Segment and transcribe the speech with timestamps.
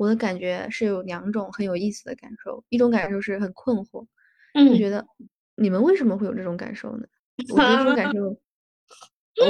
[0.00, 4.06] 我的感觉是有两种很有意思的感受，一种感受是很困惑，
[4.54, 5.06] 嗯就觉得
[5.56, 7.06] 你们为什么会有这种感受呢？
[7.50, 8.40] 我觉得这种感 受，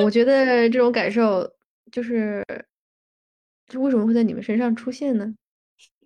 [0.05, 1.49] 我觉得这种感受
[1.93, 2.45] 就是，
[3.69, 5.33] 就为什么会在你们身上出现呢？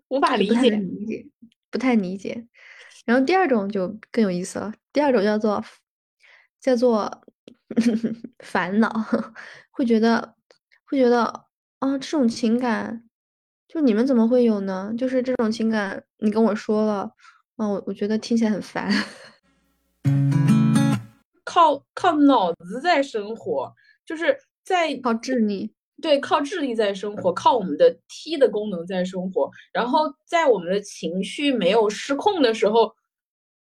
[0.08, 0.36] 无法。
[0.36, 1.26] 理解，
[1.70, 2.46] 不太理解。
[3.06, 5.64] 然后第二种就更有意思了，第二种叫做
[6.60, 7.24] 叫做
[8.44, 8.90] 烦恼，
[9.72, 10.34] 会觉得
[10.84, 11.46] 会觉得
[11.78, 13.08] 啊，这种情感，
[13.74, 14.94] 就你们怎么会有呢？
[14.96, 17.10] 就是这种情感，你跟我说了，
[17.56, 18.88] 啊，我我觉得听起来很烦。
[21.42, 23.74] 靠靠脑子在生活，
[24.06, 29.50] 就是在靠智力，对，靠智力在生活，靠我们的 T 的功能在生活。
[29.72, 32.94] 然后在我们的情绪没有失控的时候，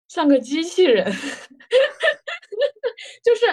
[0.07, 1.05] 像个机器人，
[3.25, 3.45] 就是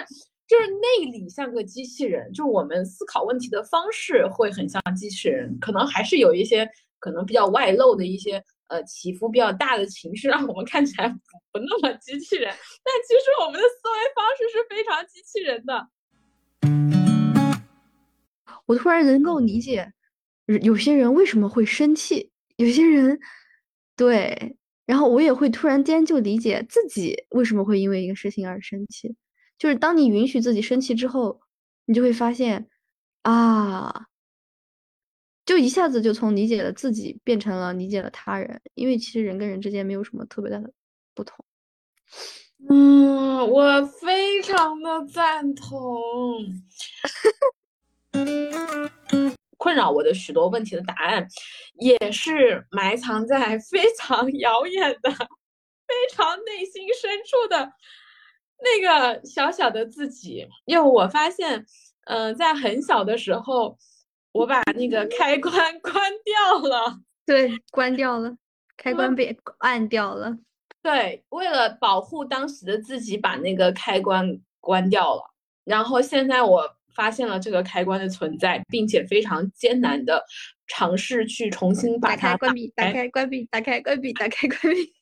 [0.54, 6.68] 就是内里像个机器人，就是我们思考问题的方式会很像机器人，可能还是有一些
[7.00, 11.16] 可能比较外露的一些呃起伏比较大的情绪，让我们看起来不
[11.50, 12.48] 不那么机器人。
[12.48, 15.88] 但其实我们的思维方式是非常机器人的。
[18.66, 19.92] 我突然能够理解，
[20.62, 23.18] 有些人为什么会生气，有些人
[23.96, 29.16] 对，然后我也会突然间就理解自己为什么会因为一个事情而生气。
[29.58, 31.40] 就是当你允许自己生气之后，
[31.86, 32.68] 你就会发现，
[33.22, 34.06] 啊，
[35.46, 40.72] 就一下子就从理解了自己变成了理解了他人，因为其实人跟人之间没有什么特别大的
[41.14, 41.44] 不同。
[42.68, 46.00] 嗯，我非常的赞同。
[49.56, 51.26] 困扰我的许多问题的答案，
[51.78, 57.72] 也是埋藏在 非常遥远的、非常内心深处的
[58.64, 60.48] 那个小小的自己。
[60.64, 61.64] 因为我发现，
[62.06, 63.76] 嗯、呃，在很小的时候，
[64.32, 65.94] 我把那个开关关
[66.24, 66.98] 掉了。
[67.26, 68.36] 对，关掉了，
[68.76, 70.36] 开关被按掉了。
[70.82, 75.22] 对，为了保护当时的自己，把那个开关关掉了。
[75.64, 80.22] 然后现在我发现了这个开关的存在，并且非常艰难的
[80.66, 84.92] 尝试去重新把它打开、关闭、打开、关闭、打开、关闭、打开、关闭。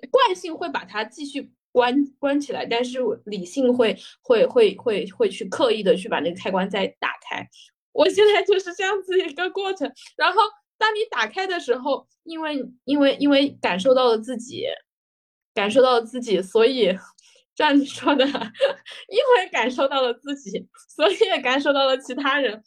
[0.10, 7.46] 惯性会把它继续关关起来，但是理性会会会会会去刻意的去把那个开关再打开。
[7.92, 10.40] 我现在就是这样子一个过程，然后。
[10.78, 14.66] 当你打开的时候，因为因为因为感受到了自己，
[15.54, 16.94] 感受到了自己，所以
[17.54, 18.30] 这样你说的，因
[19.16, 22.62] 为感受到了自己，所以也感受到了其他人。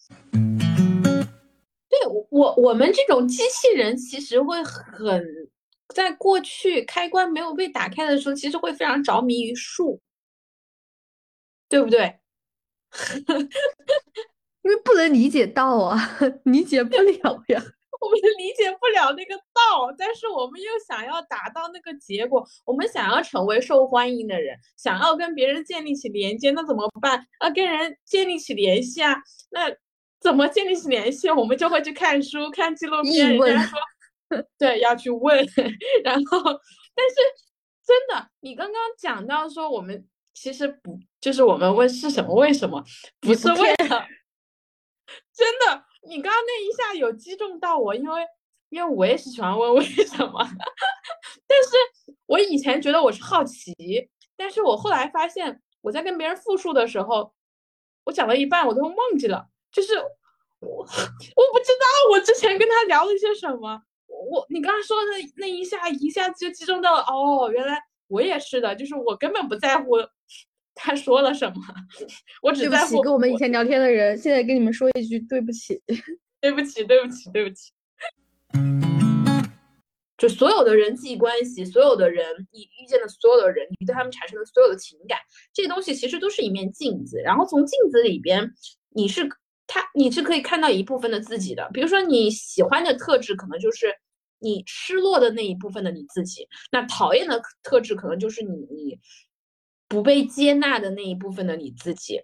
[1.88, 2.00] 对
[2.32, 5.24] 我我们这种机器人，其实会很
[5.94, 10.00] 在过去开关没有被打开的时候，其实会非常着迷于数，
[11.68, 12.20] 对不对？
[14.62, 17.64] 因为不能理解道啊， 理解不了呀。
[18.00, 27.26] 我们理解不了那个道，但是我们又想要达到那个结果，我们想要成为受欢迎的人，想要跟别人建立起连接，那怎么办？
[27.40, 29.18] 啊跟人建立起联系啊，
[29.52, 29.70] 那
[30.22, 31.30] 怎么建立起联系？
[31.30, 33.78] 我们就会去看书、看纪录片，人家说，
[34.58, 35.38] 对，要去问，
[36.04, 36.42] 然后，
[36.96, 37.16] 但是
[37.86, 42.84] 真的，你刚刚讲到说，我们其实不，就是我们问是什么，为什么，
[43.20, 44.08] 不是为了，
[45.34, 45.86] 真的。
[46.02, 48.26] 你刚刚那一下有击中到我，因为
[48.70, 50.40] 因为我也是喜欢问为什么，
[51.46, 51.70] 但是
[52.26, 53.76] 我以前觉得我是好奇，
[54.38, 57.34] 但是我后来发现我在跟别人复述的时候，
[58.06, 59.98] 我讲了一半我都忘记了，就是
[60.62, 63.82] 我我不知道我之前跟他聊了一些什么，
[64.30, 69.96] 我你刚刚说的那一下一下子就击中到了，哦，原来我也是的，就是我根本不在乎。
[70.82, 71.56] 他说了什么？
[72.42, 75.82] 我只在乎跟我们以前聊天的人，现在跟你们说一句对不起，
[76.40, 77.72] 对不起，对不起，对不起。
[80.18, 85.18] 就所有的人际关系，所有的人，你遇见的所有的人，你对他们产生的所有的情感，
[85.54, 87.22] 这些东西其实都是一面镜子。
[87.22, 88.50] 然后从镜子里边，
[88.96, 89.28] 你是
[89.68, 91.70] 他，你是可以看到一部分的自己的。
[91.74, 93.94] 比如说你喜欢的特质，可能就是
[94.40, 99.00] 你失落的那一部分的你自己；那讨厌的特质，可能就是你你。
[99.92, 102.22] 不被接纳的那一部分的你自己。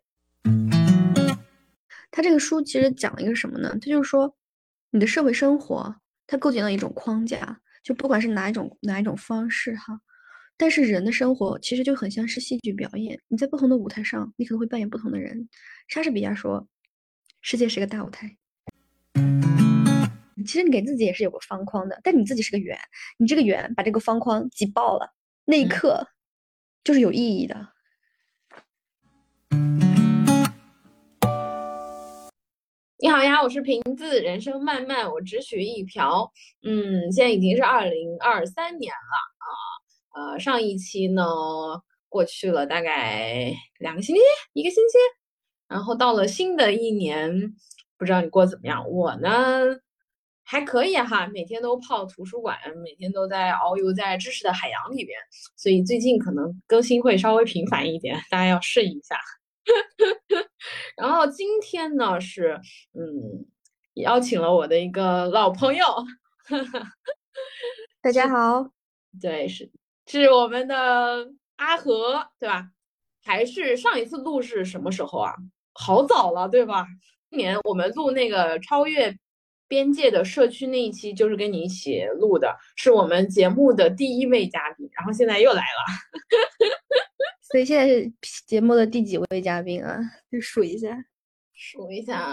[2.11, 3.69] 他这个书其实讲了一个什么呢？
[3.81, 4.35] 他就是说，
[4.91, 5.95] 你的社会生活
[6.27, 9.99] 它构建了一种框架，就不管是哪一种哪一种方式哈，
[10.57, 13.19] 但是人的生活其实就很像是戏剧表演。
[13.29, 15.49] 你在不同的舞台上，你可能会扮演不同的人。
[15.87, 16.67] 莎士比亚说
[17.41, 18.37] ：“世界是个大舞台。”
[20.43, 22.77] 其实你给自己也是有个方框的，但你自己是个圆，
[23.17, 25.13] 你这个圆把这个方框挤爆了，
[25.45, 26.07] 那一刻。
[26.09, 26.11] 嗯
[26.85, 27.69] 就是有意义的。
[32.99, 36.31] 你好呀，我是瓶子，人生漫漫，我只许一瓢。
[36.61, 41.23] 嗯，现在已经是二零二三年了啊，呃，上一期呢
[42.07, 44.21] 过去了大概两个星期，
[44.53, 44.99] 一个星期，
[45.67, 47.55] 然后到了新的一年，
[47.97, 48.87] 不知道你过怎么样？
[48.87, 49.31] 我呢
[50.45, 55.17] 还可以哈，每天都泡图书馆，每天都在遨游在知识的海洋里边，
[55.55, 59.17] 所以最近可能更新会稍微频繁一点，大家要适应一下。
[60.95, 62.61] 然后今天呢是，
[62.93, 63.45] 嗯，
[63.95, 65.85] 邀请了我的一个老朋友，
[68.01, 68.69] 大家好，
[69.19, 69.71] 对，是
[70.05, 72.69] 是我们的阿和，对吧？
[73.23, 75.33] 还是上一次录是什么时候啊？
[75.73, 76.85] 好早了，对吧？
[77.31, 79.17] 今年我们录那个超越
[79.67, 85.83] 边界的社区那一期，就是跟你一起录的，是我们节目的第一位嘉宾，然后现在又来了。
[87.41, 88.11] 所以现在是
[88.47, 89.99] 节目的第几位嘉宾啊？
[90.29, 90.97] 你数一下，
[91.53, 92.27] 数一下，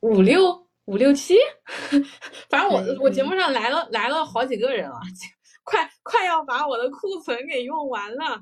[0.00, 1.36] 五六五六七，
[2.48, 4.96] 反正我我节目上来了来了好几个人了，
[5.64, 8.40] 快快要把我的库存给用完了。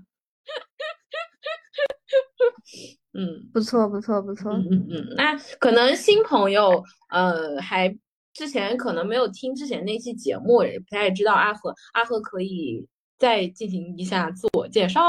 [3.13, 4.53] 嗯，不错不错不错。
[4.53, 7.89] 嗯嗯嗯，那可能新朋友呃还
[8.33, 12.87] 之前可能没有听之前那期节目，也不太知道阿和阿和可以。
[13.17, 15.01] 再进行一下自我介绍。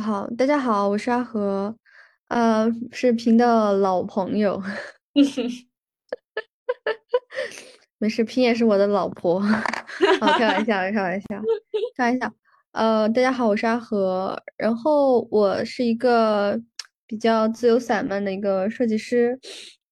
[0.00, 1.76] 好，大家好，我是阿和，
[2.28, 4.62] 呃，是平的老朋友。
[7.98, 9.40] 没事，平也是我的老婆。
[10.20, 11.26] 好，开玩笑，开玩笑，
[11.96, 12.32] 开玩笑。
[12.76, 16.60] 呃，大家好，我是阿和，然后我是一个
[17.06, 19.40] 比较自由散漫的一个设计师。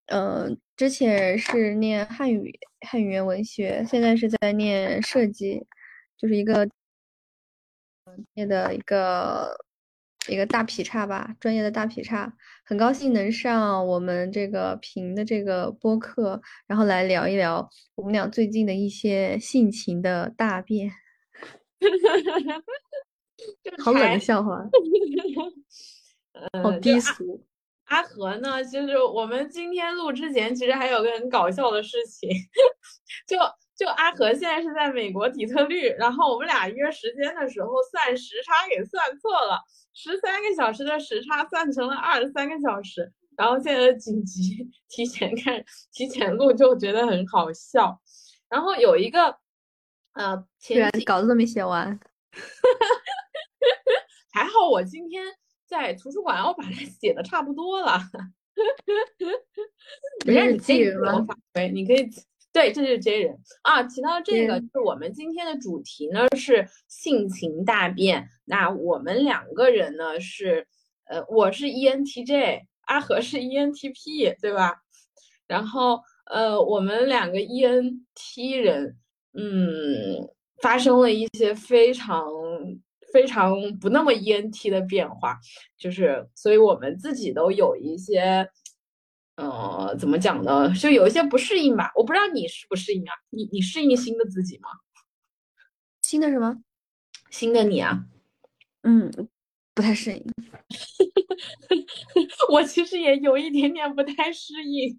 [0.08, 2.52] 嗯，之前是念汉语
[2.86, 5.64] 汉语言文学，现在是在念设计。
[6.18, 6.66] 就是一个
[8.04, 9.56] 专业的一个
[10.28, 12.30] 一个大劈叉吧，专业的大劈叉，
[12.66, 20.92] 很高兴能上我们这个评的这个播客，然后来聊一聊我们俩最近的一些性情的大变。
[23.82, 24.64] 好冷的笑话，
[26.62, 27.44] 好低俗。
[27.84, 32.30] 阿和呢，就是我们今天录之前，其实还有个很搞笑的事情，
[33.26, 33.36] 就。
[33.76, 39.60] 就阿和现在是在美国底特律，然后我们俩约时间的时候算时差给算错了，
[39.92, 45.60] 十三个小时的时差算成了二十三个小时，然后现在紧急提前看
[45.92, 48.00] 提前录就觉得很好笑，
[48.48, 49.36] 然后有一个
[50.14, 51.98] 呃，前稿子都没写完，
[54.32, 55.24] 还好我今天
[55.66, 56.70] 在图书馆，我把它
[57.00, 58.00] 写的差不多了，
[60.26, 61.26] 没事，你记人吗？
[61.52, 62.08] 对，你可以。
[62.52, 63.82] 对，这就是 J 人啊！
[63.82, 68.28] 提到这个，就是我们今天的主题呢是性情大变。
[68.44, 70.64] 那我们两个人呢是，
[71.06, 74.76] 呃，我是 ENTJ，阿和是 ENTP，对吧？
[75.48, 78.98] 然后，呃，我们两个 ENT 人，
[79.34, 80.28] 嗯，
[80.62, 82.24] 发生了一些非常
[83.12, 85.38] 非常不那么 ENT 的变化，
[85.78, 88.48] 就是，所以我们自己都有一些。
[89.36, 90.72] 呃，怎么讲呢？
[90.78, 91.90] 就有一些不适应吧。
[91.96, 93.12] 我不知道你适不适应啊？
[93.30, 94.68] 你你适应新的自己吗？
[96.02, 96.56] 新的什么？
[97.30, 98.04] 新的你啊？
[98.84, 99.10] 嗯，
[99.74, 100.24] 不太适应。
[102.48, 104.96] 我其实也有一点点不太适应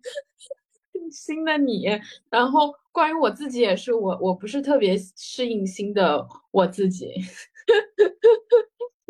[1.11, 1.87] 新的你。
[2.29, 7.11] 然后关于我自己也是，我我不是特别适应新的我自己。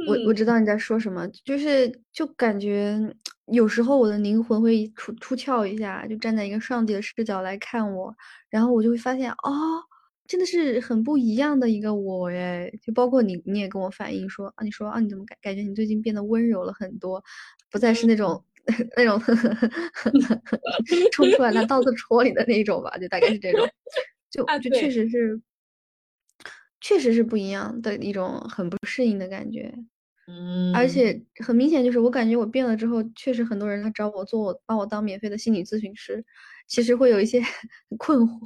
[0.07, 3.15] 我我知道你在说什么，就是就感觉。
[3.53, 8.11] 有时候我的灵魂会出出窍一下，就站在一个上帝的视角来看我，
[8.49, 9.83] 然后我就会发现，哦，
[10.25, 12.73] 真的是很不一样的一个我耶！
[12.81, 17.23] 就包括你，你也跟我反映说，啊，你说啊，你怎么感感觉你最近变得温柔了很多，
[17.69, 18.43] 不再是那种
[18.97, 19.19] 那种
[21.11, 22.97] 冲出来拿刀子戳你的那种吧？
[22.97, 23.67] 就大概是这种，
[24.31, 25.39] 就就确实是，
[26.81, 29.73] 确实是不一样的一种很不适应的感觉。
[30.27, 36.25] 嗯，而且很明显，就是我感觉我变了之后，确实很多人来找我做我把我当免费的心理咨询师，
[36.67, 37.39] 其实会有一些
[37.99, 38.39] 困惑，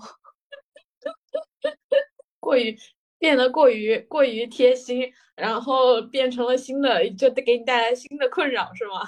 [2.41, 2.77] 过于
[3.17, 9.01] 变得过于过于贴心，然后变成了新的，就给你带来新的困扰，是吗？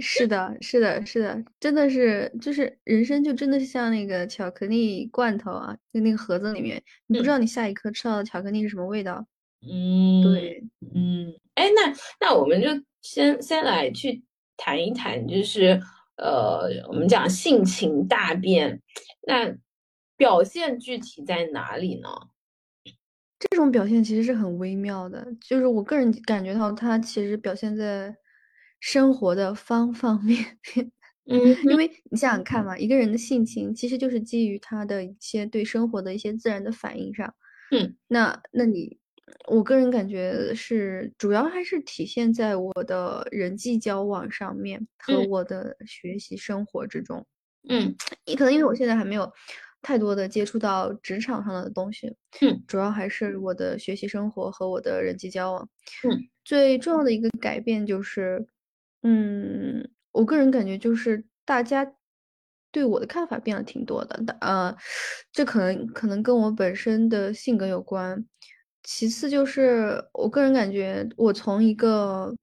[0.00, 9.26] 是的，是的，是的，真的是，就是人生就真的是像那个巧克力罐头啊，就那个盒子里面，你不知道你下一颗吃到的巧克力是什么味道。
[9.62, 10.62] 嗯，对，
[10.94, 12.68] 嗯，哎，那那我们就
[13.02, 14.22] 先先来去
[14.56, 15.80] 谈一谈，就是
[16.16, 18.80] 呃，我们讲性情大变，
[19.26, 19.52] 那
[20.16, 22.08] 表现具体在哪里呢？
[23.40, 28.12] 这种表现其实是很微妙的，就是我个人感觉到它其实表现在
[28.80, 30.92] 生活的方方面面。
[31.30, 37.34] 嗯，因为你想想看嘛，一个人的性情其实就是基于他的一些对生活的一些自然的反应上。
[37.70, 38.98] 嗯，那那你，
[39.48, 47.26] 我个人感觉是主要还是体现在我的人际交往上面和我的学习生活之中。
[47.68, 47.94] 嗯，
[48.24, 49.30] 你可能因为我现在还没有
[49.82, 52.10] 太多的接触到职场上的东西。
[52.40, 55.68] 嗯，主要还是我的学习生活和我的人际交往。
[56.04, 58.46] 嗯，最重要的一个改变就是，
[59.02, 59.88] 嗯。
[60.12, 61.94] 我个人感觉就是大家
[62.72, 64.76] 对我的看法变了挺多的，呃，
[65.30, 68.26] 这可能可能跟我本身的性格有关。
[68.82, 72.34] 其次就是我个人感觉，我从一个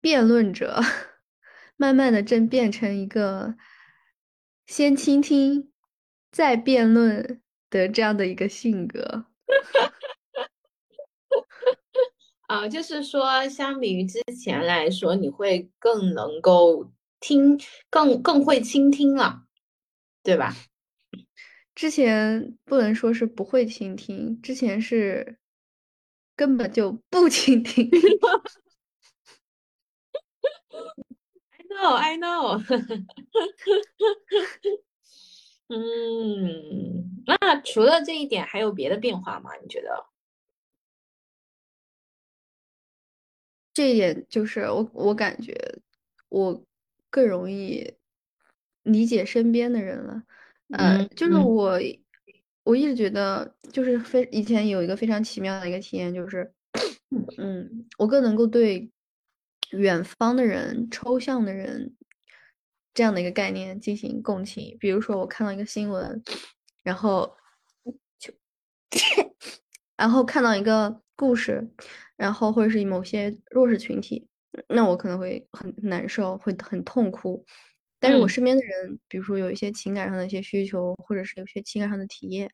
[0.00, 0.80] 辩论者，
[1.76, 3.56] 慢慢的正变成一个
[4.66, 5.72] 先倾听
[6.30, 9.26] 再辩论的这样的一个性格。
[12.46, 16.88] 啊，就是说，相比于之前来说，你会更能够
[17.20, 17.58] 听，
[17.90, 19.42] 更更会倾听了，
[20.22, 20.54] 对吧？
[21.74, 25.38] 之前不能说是不会倾听，之前是
[26.36, 27.90] 根本就不倾听。
[31.50, 32.58] I know, I know。
[35.68, 39.50] 嗯，那除了这一点，还有别的变化吗？
[39.60, 40.06] 你觉得？
[43.76, 45.54] 这一点就是我，我感觉
[46.30, 46.64] 我
[47.10, 47.92] 更容易
[48.84, 50.22] 理解身边的人了。
[50.70, 51.78] 呃，就是我，
[52.64, 56.50] 我一直觉得，就是非以前有一个非常奇妙的一个体验，就是，
[57.36, 58.90] 嗯，我更能够对
[59.72, 61.94] 远方的人、抽象的人
[62.94, 64.74] 这样的一个概念进行共情。
[64.80, 66.22] 比如说，我看到一个新闻，
[66.82, 67.36] 然后
[68.18, 68.32] 就，
[69.98, 71.68] 然后看到一个故事。
[72.16, 74.26] 然后或者是某些弱势群体，
[74.68, 77.44] 那我可能会很难受，会很痛苦。
[77.98, 82.50] 但是我身边的人，比如说有一些情感上的一些需求，或者是有些情感上的体验，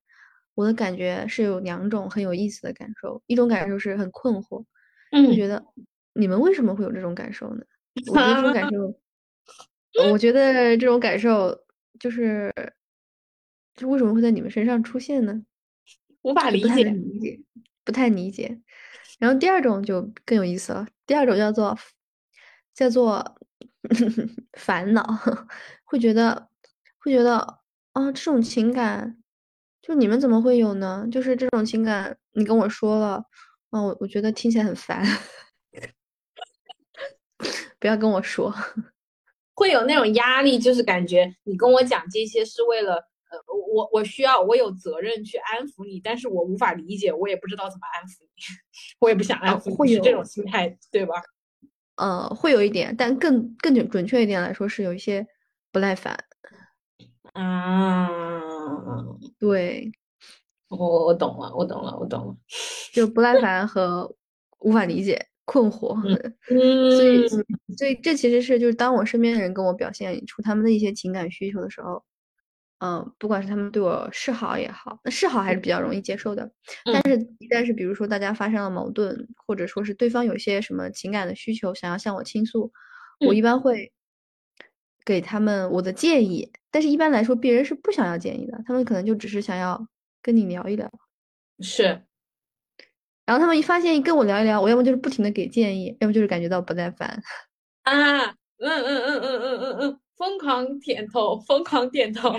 [0.54, 3.22] 我的感觉是有两种很有意思的感受。
[3.26, 4.64] 一种感受是很困惑，
[5.12, 5.64] 就觉得
[6.14, 7.62] 你们为什么会有这种感受呢？
[8.10, 11.56] 我觉得这种感 受，我觉得这种感受
[12.00, 12.52] 就是，
[13.76, 15.44] 就为什么会在你们身上出现呢？
[16.22, 17.40] 无法理解，理解，
[17.84, 18.60] 不太理解。
[19.18, 21.78] 然后第二种就更有意思了，第二种叫做
[22.74, 23.36] 叫做
[24.58, 25.04] 烦恼，
[25.84, 26.48] 会觉得
[26.98, 27.36] 会觉得
[27.92, 29.18] 啊，这种情感
[29.80, 31.06] 就你们怎么会有呢？
[31.10, 33.24] 就是这种情感，你跟我说了，
[33.70, 35.04] 啊，我我觉得听起来很烦，
[37.78, 38.52] 不要跟我说，
[39.54, 43.11] 会有那种压力，就是感觉你跟我讲这些是为了。
[43.32, 43.38] 呃，
[43.74, 48.42] 我我需要，我有责任去安抚你，但是我无法理解，我也不知道怎么安抚你，
[49.00, 51.14] 我也不想安抚，会有这种心态，对吧？
[51.96, 55.26] 呃，会有一点，但更更准准确一点来说，是有一些
[55.70, 56.14] 不耐烦。
[57.32, 58.10] 啊，
[59.38, 59.90] 对，
[60.68, 62.36] 我我懂了，我懂了，我懂了，
[62.92, 64.14] 就不耐烦和
[64.58, 65.96] 无法理解、困惑。
[66.50, 67.28] 嗯，所以
[67.78, 72.02] 所以这其实是就是当我身边的人跟我表现出他们的一些情感需求的时候。
[72.84, 76.50] 嗯，不管是他们对我示好也好，那示好还是比较容易接受的。
[76.84, 82.72] 但是，一旦是比如说大家发生了矛盾，或者说是对方有些什么情感的需求想要向我倾诉，
[83.24, 83.92] 我一般会
[85.04, 86.50] 给他们我的建议。
[86.72, 89.86] 但是一般来说，别人是不想要建议的，他们可能就只是想要
[90.20, 90.90] 跟你聊一聊。
[91.60, 92.02] 是。
[93.24, 97.22] 然后他们一发现跟我聊一聊，我要么就是不停的给建议，要么就是感觉到不耐烦。
[97.84, 98.24] 啊，
[98.58, 102.32] 嗯嗯嗯嗯嗯嗯嗯，疯狂点头，疯狂点头。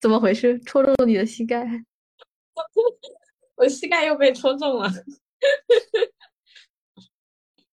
[0.00, 0.58] 怎么回事？
[0.60, 1.64] 戳中了你的膝盖，
[3.56, 4.90] 我膝盖又被戳中了。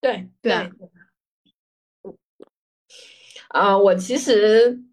[0.01, 0.69] 对对啊，
[3.49, 4.83] 啊，我其实。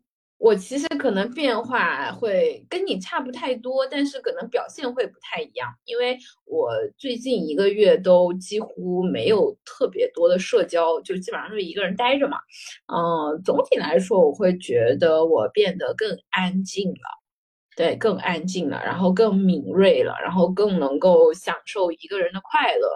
[0.43, 6.69] 我其实可能变化会跟你差不太多，但是可能表现会不太一样，因为我
[6.99, 12.39] 最近一个月都几乎没有特别多的社交，就基本上是一个人待着嘛。
[12.93, 17.23] 嗯，总体来说，我会觉得我变得更安静了，
[17.77, 22.89] 对，更安静了，然后更敏锐了，然后更能够享受一个人的快乐。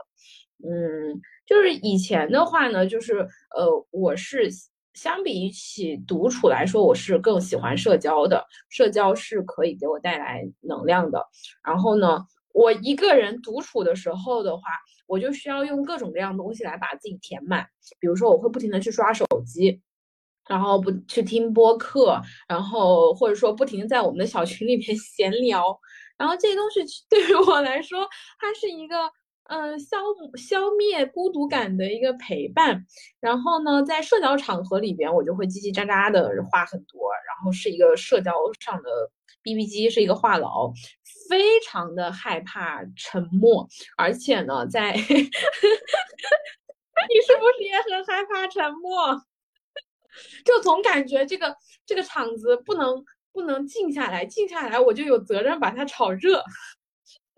[0.68, 3.20] 嗯，就是以前的话呢，就是
[3.56, 4.50] 呃，我是。
[4.96, 8.44] 相比起独处来说，我是更喜欢社交的。
[8.70, 11.24] 社交是可以给我带来能量的。
[11.62, 14.62] 然后呢，我一个人独处的时候的话，
[15.06, 17.66] 我就需要用各种各样的东西来把自己填满。
[18.00, 19.80] 比如说，我会不停的去刷手机，
[20.48, 25.78] 然后不去听播客，然后或者说不停的在我们的小群里面 闲聊。
[26.16, 28.08] 然后这些东西对于我来说，
[28.40, 28.96] 它是一个
[29.48, 29.98] 嗯，消
[30.36, 32.84] 消灭孤独感的一个陪伴。
[33.20, 38.90] 然后呢，在社交场合里边，我就会叽叽喳喳的话很多，然后是一个社交上的
[39.42, 40.72] BB 机，是一个话痨，
[41.28, 45.00] 非常的害怕沉默，而且呢，在 你
[47.26, 49.20] 是不是也很害怕沉默？
[50.44, 56.42] 就总感觉这个这个场子不能不能静下来，静下来我就有责任把它炒热。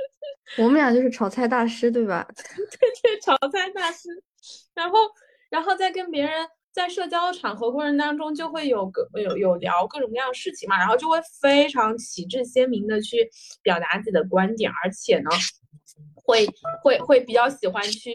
[0.57, 2.27] 我们俩就是炒菜大师，对吧？
[2.35, 4.09] 对对，炒菜大师。
[4.75, 4.99] 然后，
[5.51, 13.29] 然后在跟别人在社交场合过程当中，就会有个有有聊各种各样的事情嘛，然后就会非常旗帜鲜明的去
[13.63, 15.31] 表达自己的观点，而且呢，
[16.15, 16.47] 会
[16.83, 18.15] 会会比较喜欢去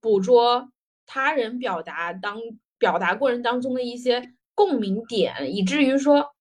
[0.00, 0.68] 捕捉
[1.06, 2.40] 他人表达当
[2.78, 4.22] 表达过程当中的一些
[4.54, 6.33] 共鸣点，以至于说。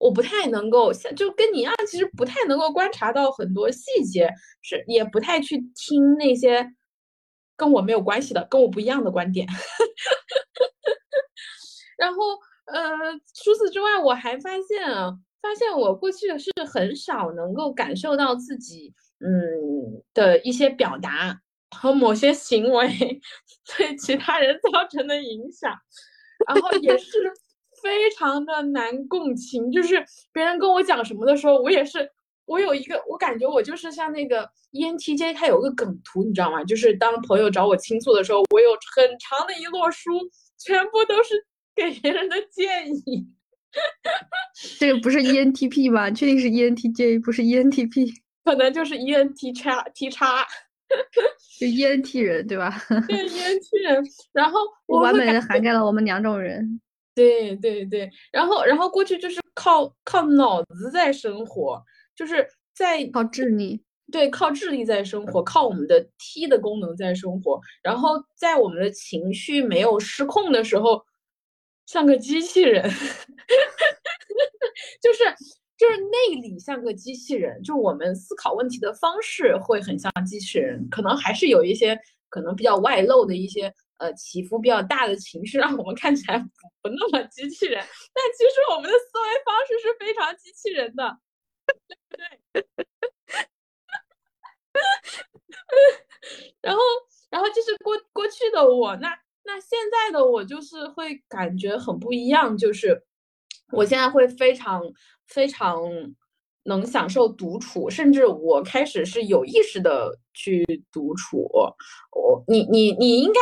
[0.00, 4.26] 我不太能够像就跟你一样，其实不太能够观察到很多细节，
[4.62, 6.66] 是也不太去听那些
[7.54, 9.46] 跟我没有关系的、跟我不一样的观点。
[11.98, 12.24] 然后，
[12.64, 21.38] 呃，除此之外，我还发现啊，发现我过去是很少能够感受到自己嗯的一些表达
[21.76, 22.88] 和某些行为
[23.76, 25.70] 对其他人造成的影响，
[26.48, 27.30] 然后也是。
[27.82, 32.08] 非常的难共情，就是别人跟我讲什么的时候，我也是，
[32.46, 36.62] 我有一个，我感觉我就是像那个 ENTJ，它有个梗图，你知道吗？
[36.64, 40.10] 就是当朋友找我倾诉的时候，我有很长的一摞书，
[40.58, 41.34] 全部都是
[41.74, 43.26] 给别人的建议。
[44.80, 46.10] 这个不是 ENTP 吧？
[46.10, 48.12] 确定是 ENTJ，不是 ENTP，
[48.44, 50.44] 可能就是 ENT 叉 T 叉，
[51.60, 52.82] 就 ENT 人对吧？
[53.06, 56.80] 对 ENT 人，然后我完美的涵盖了我们两种人。
[57.14, 61.82] 对对对，然后然后过去就是靠靠脑子在生活，
[62.16, 67.60] 就是在靠智力，对，靠智力在生活，靠我们的 T 的功能在生活。
[67.82, 71.02] 然后在我们的情绪没有失控的时候，
[71.86, 72.82] 像个机器人，
[75.02, 75.24] 就是
[75.76, 83.74] 就是内里像个机器人，就我们思考问题的方式会很像机器人，可能还是有一些可能比较外露的一些。
[84.00, 86.38] 呃，起伏比较大的情绪，让我们看起来
[86.82, 87.78] 不那么机器人，
[88.14, 91.18] 但其实我们的思维方式是非常机器人的，
[92.08, 92.18] 对。
[96.62, 96.80] 然后，
[97.30, 99.08] 然后就是过过去的我，那
[99.44, 103.02] 那现在的我就是会感觉很不一样，就是
[103.72, 104.82] 我现在会非常
[105.26, 105.82] 非常
[106.64, 111.48] 能享受独处，甚至我开始是有意识的去独处。
[112.12, 113.40] 我，你你你应该。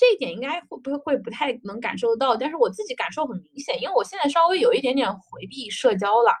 [0.00, 6.32] 这一点应该会不会不太能感受到，但是我自己感受很明显，因为我现在稍微有一点点回避社交了。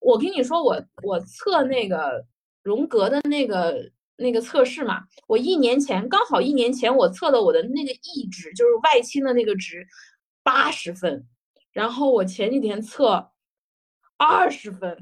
[0.00, 2.24] 我跟你说，我我测那个
[2.62, 3.76] 荣格的那个
[4.16, 9.86] 那个测试嘛，我一年前刚好一年前我测了我的那个 E 值，就是外倾的那个值，
[10.42, 11.26] 八十分，
[11.72, 13.32] 然后我前几天测
[14.16, 14.96] 二十分，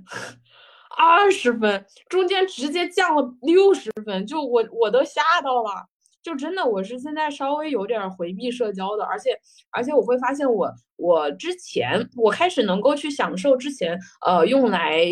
[0.98, 5.91] 二十分，中间直接降了六十分，就我我都吓到了。
[6.22, 9.30] 就真的，我是现在稍微有点回避社交的，而且
[9.72, 15.04] 而且我会发现，我我之前我开始能够去享受之前呃用来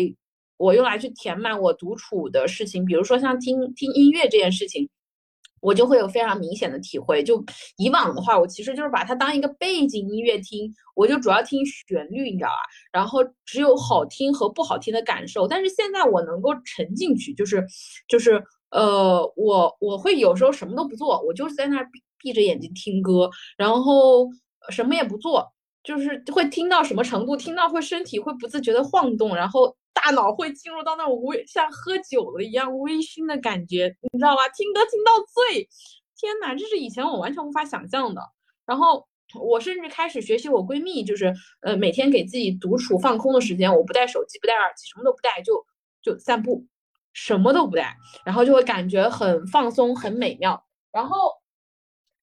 [0.55, 4.87] 我用来去填满我独处的事情，比如说像听听音乐这件事情，
[5.59, 7.21] 我就会有非常明显的体会。
[7.21, 7.43] 就
[7.75, 12.55] 以往的话，我其实就是把它当一个背景音乐听，我就主要听旋律，你知道吧？
[12.93, 15.45] 然后只有好听和不好听的感受。
[15.45, 17.67] 但是现在我能够沉进去，就是
[18.07, 18.41] 就是。
[18.71, 24.27] 呃，我我会有时候什么都不做，我就是在那儿闭闭着眼睛听歌，然后
[24.69, 25.53] 什么也不做，
[25.83, 34.47] 就是会听到什么程度，听到会身体会不自觉的晃动，然后大脑会进入到那种微像喝酒了一样微醺的感觉，你知道吧？
[34.49, 35.67] 听歌听到醉，
[36.17, 38.21] 天哪，这是以前我完全无法想象的。
[38.65, 39.05] 然后
[39.41, 45.65] 我甚至开始学习我闺蜜，就是呃每天给自己独处放空的时间，我不带手机，不带耳机，什么都不带，就
[46.01, 46.65] 就散步。
[47.13, 47.95] 什么都不带，
[48.25, 50.65] 然后就会感觉很放松、很美妙。
[50.91, 51.15] 然后，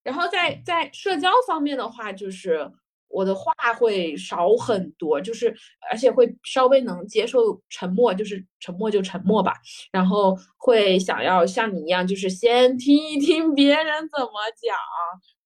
[0.02, 2.70] 然后在在社交方面的话，就是
[3.08, 5.54] 我的话会少很多，就是
[5.90, 9.54] 而且会稍微能接受沉默，就是沉默就沉默吧。
[9.92, 14.76] 然后会想要像你一样，就是先听一听别人怎么讲，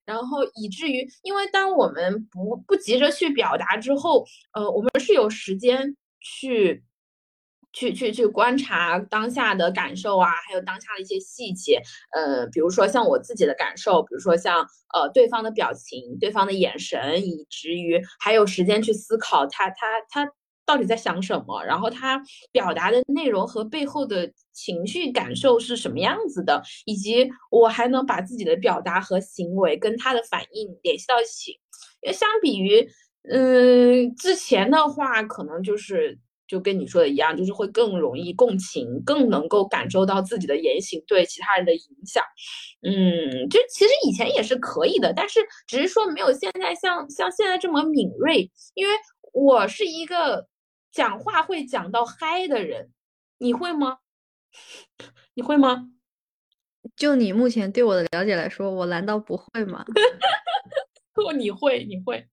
[0.05, 6.83] 然后以至于，因为当我们不不急着去表达之后，呃，我们是有时间去。
[7.73, 11.81] 去去去观察当下的感受啊，还有当下的一些细节，
[12.15, 14.61] 呃，比如说像我自己的感受，比如说像
[14.95, 20.31] 呃对方的表情、对方的眼神，以至于还有时间去思考他他他
[20.65, 31.53] 到底在想什么，然后他表达的内容和背后的情绪感受是什么样子的，以及我还能把自己的表达和行为跟他的反应联系到一起。
[32.03, 32.89] 因为相比于，
[33.29, 36.19] 嗯，之前的话，可能就是
[36.53, 42.23] 就跟你说的一样，就是会更容易共情，更能够感受到自己的言行对其他人的影响。
[42.83, 48.93] 嗯，就其实以前也是可以的，但是只是说没有现在像像现在这么敏锐，因为
[49.33, 50.47] 我是一个。
[50.93, 52.91] 讲话会讲到嗨的人，
[53.39, 53.97] 你会吗？
[55.33, 55.89] 你会吗？
[56.95, 59.87] 就你目前对我的了解来说，我难道不会吗？
[61.15, 62.29] 不， 你会，你会。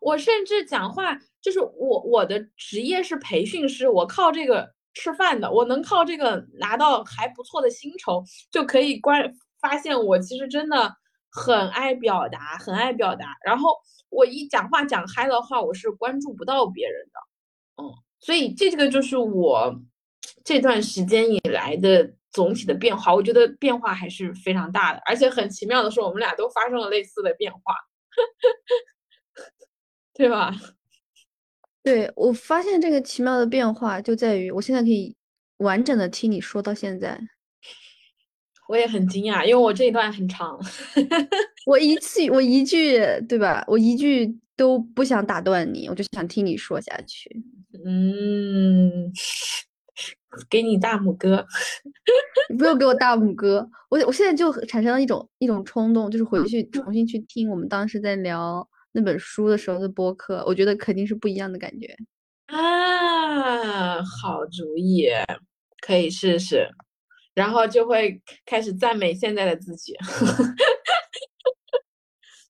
[0.00, 10.92] 我甚至讲话就是我我的职业是培训师，我靠这个吃饭的，我能靠这个拿到还不错的薪酬，就可以关发现我其实真的
[11.30, 13.36] 很爱表达，很爱表达。
[13.44, 13.70] 然后
[14.08, 17.84] 我一讲话讲嗨的话，我是关注不到别人的。
[17.84, 19.72] 嗯，所以这个就是我
[20.42, 27.60] 这段时间以来的总体的变化，我觉得变化还是非常大的，而且很奇妙的是，我们俩都发生了类似的变化，
[30.12, 30.52] 对吧？
[31.86, 35.14] 对我发现这个奇妙的变化就在于，我现在可以
[35.58, 37.16] 完整的听你说到现在，
[38.68, 40.58] 我也很惊讶，因为我这一段很长，
[41.64, 43.64] 我一次我一句对吧？
[43.68, 47.30] 我一句都不想打断你，我就想听你说下去。
[47.84, 49.12] 嗯，
[50.50, 51.46] 给你大拇哥，
[52.50, 61.94] 你不用给我大拇哥，我我现在就产生了一种一种冲动，就是回去重新去听我们当时在聊那本书的时候的播客，我觉得肯定是不一样的感觉
[62.46, 65.06] 啊，好主意，
[65.86, 66.66] 可以试试，
[67.34, 69.94] 然后就会开始赞美现在的自己。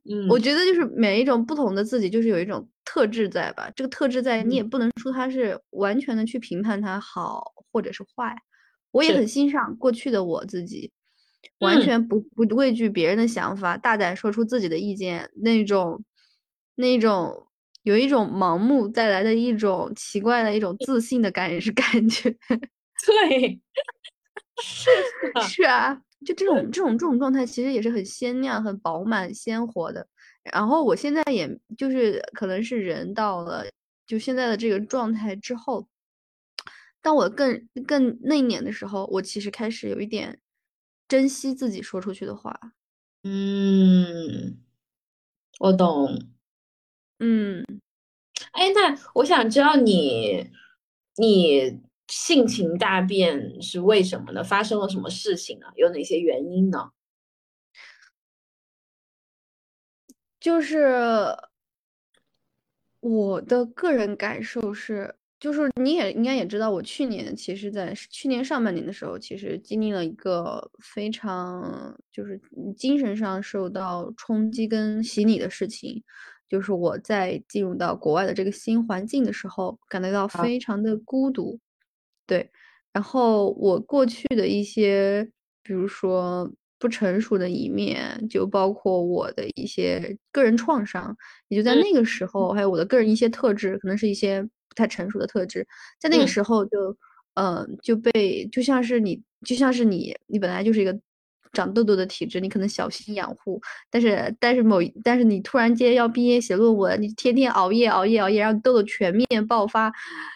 [0.09, 3.69] 嗯，我觉得就是每一种不同的自己，就是有一种特质在吧？
[3.75, 8.33] 这个特质在，你也不能说它是完全的去评判它好或者是坏。
[8.93, 10.93] 我也很欣赏过去的我自己，
[11.59, 16.05] 完全不不畏惧别人的想法，大胆说出自己的意见，那种
[16.77, 17.47] 那种
[17.83, 22.31] 有一种盲目带来的一种奇怪的一种自信的感 是感觉。
[23.07, 23.61] 对，
[24.63, 24.91] 是
[25.51, 26.01] 是啊。
[26.27, 30.07] 就这种这种这种状态，其实也是很鲜亮、很饱满、鲜活的。
[30.53, 33.65] 然后我现在也就是可能是人到了
[34.07, 35.89] 就现在的这个状态之后，
[37.03, 40.41] 当我更更内敛的时候，我其实开始有一点
[41.09, 42.59] 珍惜自己说出去的话。
[43.25, 44.59] 嗯，
[45.61, 46.36] 我懂。
[47.19, 47.65] 嗯，
[48.53, 50.51] 哎，那我想知道你
[51.17, 51.81] 你。
[52.09, 54.45] 性情大变是为什么呢？
[54.45, 55.67] 发生了什么事情呢？
[55.75, 56.93] 有哪些原因呢？
[60.39, 61.37] 就是
[63.01, 72.41] 我的个人感受是，就是你也应该也知道，我去年其实，在去年上半年的时候，其实经历了一个非常就是
[72.77, 76.05] 精神上受到冲击跟洗礼的事情，
[76.49, 81.59] 就是我在进入到国外的这个新环境的时候，感觉到非常的孤独。
[82.27, 82.51] 对，
[82.93, 85.29] 然后我过去的一些，
[85.63, 91.17] 比如说不成熟的一面，就包括我的一些个人创伤，
[91.49, 95.67] 也就在那个时候，还有我的个人一些特质，可能是一些不太成熟的特质，
[96.01, 96.97] 在那个时候就，
[97.35, 100.99] 嗯，就被就像是你，就像是你，你本来就是一个
[101.57, 109.93] 长痘痘的体质，你可能小心养护，但是但是某但是你突然间要毕业写论文，你天天熬夜熬夜熬夜，让痘痘全面爆发，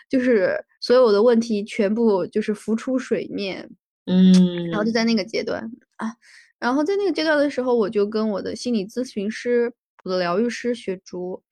[0.09, 0.64] 就是。
[0.83, 3.68] 所有的问题全部就是浮出水面，
[4.06, 4.90] 嗯，然后就。
[4.90, 6.16] 在那个阶段啊，
[6.59, 9.70] 然后在那个阶段的时候，我就跟我的心理咨询师、
[10.04, 11.42] 我的疗愈师学竹，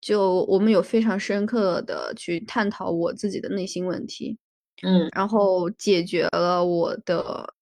[0.00, 4.36] 就我们有非常深刻的去探讨我自己的内心问题，
[4.82, 7.54] 嗯，然后解决了我的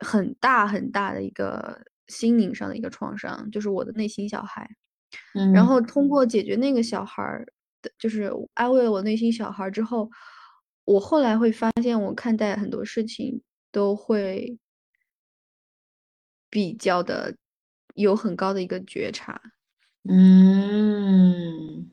[0.00, 4.68] 很大很大的一个心灵上的一个创伤，就是我的内心小孩，
[5.34, 7.46] 嗯，然后通过解决那个小孩儿
[7.82, 10.10] 的，就是安慰了我内心小孩之后。
[10.86, 14.58] 我后来会发现，我看待很多事情都会
[16.48, 17.36] 比较的
[17.94, 19.40] 有很高的一个觉察。
[20.08, 21.88] 嗯，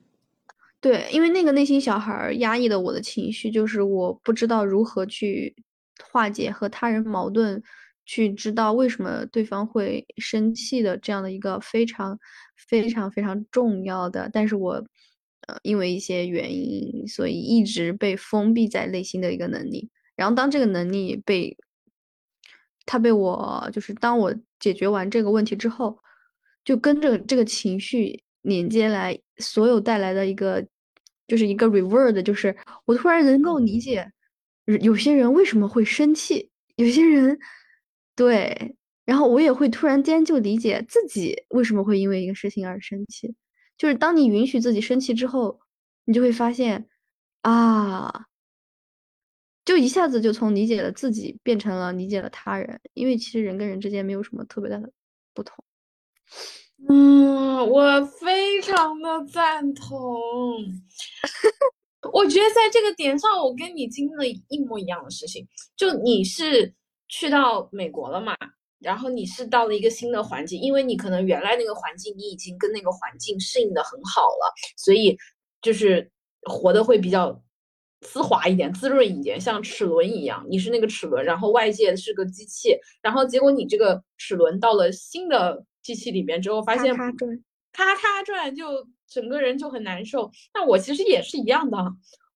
[0.82, 5.56] 对，因为那个内心小孩压抑的我的情绪，就是我不知道如何去
[6.04, 7.62] 化解和他人矛盾，
[8.08, 12.18] 去知道为什么对方会生气的这样的一个非常
[12.56, 14.84] 非常非常重要的，但是我。
[15.48, 19.90] 呃，因为一些原因，所以一直被封闭在内心的一个能力。
[20.14, 21.56] 然后当这个能力被，
[22.86, 25.98] 他被我就是当我解决完这个问题之后，
[26.66, 30.62] 就跟着这个情绪连接来，所有带来的一个
[31.28, 34.12] 就是一个 reward，就是我突然能够理解
[34.82, 37.40] 有些人为什么会生气，有些人
[38.18, 38.76] 对，
[39.06, 43.36] 然后我也会突然间就理解自己为什么会因为一个事情而生气。
[43.78, 45.60] 就是当你允许自己生气之后，
[46.04, 46.90] 你就会发现
[47.42, 48.26] 啊，
[49.64, 54.92] 就一下子就从理解了自己变成了理解了他人，因为其实人跟人之间没有什么特别大的
[55.36, 55.64] 不同。
[56.90, 60.18] 嗯，我非常的赞同。
[62.14, 65.48] 我觉得在这个点上，我跟你经历了一模一样的事情。
[65.76, 66.74] 就你是
[67.08, 68.36] 去到美国了嘛？
[68.80, 75.18] 然后你是到了一个新的环境，因为你可能原来那个环境你已经跟那个环境适应的很好了，所以
[75.62, 76.10] 就是
[76.44, 77.42] 活的会比较
[78.02, 80.46] 丝滑一点、滋润一点，像齿轮一样。
[80.50, 85.66] 你是那个齿轮，然后外界是个机器，然后结果你这个齿轮到了新的。
[85.84, 90.30] 机器里面之后发现咔咔转，咔咔转，就整个人就很难受。
[90.54, 91.78] 那我其实也是一样的，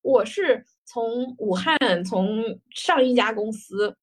[0.02, 2.42] 我是从武汉从
[2.74, 3.94] 上一家公司，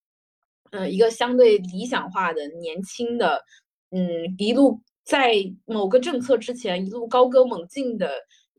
[0.73, 3.43] 呃，一个相对理想化的年轻的，
[3.91, 8.11] 嗯，一路在某个政策之前一路高歌猛进的。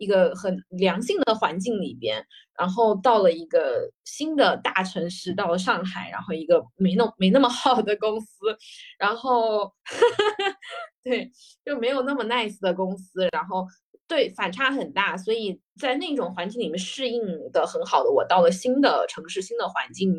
[0.01, 2.25] 一个很良性的环境里边，
[2.57, 8.57] 然后到了一个新的大城市，到了上海，然后一个没那没那么好的公司，
[8.97, 9.69] 然后
[11.03, 11.29] 对，
[11.65, 13.67] 就没有那么 nice 的公司，然后
[14.09, 17.21] 对反差很大，所以在那种环境里面适应
[17.53, 20.13] 的很好的我，到了新的城市、新的环境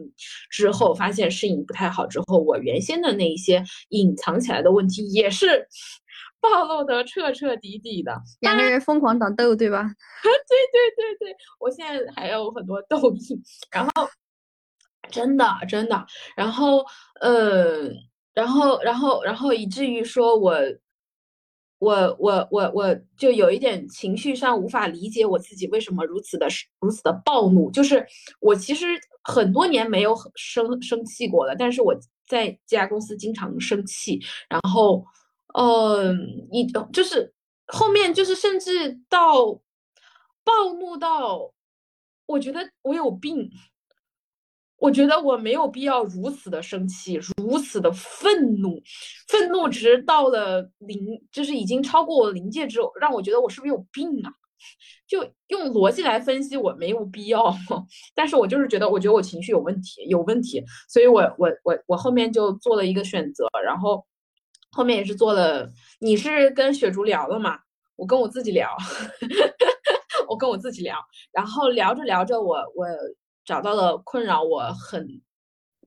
[0.49, 5.69] 之后，发现适应不太好之后，我原先的那一些隐藏起来的问题也是。
[6.43, 9.83] 暴露的彻彻底底的，两个人疯狂长痘，对吧？
[10.25, 13.39] 对对对对，我现在还有很多痘印，
[13.71, 14.09] 然后
[15.11, 16.83] 真的真的，然后
[17.21, 17.91] 呃，
[18.33, 20.57] 然后然后然后以至于说我
[21.81, 26.47] 我我我我就有一点情绪上无法理解我自己为什么如此的
[26.81, 28.07] 如此的暴怒，就是
[28.39, 28.87] 我其实
[29.25, 31.93] 很多年没有生生气过了，但是我
[32.29, 35.05] 在这家公司经常生气，然后。
[35.53, 37.35] 嗯，你就是
[37.67, 39.47] 后面就是甚至到
[40.45, 41.53] 暴怒到，
[42.27, 43.51] 我觉得我有病，
[44.81, 48.83] 我觉得我没有必要如此的生气，如此的愤怒，
[49.29, 50.99] 愤怒值到了临，
[51.31, 54.33] 就是已经超过我临界值，让我觉得我是不是有病啊？
[55.07, 57.55] 就用逻辑来分析，我没有必要，
[58.15, 64.05] 但是我就是觉得，我觉得我情绪有问题，有问题，所以我我我我后面就做了一个选择，然后。
[64.73, 67.59] 后面也是做了，你是跟雪竹聊了嘛？
[67.97, 68.71] 我跟我自己聊，
[70.31, 70.97] 我跟我自己聊，
[71.33, 72.87] 然后聊着聊着，我我
[73.51, 75.21] 找到了困扰我很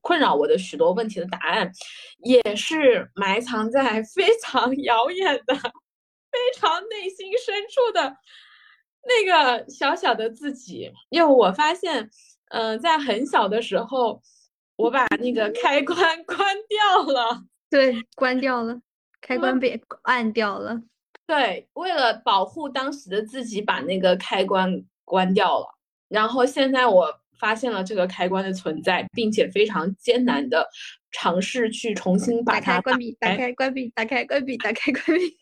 [0.02, 1.72] 困扰我的许多问题的答案，
[2.18, 5.54] 也是埋藏在非常遥远的、
[6.30, 8.14] 非常内心深处的
[9.06, 10.92] 那个小小的自己。
[11.08, 12.10] 因为我发现，
[12.50, 14.20] 嗯，在很小的时候，
[14.76, 17.42] 我把那个开关 关掉了。
[17.70, 18.78] 对，关掉了，
[19.22, 20.82] 开关被按掉了。
[21.26, 25.74] 对，为了保护当时的自己，把那个开关关掉了。
[26.08, 30.66] 然后现在我发现了这个开关的存在，并且非常艰难的
[31.10, 35.36] 尝试去重新把它关闭、打开、关闭、打开、关闭、打开、关闭。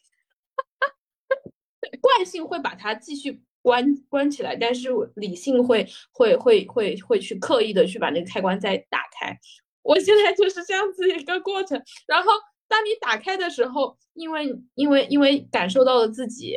[2.01, 9.38] 惯性会把它继续关关起来，但是理性会会会会会去刻意的去把那个开关再打开。
[9.83, 12.33] 我现在就是这样子一个过程，然后
[12.67, 16.57] 当你打开的时候，因为因为因为感受到了自己，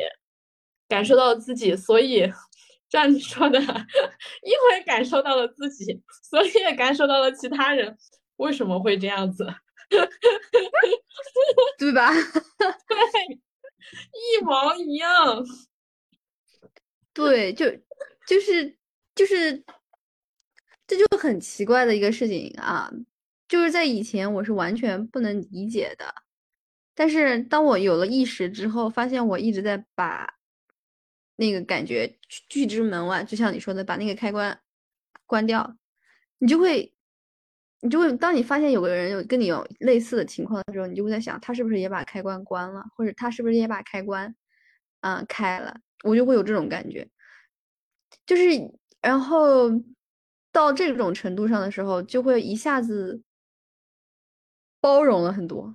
[0.88, 2.28] 感受到了自己，所以
[2.96, 3.66] 这样子说的，因
[4.70, 7.94] 为感受到了自己，所以也感受到了其他人
[8.36, 9.46] 为什么会这样子，
[11.76, 12.10] 对吧？
[12.88, 13.36] 对，
[14.14, 15.44] 一毛一样，
[17.12, 17.66] 对，就
[18.26, 18.74] 就是
[19.14, 19.62] 就是
[20.86, 22.90] 这就很奇怪的一个事情啊。
[23.46, 26.14] 就是在以前，我是完全不能理解的，
[26.94, 30.35] 但是当我有了意识之后，发现我一直在把
[31.36, 32.18] 那个感觉
[32.48, 33.22] 拒之门外。
[33.24, 34.58] 就像你说的，把那个开关
[35.26, 35.76] 关掉，
[36.38, 36.92] 你就会，
[37.80, 44.34] 你就会，当你发现有个人有跟你有类似的情况的时候，你就会在想，他是不是也把开关关了，或者他是不是也把开关
[45.00, 45.78] 啊开了？
[46.04, 47.08] 我就会有这种感觉，
[48.26, 48.42] 就是
[49.00, 49.70] 然后
[50.52, 53.22] 到这种程度上的时候，就会一下子。
[54.78, 55.74] 包容了很多，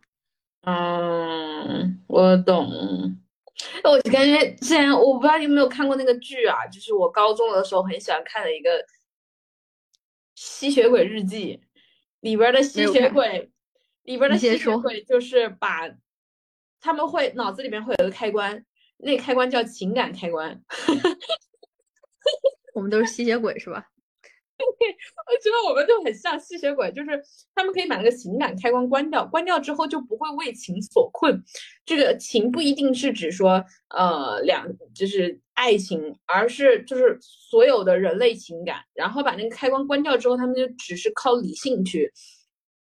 [0.62, 3.21] 嗯，我懂。
[3.84, 8.70] 我感觉之前我不知道你有没有看过那个剧啊，就是我高中的时候很喜欢看的一个
[10.36, 11.58] 《吸血鬼日记》
[12.22, 13.52] 里边 的吸血鬼，
[14.04, 15.90] 里边的吸血鬼就是把
[16.80, 18.66] 他们会脑子里面会有个开关，
[18.98, 20.62] 那个开关叫情感开关。
[22.74, 23.91] 我们都是吸血鬼是吧？
[25.28, 27.10] 我觉得我们就很像吸血鬼，就是
[27.56, 31.44] 他们可以把那个情感开关关掉，关掉之后就不会为情所困。
[31.86, 38.78] 这个情不一定是指说呃两就是爱情，而是就是所有的人类情感。
[38.94, 42.12] 然后把那个开关关掉之后，他们就只是靠理性去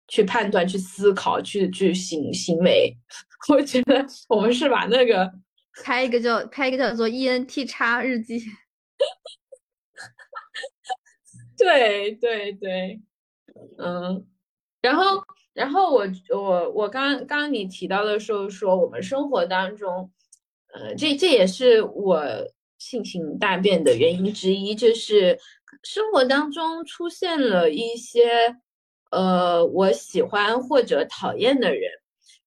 [0.07, 2.95] 去判断、去思考、去去行行为。
[3.49, 5.31] 我觉得我们是把那个
[5.75, 8.41] 开一个叫开一个叫做 ENT 叉日记。
[11.57, 12.99] 对对对，
[13.77, 14.25] 嗯，
[14.81, 20.11] 然后然后我我我刚刚刚你提到的时候说我们生活当中，
[20.73, 22.23] 呃，这这也是我
[22.79, 25.37] 性情大变的原因之一，就是
[25.83, 28.55] 生活当中出现了一些
[29.11, 31.91] 呃我喜欢或者讨厌的人，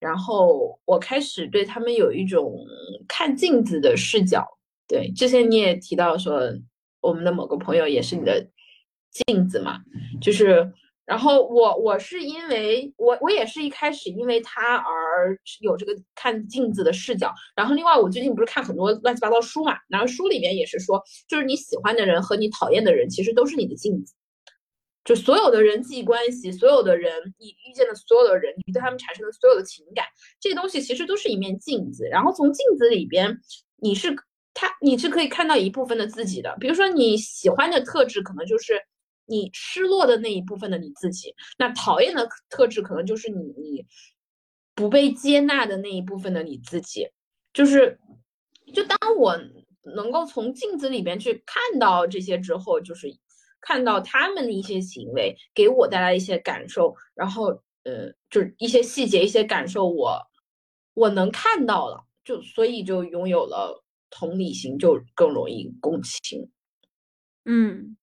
[0.01, 2.57] 然后我开始对他们有一种
[3.07, 4.45] 看镜子的视角。
[4.89, 6.41] 对，之前你也提到说
[7.01, 8.49] 我们的某个朋友也是你的。
[9.27, 9.81] 镜子嘛，
[10.21, 10.73] 就是，
[11.05, 24.15] 然后我我是因为我我也是一开始因为他而有这个看镜子的视角，然后另外我最近不是看很多乱七八糟书嘛，然后书里面也是说，就是你喜欢的人和你讨厌的人其实都是你的镜子，
[25.05, 30.05] 就所有的人际关系，所有的人你遇见的所有的人，你对他们产生的所有的情感，
[30.41, 33.39] 这些东西其实都是一面镜子，然后从镜子里边
[33.77, 34.13] 你是
[34.55, 38.81] 他你是可以看到一部分的自己的，比如说你喜欢的特质可能就是。
[39.27, 43.85] 你失落的那一部分的你自己，那讨厌的特质可能就是你你
[44.75, 47.09] 不被接纳的那一部分的你自己，
[47.53, 47.99] 就是
[48.73, 49.37] 就当我
[49.83, 53.09] 能够从镜子里边去看到这些之后，就是
[53.61, 57.49] 看到他们的一些行为给我带来一些感受，然后
[57.85, 60.21] 呃，就是一些细节、一些感受，我
[60.95, 66.49] 我能看到了，就所以就拥有了同理心，就更容易共情，
[67.45, 67.97] 嗯。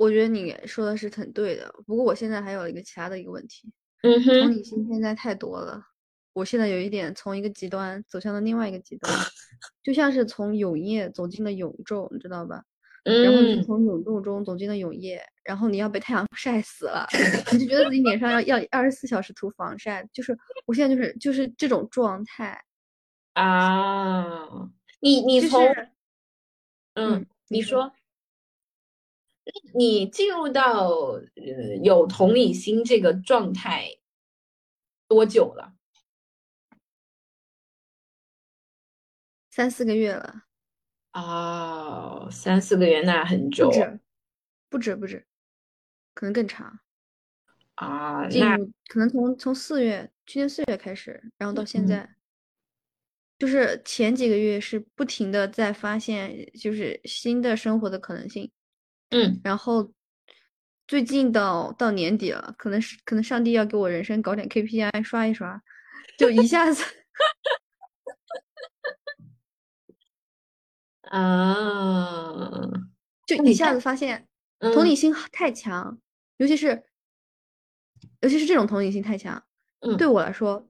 [0.00, 3.70] 我觉得你说的是很对的，不过我现在还有一个其他的一个问题，
[4.02, 5.78] 嗯哼，同理心现在太多了，
[6.32, 9.12] 我现在有一点从一个极端走向了另外一个极端，
[9.82, 12.64] 就像是从永夜走进了永昼，你知道吧？
[13.04, 17.06] 嗯，然后你从永昼中走进了永夜，然后你要被太阳 晒死了，
[17.52, 20.34] 你就觉得自己脸上要要二十四小时涂防晒，就是
[20.64, 22.58] 我现在就是就是这种状态
[23.34, 24.48] 啊，
[25.00, 25.62] 你你从，
[26.94, 27.92] 嗯，你说。
[29.74, 33.98] 你进入到呃有同理心这个状态
[35.08, 35.74] 多久了？
[39.50, 40.44] 三四个月了。
[41.12, 43.68] 哦，三四个月那很久。
[43.68, 44.00] 不止，
[44.68, 45.26] 不止，不止，
[46.14, 46.80] 可能更长。
[47.74, 52.14] 啊，那可能从从四月，去年四月开始，然后到现在，
[53.38, 58.52] 就是前几个月是不停的在发现，就是新的生活的可能性。
[59.10, 59.92] 嗯，然后
[60.86, 65.60] 最近到到年底了，可能是可能上帝要给我人生搞点 KPI 刷一刷，
[66.18, 66.82] 就一下子
[71.10, 72.70] 啊，
[73.26, 74.28] 就一下子发现
[74.60, 75.98] 同理心太强，
[76.38, 76.84] 尤其是
[78.20, 79.42] 尤其是这种同理心太强，
[79.98, 80.68] 对我来说，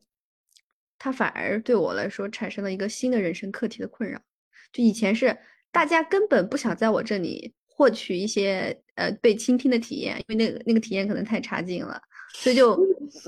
[0.98, 4.18] 它反而对我来说产生了一个新的人生课题的困扰。
[4.72, 5.38] 就以前是
[5.70, 7.54] 大家根本不想在我这里。
[7.80, 11.98] 获取一些呃被倾听的体验，因为那个那个体验可能太差劲了，
[12.34, 12.78] 所以就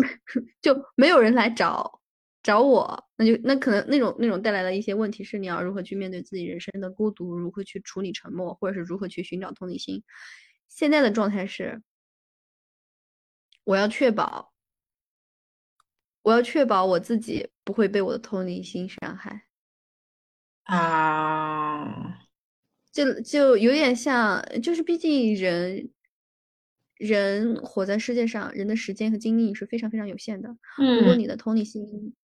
[0.61, 1.99] 就没有人来找
[2.43, 10.03] 找我，那就那可能那种那种带来的一些问题是你要如何去面对自己人生的孤独，如何去处理沉默，或者是如何去寻找同理心。
[10.69, 11.81] 现在的状态是，
[13.65, 14.53] 我要确保，
[16.21, 19.47] 我要确保我自己不会被我的同理心伤害
[20.65, 22.22] 啊。
[22.93, 25.91] 就就有点像，就是毕竟人，
[26.97, 30.55] 人活在世界上，人的时间和精力是非常非常有限的。
[30.77, 32.15] 如果你的同理心，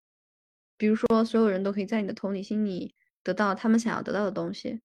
[0.77, 4.81] 比如说所有人都可以在你的同理心里得到他们想要得到的东西，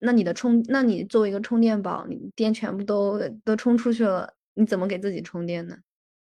[0.00, 5.76] 那你的充，那你作为一个充电宝，你电全部都都充出去了，你怎么给自己充电呢？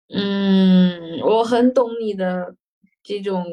[0.07, 2.55] 嗯，我很懂你的
[3.03, 3.45] 这种。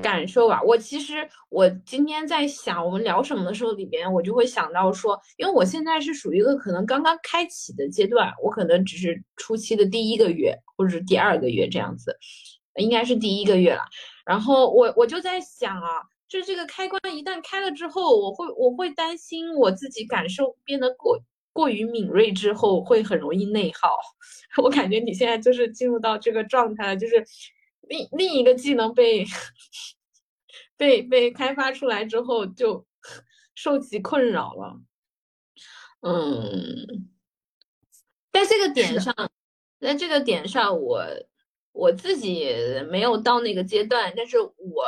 [0.00, 12.16] 感受吧，我其实我今天在想我们聊什么的时候，里边我就会想到说，因为我现在是属于一个可能刚刚开启的阶段，我可能只是初期的第一个月或者是第二个月这样子，
[12.76, 13.82] 应该是第一个月了。
[14.24, 21.18] 然后我我就在想啊，就是这个开关一旦开了之后，我会我会担心我自己感受变得过
[21.52, 23.94] 过于敏锐之后会很容易内耗。
[24.62, 27.22] 我感觉你现在就是进入到这个状态了，就是。
[27.88, 29.24] 另另一个技能被
[30.76, 32.86] 被被开发出来之后，就
[33.54, 34.80] 受其困扰了。
[36.00, 37.08] 嗯，
[38.32, 39.14] 在这个点上，
[39.78, 41.06] 在这个点上，我
[41.72, 42.52] 我自己
[42.90, 44.84] 没有到那个阶段，但是我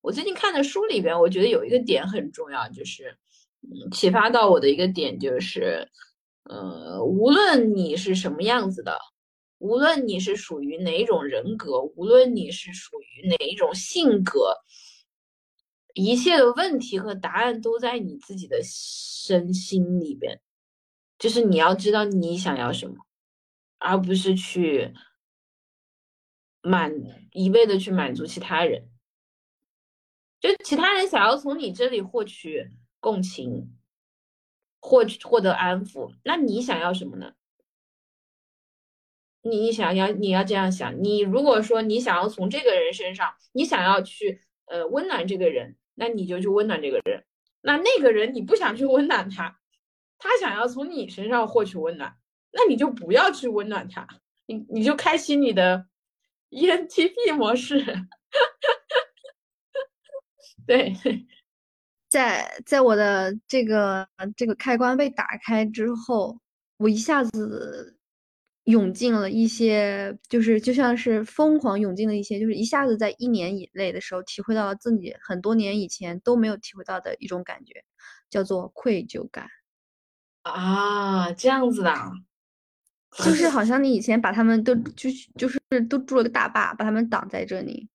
[0.00, 3.16] 我最近看的书里边，我觉得有一个点很重要，就是
[3.62, 5.88] 嗯，启发到我的一个点就是，
[6.44, 8.98] 呃，无论你是什么样子的，
[9.62, 14.56] 无论你是属于哪一种人格，无论你是属于哪一种性格。
[15.94, 20.40] 一切的问题和答案都在你自己的身心里边，
[21.16, 22.96] 就是你要知道你想要什么，
[23.78, 24.92] 而不是去
[26.60, 26.92] 满
[27.30, 28.88] 一味的去满足其他人。
[30.40, 33.72] 就其他人想要从你这里获取共情，
[34.80, 37.32] 获取获得安抚，那你想要什么呢？
[39.42, 45.76] 你想要你要这样想，你如果说你想要从这个人身上，你想要去呃温暖这个人。
[45.94, 47.22] 那你就去温暖这个人，
[47.60, 49.58] 那那个人你不想去温暖他，
[50.18, 52.16] 他想要从你身上获取温暖，
[52.50, 54.08] 那你就不要去温暖他，
[54.46, 55.86] 你你就开启你的
[56.48, 57.84] ENTP 模式。
[60.66, 60.94] 对，
[62.08, 66.38] 在在我的这个这个开关被打开之后，
[66.78, 67.98] 我一下子。
[68.64, 77.84] 涌进了一些，就是就像是疯狂涌进了一些，就是一下子在一年以内的时候，体会到了自己很多年以前都没有体会到的一种感觉，
[78.30, 79.46] 叫做愧疚感。
[80.42, 81.92] 啊，这样子的，
[83.24, 87.88] 就是好像你以前把他们都就就是都筑了个大坝，把他们挡在这里。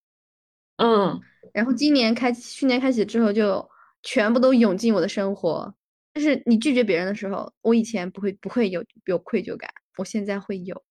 [0.77, 1.19] 嗯，
[1.53, 3.67] 然后今年开去年开启之后，就
[4.03, 5.73] 全部都涌进我的生活。
[6.13, 9.69] 但是你拒绝别人的时候，我以前不会不会有有愧疚感。
[9.97, 10.83] 我现在会有，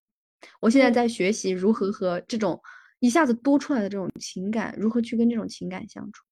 [0.61, 2.61] 我现在在学习如何和这种
[3.01, 6.25] 一下子多出来的这种情感，如何去跟这种情感相处。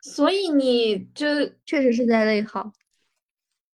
[0.00, 1.26] 所以你就
[1.66, 2.72] 确实是在内耗，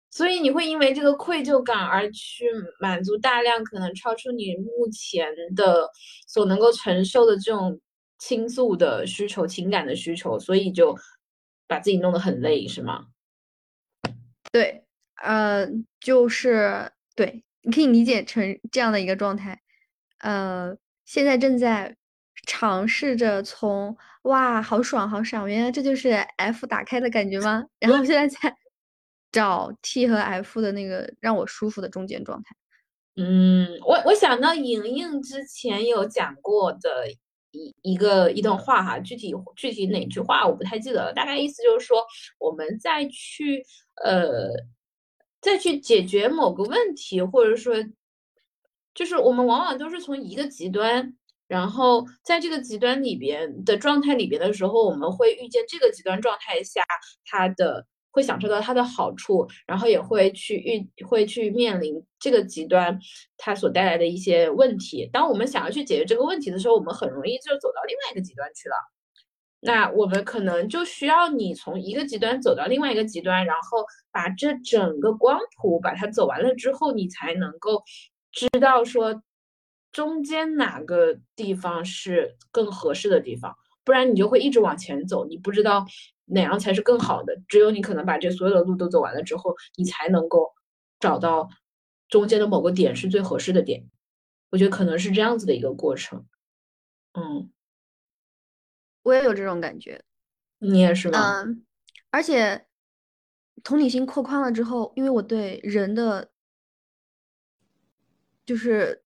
[0.10, 2.46] 所以你会因为这个愧疚感而去
[2.80, 5.90] 满足大量可能超出你目前的
[6.28, 7.80] 所能够承受的这种
[8.18, 10.98] 倾诉的需求、情感的需求，所以就
[11.68, 13.08] 把自己弄得很累，是吗？
[14.52, 14.86] 对，
[15.22, 15.68] 呃，
[16.00, 17.44] 就是对。
[17.64, 19.60] 你可以理解成这样的一个状态，
[20.20, 21.96] 呃，现在正在
[22.46, 27.66] 尝试着从哇，好爽好爽，原来这就是 F 打开的感觉吗？
[27.80, 28.56] 然后现在在
[29.32, 32.56] 找 T 和 F 的那个让我舒服的中间状态。
[33.16, 37.08] 嗯，我我想到莹莹之前有讲过的
[37.52, 42.04] 一一个一段话哈，具体具体哪句话我不太记得了，大概意思就是说，
[42.40, 43.64] 我们再去
[44.04, 44.50] 呃。
[45.44, 47.76] 再去解决某个问题，或者说，
[48.96, 51.16] 就是我们往往都是从一个极端，
[51.48, 56.82] 然后在这个极端里边的状态里边的时候，我们会遇见这个极端状态下
[57.26, 62.98] 它的会享受到它的好处，然后也会去遇会去面临这个极端
[63.38, 65.10] 它所带来的一些问题。
[65.12, 68.76] 当我们想要去解决这个问题的时候，我们很容易就走到另外一个极端去了。
[69.66, 77.82] 那我们可能就需要你从一个极端走到另外一个极端，然后把这整个光谱把它走完了之后，你才能够
[78.32, 79.24] 知道说
[79.94, 83.56] 中间哪个地方是更合适的地方，
[83.86, 85.86] 不然你就会一直往前走，你不知道
[86.26, 87.34] 哪样才是更好的。
[87.48, 90.52] 只有你可能把这所有的路都走完了之后，你才能够
[91.00, 91.48] 找到
[92.10, 93.86] 中间的某个点是最合适的点。
[94.52, 96.26] 我觉得可能是这样子的一个过程，
[97.14, 97.53] 嗯。
[99.04, 100.02] 我也有这种感觉，
[100.60, 101.44] 你也是吧？
[101.44, 101.66] 嗯，
[102.10, 102.66] 而且
[103.64, 106.32] 同理心扩宽了之后，因为我对人的，
[108.46, 109.04] 就是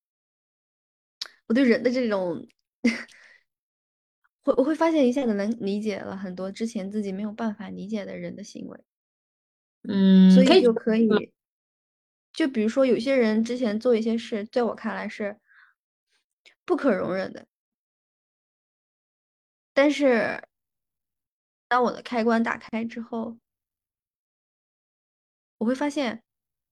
[1.46, 2.46] 我对人的这种，
[4.42, 8.78] 会我会发现一下子能理解了很多之前自己没有办法理解的人的行为，
[9.82, 11.32] 嗯，所以就可以，
[12.32, 15.38] 就比如说有些人之前做一些事，在我看来是
[16.64, 17.46] 不可容忍的。
[19.78, 20.42] 但是，
[21.68, 23.38] 当我的开关打开之后，
[25.58, 26.20] 我会发现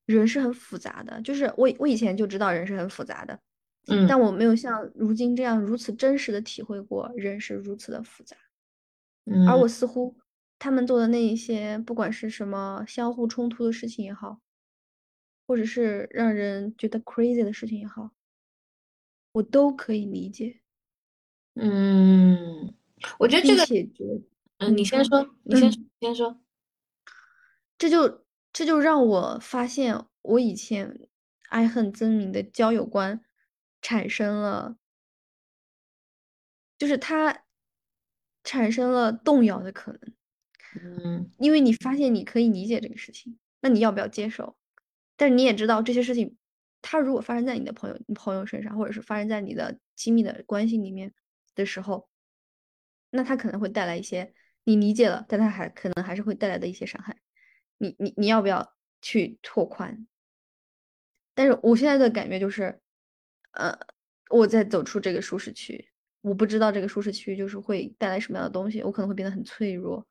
[0.06, 1.22] 人是很复杂的。
[1.22, 3.38] 就是我我以前就知道人是很复杂的，
[3.86, 8.36] 嗯，但我没有像如今这样如此真实的体会过人是如此的复杂。
[9.26, 10.16] 嗯，而我似乎
[10.58, 14.40] 他们做的那一些，不管是什么相互冲突的事情也好，
[15.46, 18.10] 或者是让人觉得 crazy 的事情也好，
[19.30, 20.58] 我都可以理解。
[21.54, 22.75] 嗯。
[23.18, 23.64] 我觉得这个，
[24.58, 25.70] 嗯，你先说，你先
[26.00, 26.40] 先说。
[27.78, 31.08] 这就这就让我发现，我以前
[31.50, 33.22] 爱恨分明的交友观
[33.82, 34.76] 产生了，
[36.78, 37.44] 就是它
[38.42, 40.00] 产生了动摇的可能。
[40.80, 44.56] 嗯，因为你发现你可以理解这个事情，那你要不要接受？
[45.16, 46.36] 但是你也知道这些事情，
[46.80, 51.14] 它如果发生在你的朋友、你朋友身上，或者是发生在你的亲密的关系里面
[51.54, 52.08] 的时候，
[53.10, 54.34] 那它可能会带来一些
[54.64, 57.16] 你理解了，但它还可能还是会带来的一些伤害。
[57.78, 60.06] 你你你要不要去拓宽？
[61.34, 62.80] 但是我现在的感觉就是，
[63.52, 63.78] 呃，
[64.30, 65.90] 我在走出这个舒适区，
[66.22, 70.06] 我不知道这个舒适区就是会带来什么样的东西，我可能会变得很脆弱。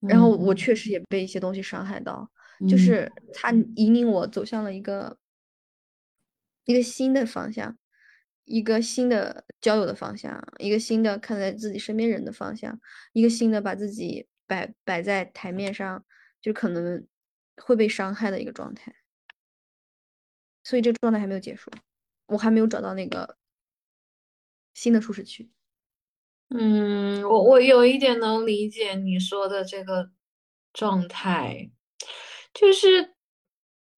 [0.00, 2.30] 然后我确实也被一些东西伤害到，
[2.68, 5.18] 就是它引领我走向了一个
[6.64, 7.76] 一个新的方向，
[8.46, 12.80] 一个新的交友的方向，一个新的看待自己身边人的方向，
[13.12, 16.04] 一个新的把自己摆摆在台面上，
[16.40, 17.06] 就可能
[17.56, 18.94] 会被伤害的一个状态。
[20.62, 21.70] 所以这个状态还没有结束，
[22.26, 23.36] 我还没有找到那个
[24.74, 25.50] 新的舒适区。
[26.50, 30.10] 嗯，我我有一点能理解你说的这个
[30.72, 31.70] 状态，
[32.54, 33.14] 就是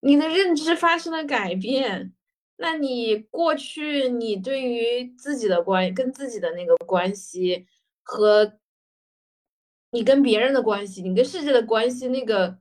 [0.00, 2.14] 你的认知发生了改变。
[2.58, 7.66] 那你过去你对于自己的关跟自己的那个关系
[8.02, 8.58] 和
[9.90, 12.58] 你跟别人的关系，你跟世界的关系那个。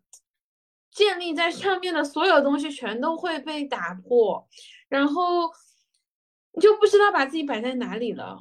[0.89, 4.47] 建立在上面的所有东西全都会被打破，
[4.89, 5.47] 然后
[6.53, 8.35] 你就不知道把自己摆在哪里了。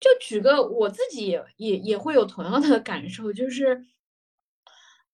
[0.00, 3.84] 就举个我自己也也会有同样的感受，就是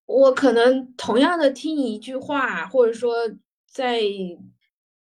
[0.07, 3.17] 我可能同样的听一句话，或者说
[3.67, 4.01] 在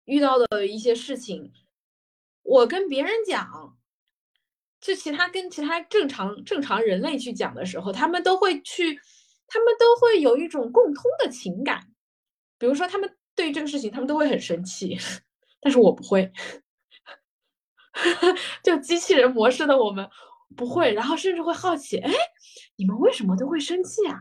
[0.07, 1.53] 遇到的一些事情，
[2.41, 3.77] 我跟别人讲，
[4.81, 8.99] 就其他跟其他正常正常人类去讲的时候，他们都会去。
[9.49, 11.87] 他们都会有一种共通的情感，
[12.57, 14.97] 比如说他们对这个事情，他们都会很生气，
[15.61, 16.29] 但是我不会，
[18.61, 20.05] 就机器人模式的我们
[20.57, 22.11] 不会，然后甚至会好奇，哎，
[22.75, 24.19] 你们为什么都会生气啊？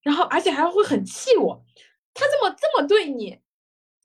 [0.00, 1.64] 然后而且还会很气我，
[2.14, 3.40] 他这么这么对你，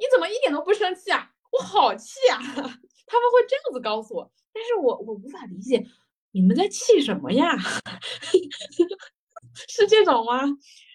[0.01, 1.31] 你怎么一点都不生气啊？
[1.51, 2.39] 我好气啊！
[3.05, 5.85] 他们会这样子告诉我，但是我我无法理解
[6.31, 7.55] 你们在气什么呀？
[9.69, 10.39] 是这种吗？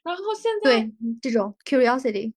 [0.03, 0.93] 然后现在对
[1.23, 2.33] 这种 curiosity，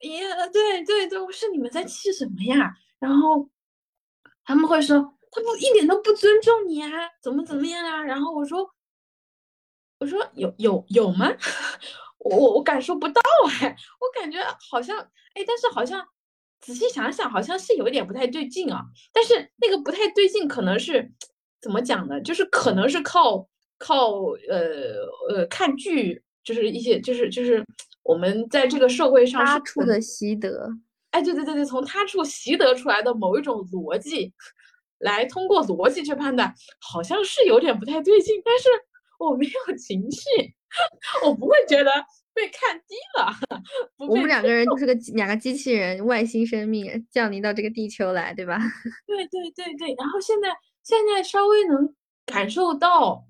[0.00, 0.20] 也
[0.52, 2.74] 对对对，是你们在气什么呀？
[2.98, 3.48] 然后
[4.44, 4.98] 他们会说
[5.30, 6.90] 他不一点都不尊重你啊，
[7.22, 8.02] 怎么怎么样啊？
[8.02, 8.74] 然后我说
[9.98, 11.26] 我说有有有吗？
[12.24, 13.20] 我我我感受不到
[13.60, 14.38] 哎，我感觉
[14.70, 14.98] 好像
[15.34, 16.04] 哎，但是好像
[16.60, 18.82] 仔细想想，好像是有一点不太对劲啊。
[19.12, 21.12] 但是那个不太对劲，可能是
[21.60, 22.20] 怎么讲呢？
[22.20, 23.48] 就是可能是靠。
[23.84, 24.12] 靠
[24.48, 24.94] 呃
[25.28, 27.60] 呃看剧，就是一些就是就是
[28.04, 30.70] 我们在这个社会上他处的习得，
[31.10, 34.32] 哎对对对对，从他处习得出来的某一种逻辑，
[34.98, 38.68] 来通过逻辑去判断，好像是有点不太对劲，但是
[39.18, 40.20] 我没有情绪，
[41.24, 41.90] 我不会觉得
[42.34, 43.32] 被看低了。
[43.96, 48.58] 我们两个人就是个两个机器人，外星生命降临到这个地球来，对吧？
[49.06, 50.48] 对对对对，然后现在
[50.82, 51.94] 现在稍微能
[52.26, 53.26] 感受到。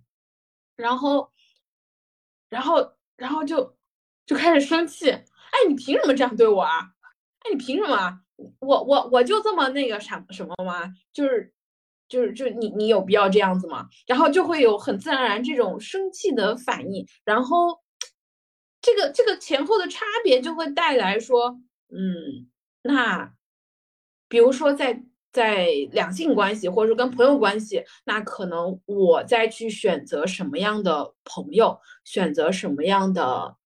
[0.74, 1.30] 然后，
[2.49, 3.76] 然后，然后就
[4.26, 5.11] 就开始生气。
[5.11, 6.70] 哎，你凭什么这样对我啊？
[7.40, 8.20] 哎，你凭什么？
[8.59, 10.93] 我我我就这么那个什什么吗？
[11.12, 11.53] 就是
[12.13, 13.89] 就是就你你有必要这样子吗？
[14.07, 17.07] 然后就会有很自然而然这种生气的反应。
[17.25, 17.81] 然后
[18.83, 21.59] 这个这个前后的差别就会带来说，
[21.89, 22.51] 嗯，
[22.83, 23.33] 那
[24.29, 25.03] 比如说在。
[25.33, 33.57] 在两性关系，或者说跟朋友关系，那可能我再去选择什么样的朋友，选择什么样的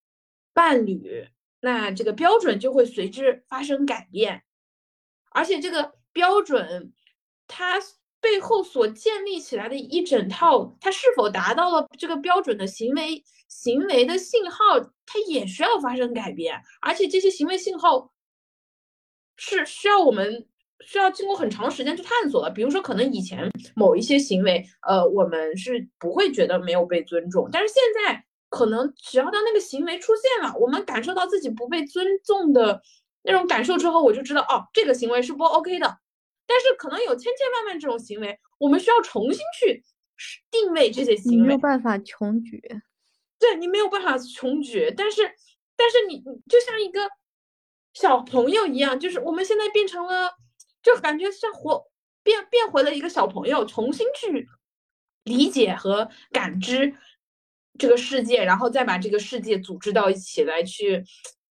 [0.54, 1.26] 伴侣，
[1.58, 4.44] 那这个标准就会随之发生改变。
[5.32, 6.92] 而且这个标准，
[7.48, 7.80] 它
[8.26, 16.60] 背后所建立起来的一整套，它是否达到了这个标准的行为行为的信号，它也需要发生改变。
[16.80, 18.10] 而且这些行为信号
[19.36, 20.48] 是需要我们。
[20.84, 32.82] 需要经过很长时间去探索的，比如说，可能以前某一些行为，呃，我们是不会觉得没有被尊重，但是现在可能只要当那个行为出现了，我们感受到自己不被尊重的
[33.22, 35.98] 那种感受之后，我就知道，哦，这个行为是不 OK 的。
[36.46, 39.82] 但是可能有千千万万这种行为，我们需要重新去
[40.50, 42.62] 定位这些行为，没有办法穷举。
[43.38, 45.22] 对你没有办法穷举，但是，
[45.76, 47.08] 但是你你就像一个
[47.92, 50.30] 小朋友一样，就是我们现在变成了。
[50.82, 51.84] 就感觉像活
[52.22, 54.46] 变变回了一个小朋友，重新去
[55.24, 56.94] 理解和感知
[57.76, 61.02] 这个世界，然后再把这个世界组织到一起来，去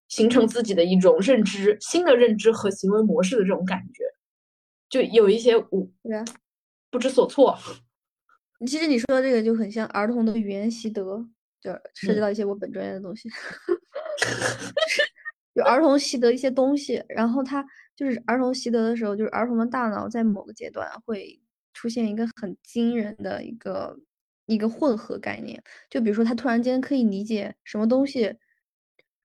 [0.07, 4.05] 形成自己的一种认知、新的认知和行为模式的这种感觉，
[4.89, 5.89] 就有一些我
[6.89, 7.57] 不知所措。
[8.65, 11.03] 其实你说的这个就很像儿童的语言习得，
[11.59, 13.29] 就涉及到一些我本专业的东西，
[15.53, 17.65] 就儿童习得一些东西，然后他
[17.95, 21.39] 就是儿童习得的时候，就是儿童的大脑在某个阶段会
[21.73, 23.99] 出现一个很惊人的一个
[24.45, 28.37] 一个混合概念，就比如说他突然间可以理解什么东西，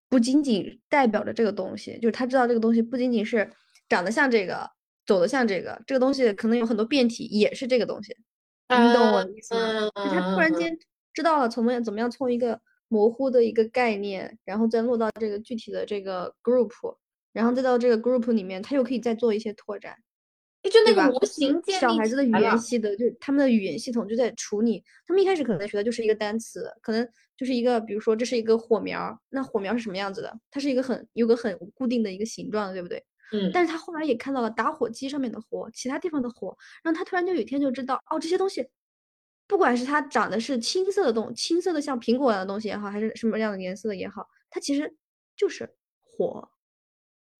[0.08, 3.48] 不仅仅代表着这个东西，就是他知道这个东西不仅仅是
[3.88, 4.68] 长得像这个，
[5.06, 8.16] 走得像这个，这个东西可能有很多变体，也是这个东西，
[8.68, 9.90] 你懂我的意思吗？
[9.96, 10.78] 就他突然间。
[11.12, 16.70] 知道了怎么样怎么样从一个模糊的一个概念，然后再落到这个具体的这个 group，
[17.32, 19.96] 然后再到这个 group 里面，他又可以再做一些拓展。
[20.62, 24.82] 就那个模型建立小孩子的语言系的，就他们的语言系统就在处理。
[25.04, 30.32] 他们一开始可能学的就是一个单词，可能就是一个，比如说这是一个火苗，那火苗是什么样子的？
[30.48, 33.02] 它是一个很有个很固定的一个形状，对不对？
[33.32, 33.50] 嗯。
[33.52, 38.68] 但是他后来也看到了打火机上面的火，其他地方的火，然后他突然就有一天就知道，哦，这些东西。
[39.46, 44.96] 不管是它长的是青色的东，青色的像苹果一样的东西也好，还是什么样的颜色的也好，它其实
[45.34, 46.48] 就是火。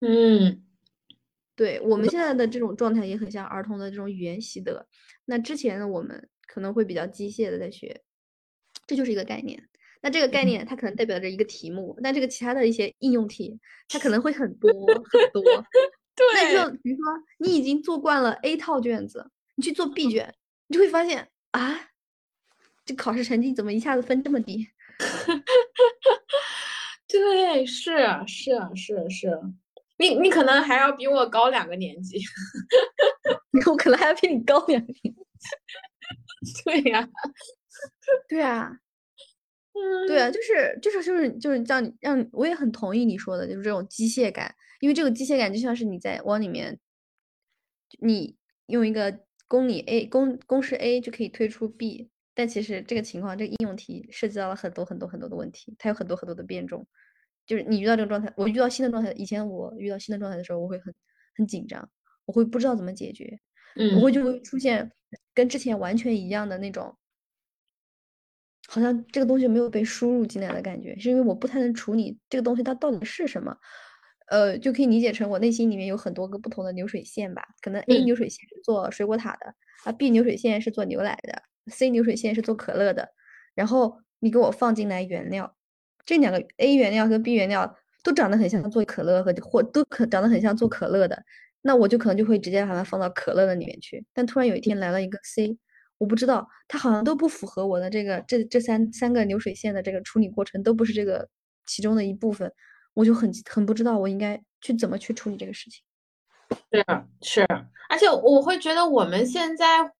[0.00, 0.66] 嗯，
[1.54, 4.88] 对我们现在的这种状态也很像儿童的这种语言习得。
[5.24, 8.02] 那之前呢，我们可能会比较机械的在学，
[8.88, 9.69] 这就是一个概念。
[10.02, 15.42] 那这个概念它可能代表着一个题目，但这个其他的一些应用题，它可能会很多很多。
[16.16, 17.04] 对，那就比如说
[17.38, 20.34] 你已经做惯了 A 套卷子，你去做 B 卷，
[20.68, 21.86] 你就会发现啊。
[22.82, 24.66] 这考试成绩怎么一下子分这么低？
[27.06, 29.40] 对，是是是是，
[29.98, 32.18] 你你可能还要比我高两个年级，
[33.70, 35.24] 我可能还要比你高两个年级。
[36.64, 37.08] 对呀，
[38.28, 38.80] 对啊，嗯，
[40.06, 46.78] 对啊，就是就是就是就是让让我也很同意你说的，就是这种机械感，因为这个机械感就像是你在往里面，
[48.00, 52.10] 你用一个公理 A 公公式 A 就可以推出 B。
[52.32, 56.86] 但其实这个情况，这个应用题涉及到了很多很多很多的问题，它有很多很多的变种。
[57.44, 60.94] 就是你遇到这个状态，我遇到新的状态，以前我遇到新的状态的时候，我会很
[61.36, 61.86] 很紧张，
[62.24, 63.38] 我会不知道怎么解决，
[63.76, 64.90] 嗯，我会就会出现
[65.34, 66.96] 跟之前完全一样的那种，
[68.70, 73.56] 好像这个东西没有被输入进来的感觉，是因为我不太能处理这个东西它到底是什么。
[74.28, 79.52] 呃，就可以理解成我内心里面有很多个不同的流水线吧，可能 A 流水线是做水果塔的，
[79.82, 81.42] 啊 B 流水线是做牛奶的。
[81.66, 83.08] C 流水线是做可乐的，
[83.56, 85.56] 然后你给我放进来原料，
[86.06, 91.22] 这两个 A 原料和 B 原料都长得很像做可乐和或都可长得很像做可乐的，
[91.62, 94.04] 那我就可能就会直接把它放到可乐的里面去。
[94.14, 95.58] 但突然有一天来了一个 C，
[96.00, 101.28] 我不知道它好像都不符合我的这个这这三三个流水线的这个处理过程都不是这个
[101.66, 102.50] 其中的一部分，
[102.94, 105.82] 我就很很不知道我应该去怎么去处理这个事情。
[106.72, 106.84] 是
[107.22, 107.46] 是，
[107.90, 109.92] 而且我会觉得我们现在。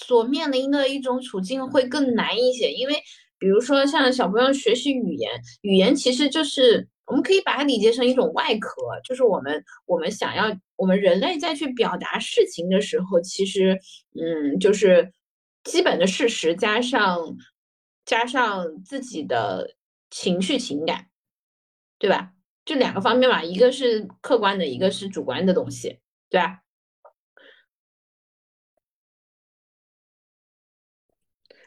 [0.00, 2.94] 所面临的一种处境会更难一些，因为
[3.36, 5.28] 比如说像小朋友学习语言，
[5.62, 13.76] 语言其实就是我们可以把它理解成一种外壳，就是我们我们想要我们人类在去表达事情的时候，其实
[14.14, 15.10] 嗯，就是
[15.68, 17.36] 基本的事实加上
[18.06, 19.76] 加上自己的
[20.10, 21.10] 情绪情感，
[21.98, 22.32] 对吧？
[22.64, 26.00] 就两个方面嘛，一个是客观的，一个是主观的东西，
[26.30, 26.62] 对吧？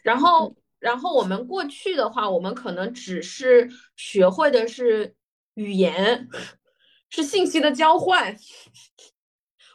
[0.02, 5.16] 然后，然后我们过去的话，我们可能只是学会的是
[5.54, 6.28] 语言，
[7.12, 8.36] 是信息的交换。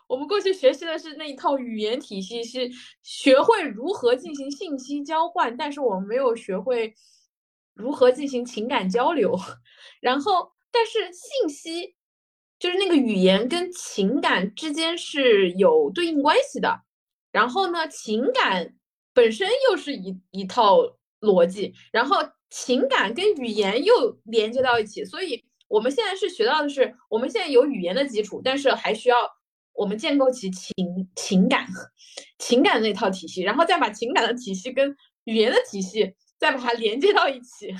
[0.06, 2.70] 我们过去学习的是那一套语言体系，是
[3.02, 6.94] 学会如何进行信息交换，但是我们没有学会
[7.74, 9.38] 如何进行情感交流。
[10.00, 11.94] 然后，但是信息
[12.58, 16.82] 就是那个语言跟情感之间是有对应关系的。
[17.32, 18.72] 然后呢，情感。
[19.16, 20.76] 本身又是一一套
[21.22, 22.18] 逻辑，然后
[22.50, 29.16] 情感跟语言又连接到一起，所以我们现在是学到的是，我们现在有语言的基础，但是还需要
[29.76, 30.74] 我们建构起情
[31.14, 31.66] 情感
[32.38, 37.74] 情感那套体系，然后再把情感的体系跟语言的体系再把它连接到一起。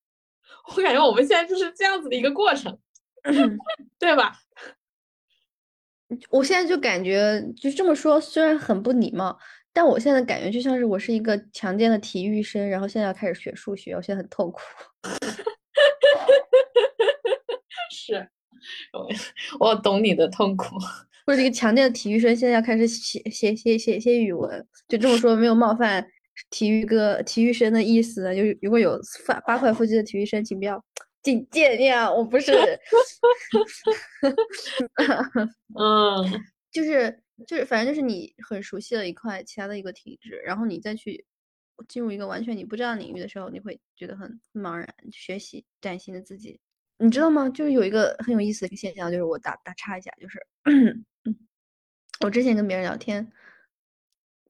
[0.76, 2.78] 我感觉我们现在就是这样子的一个过程，
[3.98, 4.38] 对吧？
[6.30, 9.38] 我现在就感觉就这么说，虽然很不礼貌。
[9.70, 14.60] 但我现在感觉就像是我是一个强健的体育生，然后现在要开始学数学，我现在很痛苦。
[17.92, 18.28] 是，
[18.92, 19.08] 我
[19.60, 20.76] 我懂你的痛苦。
[21.28, 26.02] 或者一个强健的体育生，现在要开始写写写写写语文，就这么说没有冒犯
[26.48, 28.34] 体育哥、体育生的意思。
[28.34, 30.82] 就如果有八八块腹肌的体育生，请不要
[31.22, 32.52] 请见谅，我不是。
[35.78, 37.22] 嗯，就是。
[37.46, 41.24] 就是反正就是你很熟悉的一块其他的一个体质，然后你再去
[41.86, 44.92] 进入一个完全你不知道领域的时候，你会觉得很茫然。
[45.12, 46.58] 学习崭新的自己，
[46.98, 47.48] 你知道吗？
[47.48, 50.38] 就是有一个很有意思的一个现象，就是我打打岔一下，就是
[52.20, 53.32] 我之前跟别人聊天，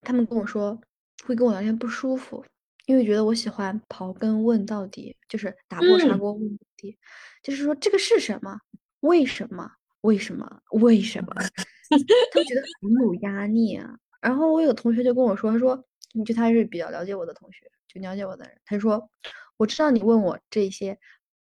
[0.01, 0.81] 他们跟我说
[1.27, 2.45] 会跟我聊天不舒服，
[2.87, 6.99] 因为觉得我喜欢刨根问到底，就是打破砂锅问到底，
[7.43, 8.59] 就是说这个是什么？
[9.01, 9.71] 为什么？
[10.01, 10.63] 为什么？
[10.71, 11.29] 为什么？
[11.35, 11.97] 他
[12.41, 13.95] 们觉得很有压力啊。
[14.21, 15.85] 然后我有个同学就跟我说，他说，
[16.25, 19.11] 就他是比较了解我的同学，就了解我的人，他说，
[19.59, 20.99] 我知道你问我这些，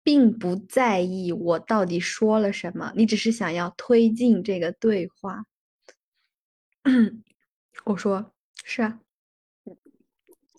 [0.08, 5.44] 并不在意我到底说了什么，你只是想要推进这个对话。
[7.84, 8.32] 我说
[8.64, 8.98] 是啊，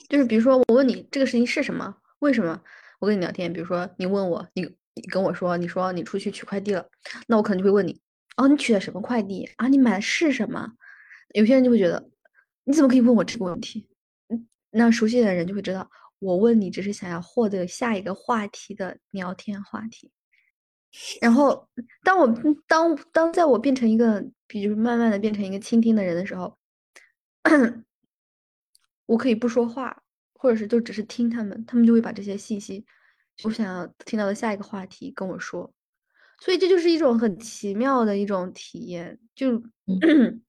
[0.08, 2.62] 就是比如说我问你这个事情是什么，为什么
[3.00, 3.52] 我跟你聊天？
[3.52, 4.62] 比如说你问我，你
[4.94, 6.88] 你跟我说，你说你出去取快递了，
[7.26, 8.00] 那我可能就会问你，
[8.38, 9.68] 哦，你取的什么快递啊？
[9.68, 10.74] 你买的是什么？
[11.34, 12.08] 有些人就会觉得，
[12.66, 13.90] 你怎么可以问我这个问题？
[14.28, 15.90] 嗯，那熟悉的人就会知道，
[16.20, 20.12] 我问你只是想要获得下一个话题的聊天话题。
[21.22, 21.68] 然后，
[22.04, 22.28] 当我
[22.68, 26.58] 当当在我变成一个，比如慢慢的变成一个倾听的人的时候，
[29.06, 30.04] 我可以不说话，
[30.34, 32.86] 或者是就只是听他们，他们就会把这些信息，
[33.44, 35.72] 我想要听到的下一个话题跟我说。
[36.40, 39.62] 所以这就是一种很奇妙的一种体验，就。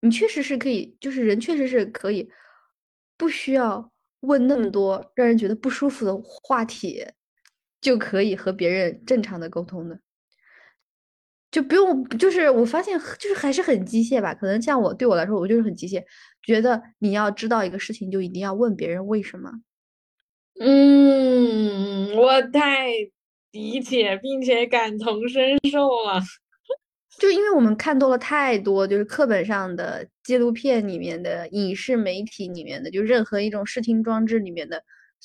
[0.00, 2.30] 你确实是可以，就是人确实是可以，
[3.16, 3.90] 不需要
[4.20, 7.04] 问那么多让人觉得不舒服的话题，
[7.80, 10.00] 就可以和别人正常的沟通的，
[11.50, 14.34] 就不用，就是我发现就是还是很机械吧。
[14.34, 16.02] 可能像我对我来说，我就是很机械，
[16.42, 19.50] 觉得你要知道一个事情，就一定要问别人为什么。
[20.60, 22.88] 嗯，我太
[23.52, 26.20] 理解并且感同身受了。
[27.18, 34.82] 就因为我们看多了太多，就是课本上的纪录片里面的、影视媒体里面的，就任何一种视听装置里面的，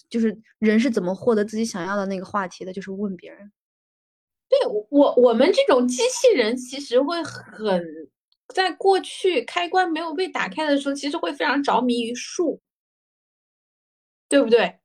[0.10, 3.52] 就是人是怎么获得自己想要的那个话题的，就是问别人。
[4.50, 7.84] 对我，我们这种机器人其实会很，
[8.54, 12.60] 在过去开关没有被打开的时候，其实会非常着迷于数，
[14.28, 14.80] 对不对？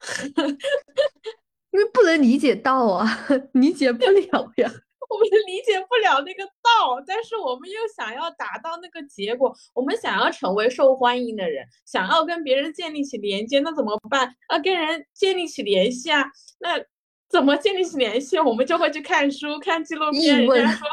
[1.70, 4.70] 因为不能理解道啊， 理解不了呀。
[5.12, 9.54] 我们理解不了那个道，但是我们又想要达到那个结果。
[9.74, 14.34] 我们想要成为受欢迎的人，想要跟别人建立起连接，那怎么办？
[14.50, 16.24] 要跟人建立起联系啊？
[16.60, 16.82] 那
[17.28, 18.38] 怎么建立起联系？
[18.38, 20.46] 我们就会去看书、看纪录片。
[20.46, 20.88] 人家说，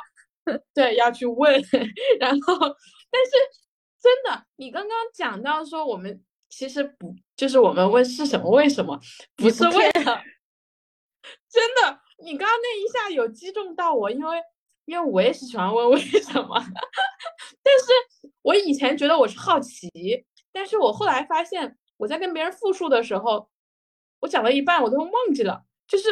[0.74, 1.54] 对，要去问。
[2.20, 3.32] 然后，但是
[4.02, 8.50] 真的，你刚刚讲到说，我们其实不就是我们问是什么？
[8.52, 9.00] 为什么？
[9.38, 10.22] 不是为了
[11.50, 12.02] 真的。
[12.22, 14.38] 你刚刚那一下有击中到我，因为
[14.86, 16.56] 因为我也是喜欢问为什么，
[17.64, 17.86] 但是
[18.42, 19.90] 我以前觉得我是好奇，
[20.52, 23.50] 但是我后来发现我在跟别人复述的时候，
[24.20, 26.12] 我讲了一半我都忘记了，就是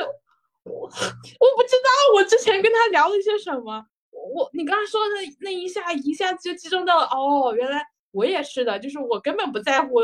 [0.64, 10.02] 我 我不知道我之前跟他聊了些什么，我你刚刚说的那一下一下子就击中到了，哦，原来我也是的，就是我根本不在乎。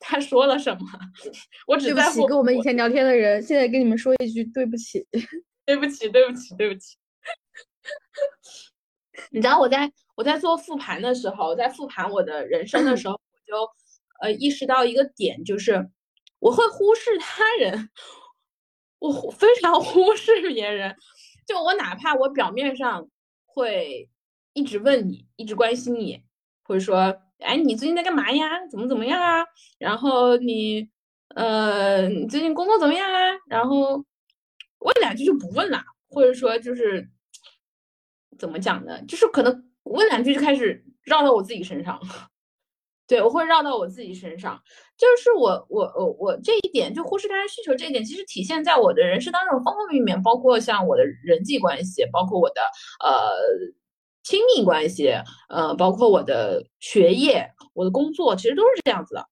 [0.00, 0.86] 他说了什么？
[1.66, 5.04] 我只在乎跟我们以前聊天的人，现在跟你们说一句对不起，
[5.66, 6.96] 对不起，对不起，对不起。
[9.30, 13.68] 你知道我在我在做复盘的时候，在复盘我的人生的时候，我就
[14.20, 15.90] 呃意识到一个点，就是
[16.38, 17.90] 我会忽视他人，
[19.00, 20.94] 我非常忽视别人。
[21.46, 23.08] 就我哪怕我表面上
[23.46, 24.08] 会
[24.52, 26.22] 一直问你，一直关心你，
[26.62, 27.22] 或者说。
[27.40, 28.66] 哎，你最近在干嘛呀？
[28.70, 29.44] 怎么怎么样啊？
[29.78, 30.88] 然后你，
[31.34, 33.20] 呃，你最近工作怎么样啊？
[33.48, 34.04] 然后
[34.80, 37.08] 问两句就不问了，或者说就是
[38.38, 39.00] 怎么讲呢？
[39.06, 42.00] 就是可能问两句就开始绕到我自己身上，
[43.06, 44.60] 对我会绕到我自己身上。
[44.96, 52.60] 就是我我我我这一点就忽视他人需求这一点，其实体现在我的人生当中方方面面，包括像我的人际关系，包括我的
[53.04, 53.77] 呃。
[54.28, 55.08] 亲密关系，
[55.48, 59.26] 呃，包括我的学业、我的工作，其实都是这样子的。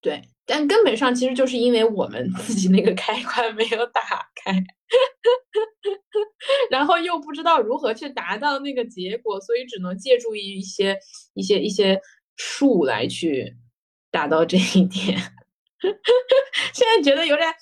[0.00, 4.00] 对，但根本上其实就是因为我们自己那个开关 没有打
[4.44, 4.62] 开，
[6.70, 10.96] 然后又不知道如何去达到那个结果，所以只能借助于一些
[11.34, 12.00] 一些一些
[12.36, 13.56] 术来去
[14.12, 15.18] 达到这一点。
[16.72, 17.52] 现在觉得有点，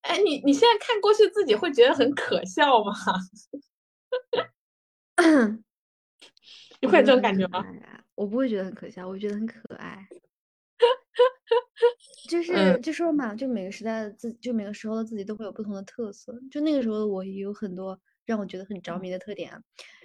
[0.00, 2.94] 哎，你你现在看过去自己会觉得很可笑吗？
[6.80, 7.64] 你会有这种感觉吗？
[8.14, 10.06] 我不会觉得很可笑，我觉得很可爱。
[12.28, 16.34] 就 是就说嘛，就每个时代的自，就每个时候的自己都会有不同的特色。
[16.50, 19.62] 就那个时候的我也有很多让我觉得很着迷的特点啊，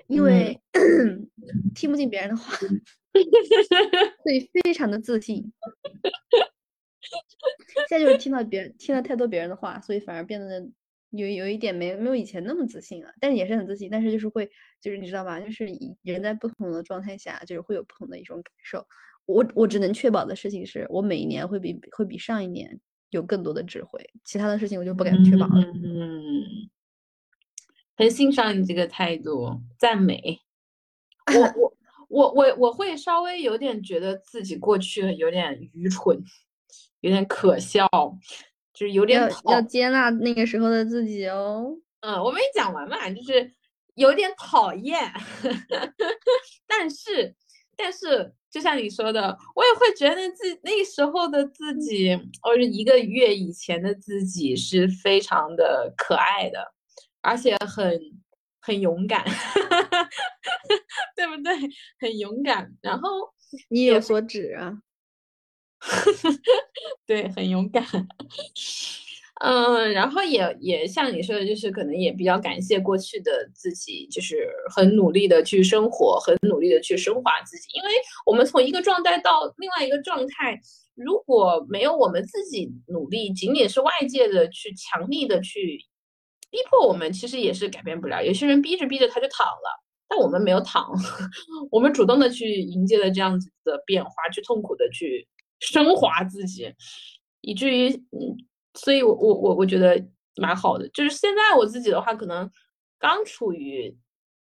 [0.08, 0.60] 因为
[1.76, 2.56] 听不进别人的话，
[4.24, 5.52] 所以非常的自信。
[7.88, 10.70] 现在就是听到别人听了太多别人的话，所以反而变得
[11.12, 13.14] 有有一点没没有以前那么自信了。
[13.20, 14.50] 但是也是很自信，但是就是会
[14.82, 15.68] 就是你知道吧，就是
[16.04, 18.86] 人在不同的状态下，就是会有不同的一种感受。
[19.26, 22.80] 我我只能确保的事情是我每一年会比会比上一年
[23.10, 25.62] 有更多的智慧，其他的事情我就不敢确保了。
[25.74, 26.70] 嗯，
[27.96, 30.40] 很欣赏你这个态度，赞美。
[31.28, 31.74] 我 我
[32.10, 36.18] 我我我会稍微有点觉得自己过去有点愚蠢，
[37.02, 37.86] 有点可笑，
[38.78, 41.76] 就是有点要要接纳那个时候的自己哦。
[42.02, 43.52] 嗯，我没讲完嘛，就是
[43.96, 45.12] 有点讨厌，
[46.68, 47.36] 但 是
[47.76, 48.34] 但是。
[48.50, 56.74] 就像你说的，我也会觉得自那时候的自己，或者一个月以前的自己是非常的可爱的，
[57.22, 58.00] 而且很
[58.62, 59.24] 很勇敢，
[61.16, 61.54] 对不对？
[62.00, 63.10] 很勇敢，然后
[63.70, 64.74] 你有所指啊，
[67.06, 67.84] 对，很勇敢。
[69.40, 77.68] 嗯，然后也也像你说的，就是可能也比较感谢过去的自己，就是很努力的去生活，很努力的去升华自己。
[77.74, 77.90] 因为
[78.26, 80.60] 我们从一个状态到另外一个状态，
[80.96, 85.86] 如果没有我们自己努力，仅仅是外界的去强力的去
[86.50, 88.26] 逼迫我们，其实也是改变不了。
[88.26, 90.92] 有些人逼着逼着他就躺了，但我们没有躺，
[91.70, 95.28] 我们主动的去迎接了这样子的变化，去痛苦的去
[95.60, 96.74] 升华自己，
[97.42, 98.38] 以至于嗯。
[98.80, 100.00] 所以，我我我我觉得
[100.36, 100.88] 蛮好的。
[100.90, 102.48] 就是现在我自己的话，可能
[103.00, 103.98] 刚处于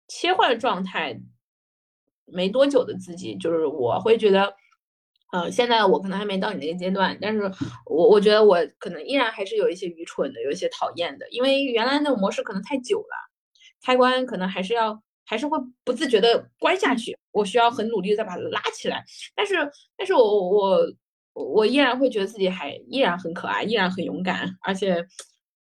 [0.08, 1.16] 切换状态
[2.26, 4.52] 没多久的自己，就是我会觉得，
[5.32, 7.44] 嗯，现在我可能还没到你那个阶段，但是
[7.86, 13.32] 我我觉得我可能依然还是有一些愚蠢的，有一些讨厌的，因为原来那种模式可能太久了，
[13.84, 19.04] 开关可能还是要还是会不自觉的关下去，我需要很努力的再把它拉起来。
[19.36, 19.56] 但是，
[19.98, 20.94] 但是我我。
[21.38, 25.06] 我依然会觉得自己还依然很可爱，依然很勇敢，而且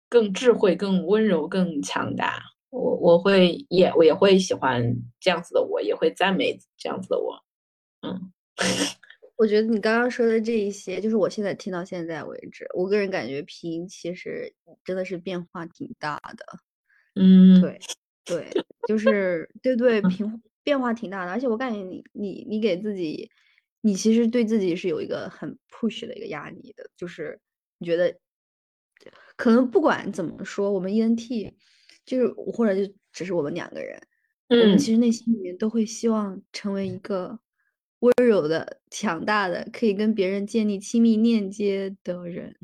[0.09, 2.41] 更智慧、更温柔、更强大。
[2.71, 4.81] 我我会也我也会喜欢
[5.19, 7.35] 这样子的我，也会赞美这样子的我。
[8.03, 8.33] 嗯，
[9.35, 14.55] 我觉得你刚刚说的这一些，就是我现在听到现在为止，我个人感觉皮其实
[14.85, 16.47] 真的是变化挺大的。
[17.17, 17.77] 嗯，对
[18.27, 18.47] 对，
[18.87, 23.31] 就是对对平变化挺大的，而且我感觉你你你给自己。
[23.83, 27.39] 你其实对自己是有一个很 push 的一个压力的，就是
[27.79, 28.13] 你觉得
[29.37, 31.53] 可能不管怎么说，我们 ENT
[32.05, 33.97] 就是或者就只是我们两个人，
[34.49, 37.39] 我们其实内心里面都会希望成为一个
[38.01, 42.57] 温柔的、强大的，可以跟别人建立亲密链接的人。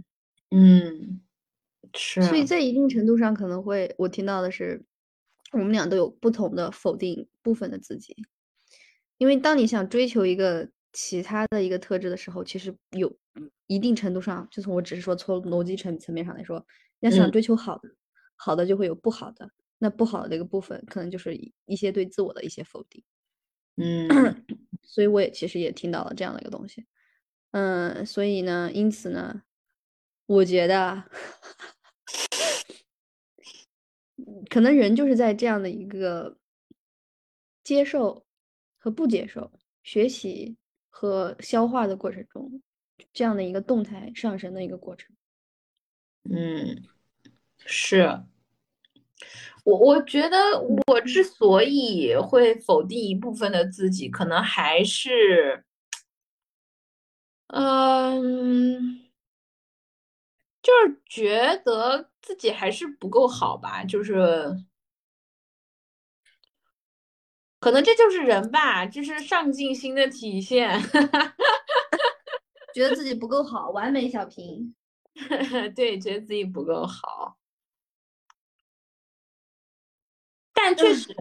[0.50, 1.20] 嗯，
[1.94, 2.20] 是。
[2.22, 4.84] 所以在一定程度上，可能会我听到的是，
[5.52, 8.16] 我们俩都有不同的否定部分的自己，
[9.18, 10.68] 因为当你想追求一个。
[10.94, 13.10] 其他的一个特质的时候，其实有
[13.66, 16.62] 一定程度上，就从我只是说从逻辑层层面上来说，
[17.00, 17.88] 要想追求好的，
[18.36, 19.48] 好的就会有不好的，
[19.78, 21.34] 那不好的一个部分，可能就是
[21.64, 23.02] 一些对自我的一些否定。
[23.76, 24.06] 嗯，
[24.84, 26.84] 所以我也其实也听到了这样的一个东西。
[27.52, 29.44] 嗯，所以呢，因此呢，
[30.26, 31.04] 我觉得，
[34.48, 36.36] 可能人就是在这样的一个
[37.64, 38.24] 接受
[38.78, 39.50] 和不接受、
[39.82, 40.56] 学习。
[40.94, 42.62] 和消化的过程中，
[43.14, 45.16] 这样的一个动态上升的一个过程。
[46.30, 46.84] 嗯，
[47.64, 48.22] 是
[49.64, 50.36] 我我觉得
[50.86, 55.64] 我之所以会否定一部分的自己，可能还是，
[57.46, 59.01] 嗯，
[60.62, 64.64] 就是觉得自己还是不够好吧，就是。
[67.60, 70.80] 可能这就是人吧，这是上进心的体现。
[72.74, 74.74] 觉得自己不够好，完美小平。
[75.76, 77.36] 对，觉得自己不够好。
[80.52, 81.14] 但确实，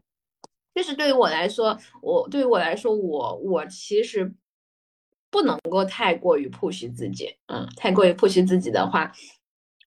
[0.73, 4.33] 确实对于我来说，我对于我来说，我我其实
[5.31, 7.35] 不能够太过于 push 自己。
[7.47, 9.11] 嗯，太过于 push 自己的话，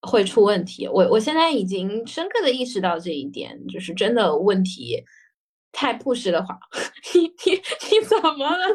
[0.03, 0.88] 会出问题。
[0.88, 5.05] 我我现在已经深刻的意识到这一点，就是真的问题。
[5.70, 6.59] 太 push 的话，
[7.14, 8.66] 你你你怎么了？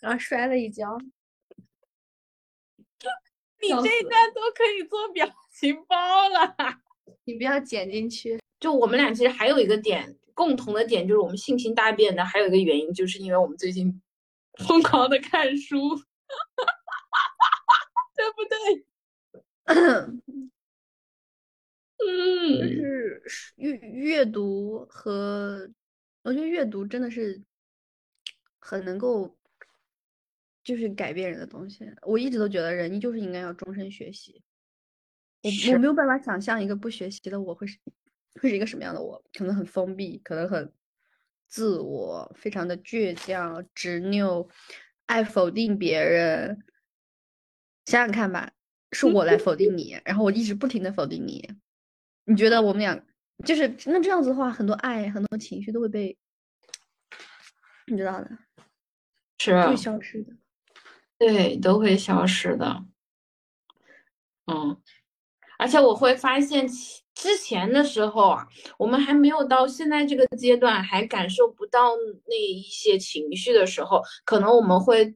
[0.00, 0.96] 然 后摔了一跤。
[3.60, 6.54] 你这一段都可以做表情包了，
[7.24, 8.38] 你不要剪进去。
[8.60, 14.00] 就我们俩其实还有一个点，共同的点就是我们性情大变的，还有一个原因就是因为我们最近
[14.66, 15.78] 疯狂的看书，
[18.16, 18.84] 对不对？
[22.00, 23.20] 嗯，就是
[23.56, 25.68] 阅阅读和
[26.22, 27.42] 我觉得阅读真的是
[28.58, 29.36] 很能够，
[30.62, 31.84] 就是改变人的东西。
[32.02, 34.42] 我一直都觉得人就是应该要终身学习。
[35.42, 37.78] 我我没有办法想象一个不学习的我会是
[38.40, 40.72] 会是一个什么样的我，可能很封闭，可能很
[41.48, 44.48] 自我，非常的倔强、执拗，
[45.06, 46.62] 爱否定别人。
[47.86, 48.52] 想想看吧，
[48.92, 51.50] 是我来否定你，然后我一直不停的否定你。
[52.24, 53.02] 你觉得我们俩
[53.46, 56.16] 就是那这样子的话，很多爱、很多情绪都会被
[57.86, 58.30] 你知道的，
[59.38, 60.34] 是会消失的。
[61.16, 62.84] 对，都会消失的。
[64.44, 64.80] 嗯，
[65.58, 66.66] 而且我会发现，
[67.14, 68.46] 之前的时候啊，
[68.78, 71.94] 我们还没有到现在这个阶段，还感受不到
[72.26, 75.14] 那一些情绪的时候，可能我们会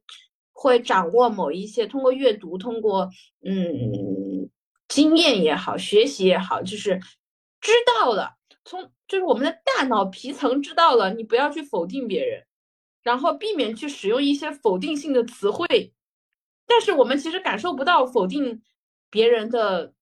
[0.52, 3.08] 会掌握某一些，通过阅读，通过
[3.42, 4.50] 嗯。
[4.88, 7.00] 经验也好，学习也好，就是
[7.62, 12.44] 知道了，从就是我们的大脑皮层知道了，你不要去否定别人，
[13.02, 15.94] 然后避免去使用一些否定性的词汇。
[16.66, 18.60] 但是我们其实感受不到否定
[19.08, 19.94] 别人的，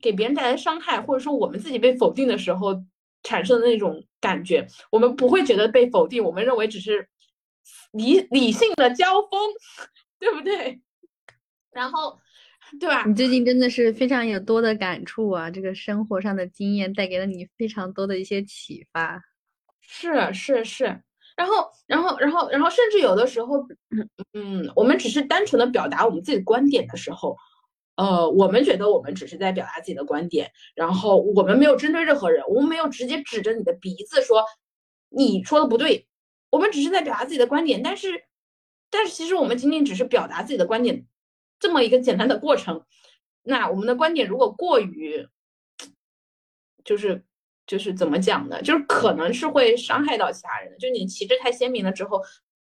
[0.00, 2.74] 给别人带来伤害，或者说我们自己被否定的时候
[3.22, 7.08] 产生的那种感觉，我们不会觉得被否定，我们认为只是
[7.92, 9.30] 理理性的交锋，
[10.18, 10.80] 对不对？
[11.72, 12.18] 然后。
[12.80, 13.04] 对吧？
[13.06, 15.50] 你最近真的是非常有多的感触啊！
[15.50, 19.22] 这个生活上的经验带给了你非常多的一些启发。
[19.82, 20.84] 是是是，
[21.36, 23.64] 然后然后然后然后，甚至有的时候，
[24.32, 27.36] 嗯，我们只是单纯的表达我们自己的观点的时候，
[27.96, 34.44] 呃，我们觉得我们只是在表达自己的观点，然后我们没有针对任何人，我们没有直接指着你的鼻子说
[35.08, 36.06] 你说的不对，
[36.50, 38.24] 我们只是在表达自己的观点，但是
[38.90, 41.06] 但是其实我们仅仅只是表达自己的观点。
[41.60, 42.84] 这么一个简单的过程，
[43.42, 45.26] 那我们的观点如果过于，
[46.84, 47.24] 就是
[47.66, 48.60] 就是怎么讲呢？
[48.60, 50.76] 就是可能是会伤害到其他人的。
[50.78, 52.20] 就你旗帜太鲜明了之后，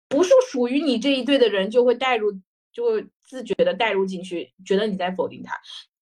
[0.07, 2.31] 不是属于你这一队的人就会带入，
[2.71, 5.57] 就会自觉的带入进去，觉得你在否定他。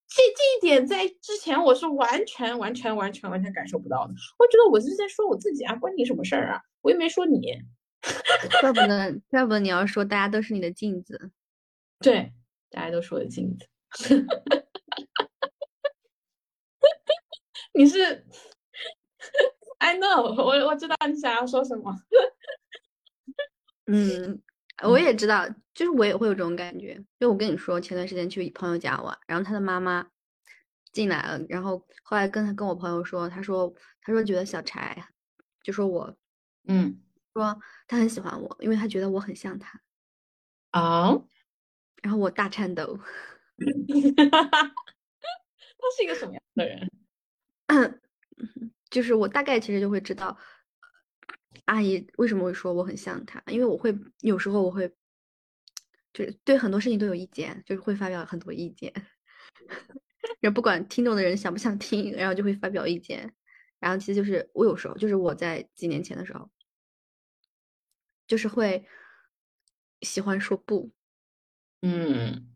[0.08, 4.14] 这这一点在之前我是完全完全完全完全感受不到的。
[4.40, 6.62] 我觉得我是在说我自己啊，关你什么事儿啊？
[6.82, 7.40] 我又没说你。
[8.62, 11.30] 怪不得，怪不得你要说大家都是你的镜子。
[12.00, 12.34] 对。
[12.72, 13.68] 大家都是我的镜子，
[17.74, 18.24] 你是
[19.80, 21.92] ？I know，我我知道你想要说什么。
[23.92, 24.40] 嗯，
[24.84, 27.02] 我也知道，就是我也会有这种感觉。
[27.20, 30.08] 就我跟你说，前段时间去朋友家玩，然后他的妈妈
[30.92, 35.08] 进来了，然后后来跟他跟我朋友说，他说他说觉得小柴，
[35.64, 36.16] 就说我，
[36.68, 37.02] 嗯，
[37.34, 39.82] 说他很喜欢我，因为他觉得我很像他。
[40.72, 41.12] 啊。
[42.02, 42.98] 然后我大颤抖，
[43.58, 43.64] 他
[45.98, 46.90] 是一个什么样的人？
[48.90, 50.38] 就是我大概其实就会知道，
[51.70, 54.92] 阿姨为什么会说我很像她，因为我会有时候我会，
[56.12, 58.92] 就是对很多事情都有意见，就是会发表很多意见，
[60.42, 63.32] 然后不管听众的人想不想听，然后就会发表意见，
[63.80, 66.50] 然后其实就是我有时候就是我在几年前的时候，
[68.28, 68.84] 就是会
[70.02, 70.92] 喜欢说不。
[71.84, 72.50] 嗯，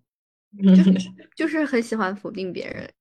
[0.75, 0.91] 就是
[1.37, 2.91] 就是很喜欢否定别人，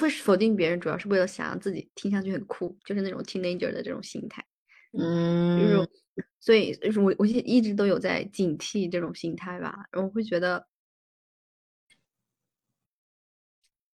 [0.00, 4.44] 会否定别人，主要是为了想让自己听上去很酷，就是那种 teenager 的这种心态。
[4.92, 5.88] 嗯，就是
[6.40, 10.66] 所以就是我我一直都有在警惕这种心态吧，我会觉得，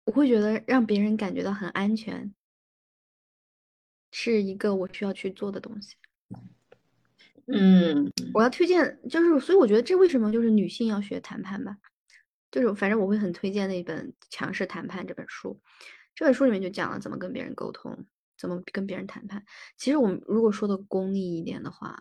[0.06, 2.34] 我会觉得让别人感觉到很安全，
[4.12, 5.96] 是一个我需要去做的东西。
[7.48, 11.78] 嗯，我要推荐，就是所以我觉得这为什么就是女性要学谈判吧，
[12.50, 15.60] 就是反正我会很推荐那本《强势谈判》这本书，
[16.16, 18.06] 这本书里面就讲了怎么跟别人沟通，
[18.38, 19.44] 怎么跟别人谈判。
[19.78, 21.98] 其实我们如果说的功利一点的话，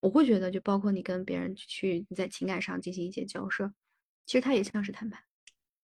[0.00, 3.72] 我会觉得就包括你跟别人去在情感上进行一些交涉，
[4.26, 5.22] 其实它也像是谈判。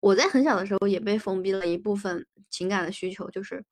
[0.01, 3.65] 我在很小的时候也被封闭了一部分情感的需求，就是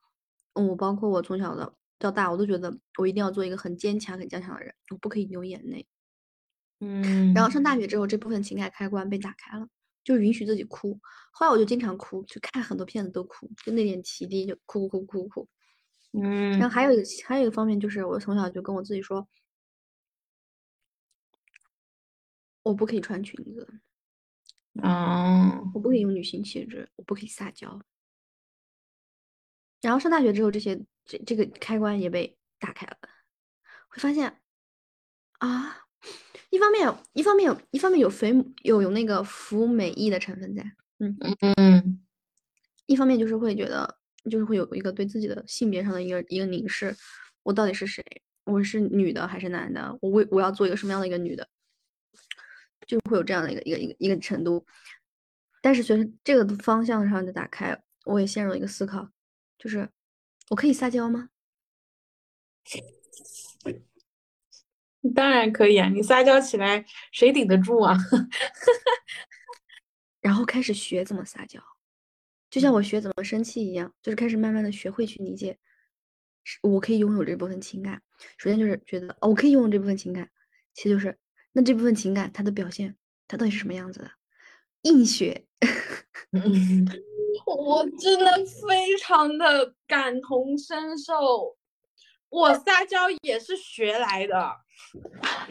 [0.55, 1.75] 我包括我从小的。
[2.01, 5.85] 到大，我都觉得我一定要做一个很坚强、很坚强的人，我不可以流眼泪。
[6.79, 9.67] 嗯，然后上大学之后，这部分情感开关被打开了，
[10.05, 11.01] 就允许自己哭。
[11.33, 15.49] 后来我就经常哭，就看很多片子都哭，就那点奇迹就哭哭哭哭哭。
[16.13, 19.29] 嗯，然后还有一个还有一个方面就是，我从小就跟我自己说，
[22.63, 23.81] 我不可以穿裙子，
[24.83, 27.81] 哦，我不可以用女性气质，我不可以撒娇。
[29.81, 30.85] 然后上大学之后，这些。
[31.11, 32.99] 这这个开关也被打开了，
[33.89, 34.43] 会发现
[35.39, 35.87] 啊，
[36.51, 38.31] 一方面有，一方面有，一方面有肥
[38.63, 40.63] 有有那个服美意的成分在，
[40.99, 41.17] 嗯
[41.57, 42.07] 嗯，
[42.85, 43.98] 一方面就是会觉得，
[44.29, 46.95] 就是会有一个对自己的性别上的一个一个凝视，
[47.43, 48.03] 我到底是谁？
[48.45, 49.97] 我是女的还是男的？
[50.01, 51.49] 我为我要做一个什么样的一个女的？
[52.87, 54.65] 就会有这样的一个一个一个一个程度。
[55.61, 59.11] 但是随着这个方向上的打开，我也陷入了一个思考，
[59.59, 59.91] 就是
[60.51, 61.29] 我可以撒娇吗？
[65.15, 67.97] 当然可以啊，你撒娇起来谁顶得住啊？
[70.21, 71.63] 然后开始学怎么撒娇，
[72.51, 75.59] 就像我学怎么生气一样，就是开始慢慢的学会去理解，
[76.63, 78.03] 我可以拥有这部分情感。
[78.37, 80.31] 首先就是觉得哦，我可以拥有这部分情感，
[80.75, 81.19] 其实就是
[81.53, 82.97] 那这部分情感它的表现，
[83.27, 84.11] 它到底是什么样子的？
[84.83, 85.45] 硬学，
[87.45, 88.33] 我真的
[88.67, 91.57] 非常的感同身受，
[92.29, 94.57] 我撒娇也是学来的，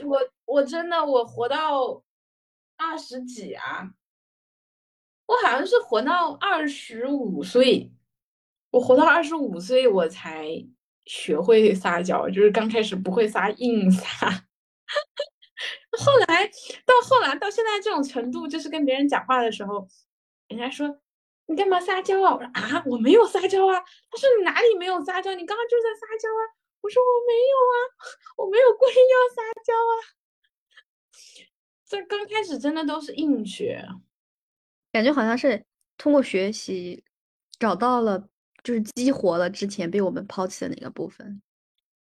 [0.05, 2.01] 我我真的我活到
[2.77, 3.91] 二十几啊，
[5.27, 7.91] 我好像是活到二十五岁，
[8.71, 10.47] 我活到二十五岁我才
[11.05, 14.29] 学会撒娇，就是刚开始不会撒，硬撒。
[15.99, 16.47] 后来
[16.85, 19.87] 到后来到现在这种程度，就是跟别人讲话的时候，
[20.47, 20.99] 人家说
[21.47, 22.33] 你干嘛撒娇啊？
[22.33, 23.79] 我说啊，我没有撒娇啊。
[24.09, 25.33] 他说你哪里没有撒娇？
[25.33, 26.43] 你刚刚就在撒娇啊。
[26.79, 27.75] 我说我没有啊，
[28.37, 29.93] 我没有故意要撒娇啊。
[31.85, 33.83] 这刚开始真的都是硬学，
[34.91, 35.63] 感觉好像是
[35.97, 37.03] 通过学习
[37.59, 38.27] 找到了，
[38.63, 41.41] 就是激活了之前被我们抛弃的那个部分。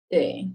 [0.07, 0.49] 对，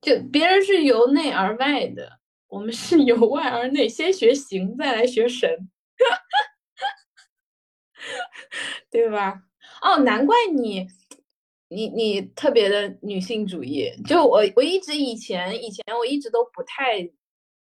[0.00, 2.20] 就别人是由内而外的。
[2.48, 5.68] 我们是由外而内，先学形，再来学神，
[8.88, 9.42] 对吧？
[9.82, 10.86] 哦，难怪你，
[11.68, 13.90] 你你特别的女性主义。
[14.06, 17.02] 就我，我一直以前以前我一直都不太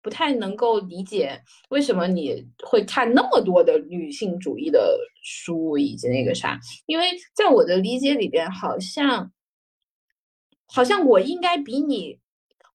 [0.05, 6.61] 不太能够理解，为什么你会看那么多的女性主义的书以及那个啥？
[6.84, 9.32] 因为在我的理解里边，好像
[10.66, 12.20] 好像我应该比你。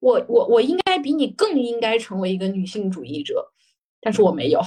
[0.01, 3.51] 我我我应该比你更应该成为一个女性主义者，
[3.99, 4.61] 但是我没有。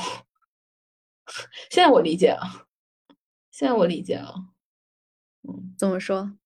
[1.70, 2.66] 现在我理解了，
[3.50, 4.34] 现在我理解了。
[5.48, 6.36] 嗯，怎么说？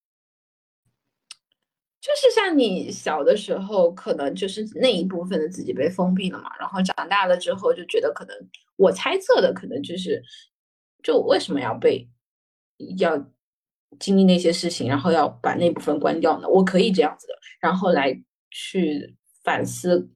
[2.06, 8.36] 就是像你小的时候，可能就是那一部分的自己被封闭了嘛，然后长大了之后就觉得，可能
[8.76, 10.22] 我猜测的可能就是，
[11.02, 12.08] 就为什么要被
[12.98, 13.16] 要
[13.98, 16.48] 经历那些事情，然后要把那部分关掉呢？
[16.48, 18.22] 我可以这样子的，然后来。
[18.58, 20.08] 去反思，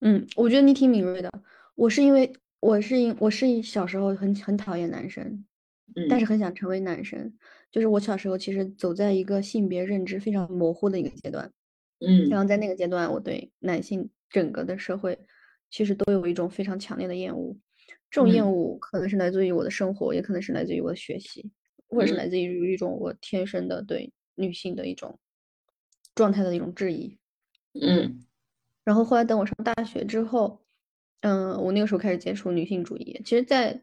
[0.00, 1.30] 嗯，我觉得你挺敏锐的。
[1.76, 5.44] 我是因为我是因我是小时候很很讨厌男生，
[6.08, 7.32] 但是很想成为男生。
[7.74, 11.50] 就是我小时候其实走在一个性别认知非常模糊的一个阶段，
[11.98, 15.18] 嗯，然后在那个阶段，我对男性整个的社会
[15.72, 17.56] 其实都有一种非常强烈的厌恶。
[18.12, 21.50] 这种厌恶可能是来自于我的生活，也可能是来自于我的学习，
[21.88, 25.18] 或者是来自于一种我天生的对女性的一种。
[26.14, 27.18] 状态的一种质疑，
[27.72, 28.24] 嗯，
[28.84, 30.60] 然后后来等我上大学之后，
[31.22, 33.20] 嗯，我那个时候开始接触女性主义。
[33.24, 33.82] 其实，在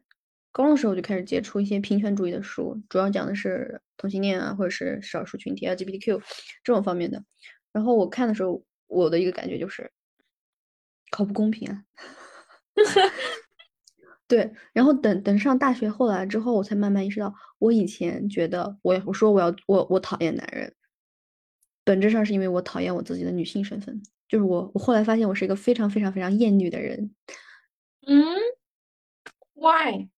[0.51, 6.21] 高中的时候就开始接触一些平权主义的书，主要讲的是同性恋啊，或者是少数群体 LGBTQ
[6.63, 7.23] 这种方面的。
[7.71, 9.91] 然后我看的时候，我的一个感觉就是，
[11.11, 11.83] 好不公平啊！
[14.27, 20.73] 对，然后等等上大学后来之后，我才慢慢意识到，我以前觉得我我说我要我我讨厌男人。
[21.83, 27.15] 本质上是因为我讨厌我自己的女性身份，就是我，我后来发现我是一个非常非常非常厌女的人。
[28.05, 28.23] 嗯
[29.53, 30.09] ，Why？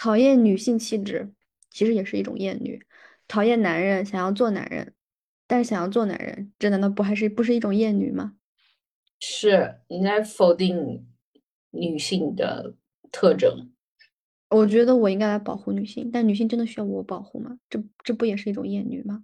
[0.00, 1.30] 讨厌女性气质，
[1.70, 2.82] 其实也是一种厌女。
[3.28, 4.94] 讨厌男人，想要做男人，
[5.46, 8.32] 但是想要做男人，这难道不还是不是一种厌女吗？
[9.18, 11.06] 是你在否定
[11.72, 12.74] 女性的
[13.12, 13.70] 特征。
[14.48, 17.58] 我觉得我应该来保护女性，但女性真的需要我保护吗？
[17.68, 19.22] 这这不也是一种厌女吗？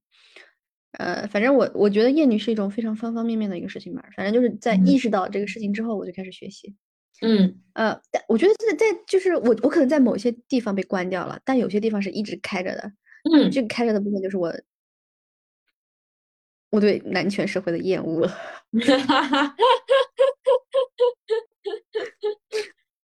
[0.92, 4.04] 呃，反正我我觉得厌女是一种非常方方面面的一个事情吧。
[4.14, 6.76] 反正就是在意识到这个事情之后，我就开始学习。
[7.22, 12.92] 嗯呃，但我觉得在在就是我我可能在某些地方被关掉了，但有些地方是一直开着的。
[13.32, 14.54] 嗯，这个开着的部分就是我
[16.70, 18.28] 我对男权社会的厌恶。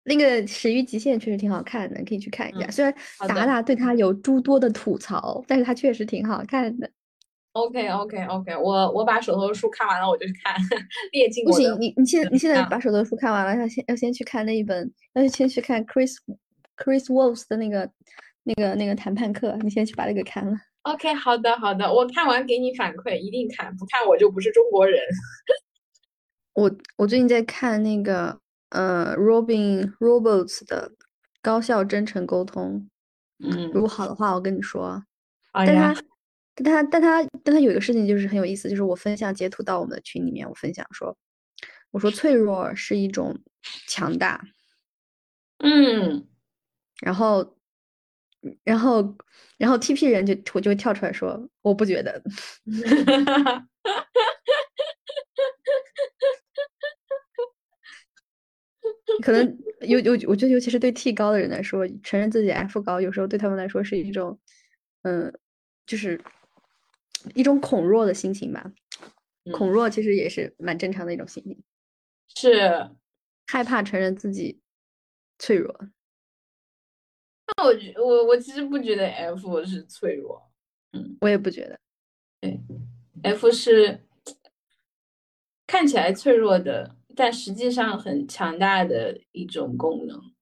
[0.04, 2.70] 那个《始于极限》确实挺好看的，可以去看一下。
[2.70, 2.94] 虽然
[3.28, 6.90] 达达对他有诸多的吐槽，但是他确实挺好看的。
[7.62, 10.54] OK OK OK，我我把手头的书看完了，我就去看。
[11.12, 16.16] 列进不行，你你现在你现在把手头的书看完了，要先要先去看那一本，要先去看 Chris
[16.76, 17.90] Chris Wolf 的那个
[18.44, 20.56] 那个那个谈判课，你先去把那个看了。
[20.82, 25.00] OK，好的好的，我看完给你反馈，一定看，不看我就不是中国人。
[26.54, 28.38] 我我最近在看那个。
[28.70, 30.92] 呃，Robin Roberts 的
[31.40, 32.86] 高效真诚沟通，
[33.42, 35.02] 嗯，如果好的话，我跟你说。
[35.54, 35.94] 但他，
[36.64, 41.16] 但他，但他，但他有一个事情就是很有意思，就是我分享截图到我们的群里面，我分享说，
[41.90, 43.38] 我说脆弱是一种
[43.86, 44.44] 强大。
[45.58, 46.26] 嗯，
[47.00, 47.56] 然后，
[48.64, 49.16] 然后，
[49.56, 52.22] 然后 TP 人就我就会跳出来说，我不觉得。
[59.22, 64.38] 可能有有，我觉得尤其是对 T 高的人来说，承认自己 F 高，有时候对他们来说是一种，
[65.02, 65.32] 嗯，
[65.86, 66.20] 就是
[67.34, 68.72] 一种恐弱的心情吧。
[69.52, 71.62] 恐弱其实也是蛮正常的一种心情，
[72.36, 72.90] 是
[73.46, 74.60] 害怕承认自己
[75.38, 75.74] 脆弱。
[77.56, 80.50] 那我觉我我其实不觉得 F 是脆弱，
[80.92, 81.80] 嗯，我也不觉得。
[82.42, 82.60] 对
[83.22, 84.06] ，F 是
[85.66, 90.34] 看起来脆弱的，但实际上很强大的一种功能。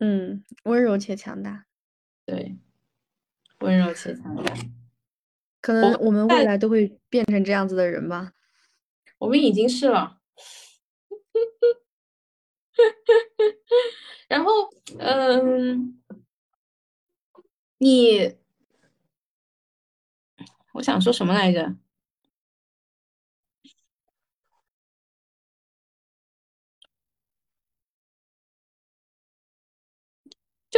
[0.00, 1.64] 嗯，温柔且强大。
[2.26, 2.58] 对，
[3.60, 4.54] 温柔且强大。
[5.60, 8.32] 可能我们未来都会变成这样子的人吧。
[9.18, 10.18] 我们已经是了。
[14.28, 16.00] 然后，嗯，
[17.78, 18.36] 你，
[20.74, 21.74] 我想说什么来着？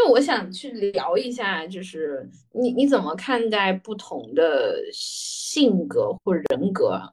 [0.02, 7.12] 就我想去聊一下，就是你你怎么看待不同的性格或人格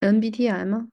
[0.00, 0.88] ？MBTI 吗？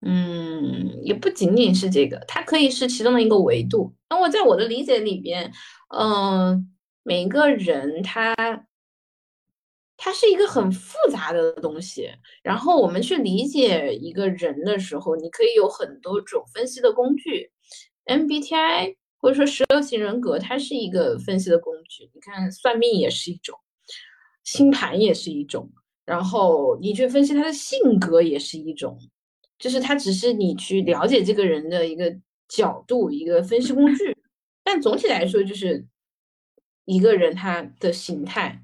[0.00, 3.92] 嗯，也不仅仅是这个，它可以是其中的一个维度。
[4.08, 5.52] 那我在我的理解里边，
[5.94, 8.34] 嗯，每一个人他
[9.98, 12.10] 他是一个很复杂的东西。
[12.42, 17.52] 然后我们去理解一个人的时候，你可以有很多种分析的工具。
[18.06, 22.10] MBTI 或者说十六型人格，它是一个分析的工具。
[22.14, 23.58] 你看，算命也是一种，
[24.42, 25.70] 星盘也是一种，
[26.04, 28.98] 然后你去分析他的性格也是一种。
[29.58, 32.16] 就是它只是你去了解这个人的一个
[32.48, 34.16] 角度，一个分析工具，
[34.64, 35.86] 但总体来说就是
[36.86, 38.62] 一个人他的形态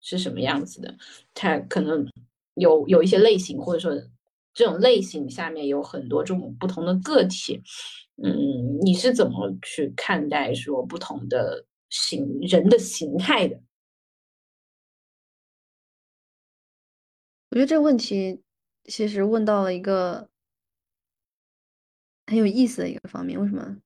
[0.00, 0.96] 是什么样子的，
[1.34, 2.08] 他可能
[2.54, 3.94] 有有一些类型，或者说
[4.54, 7.60] 这种类型下面有很多这种不同的个体，
[8.22, 13.60] 嗯，你是怎么去看待说不同的形人的形态的？
[17.50, 18.42] 我觉得这个问题
[18.84, 20.28] 其实问到了一个。
[22.26, 23.76] 很有意思的一个方面，为什么？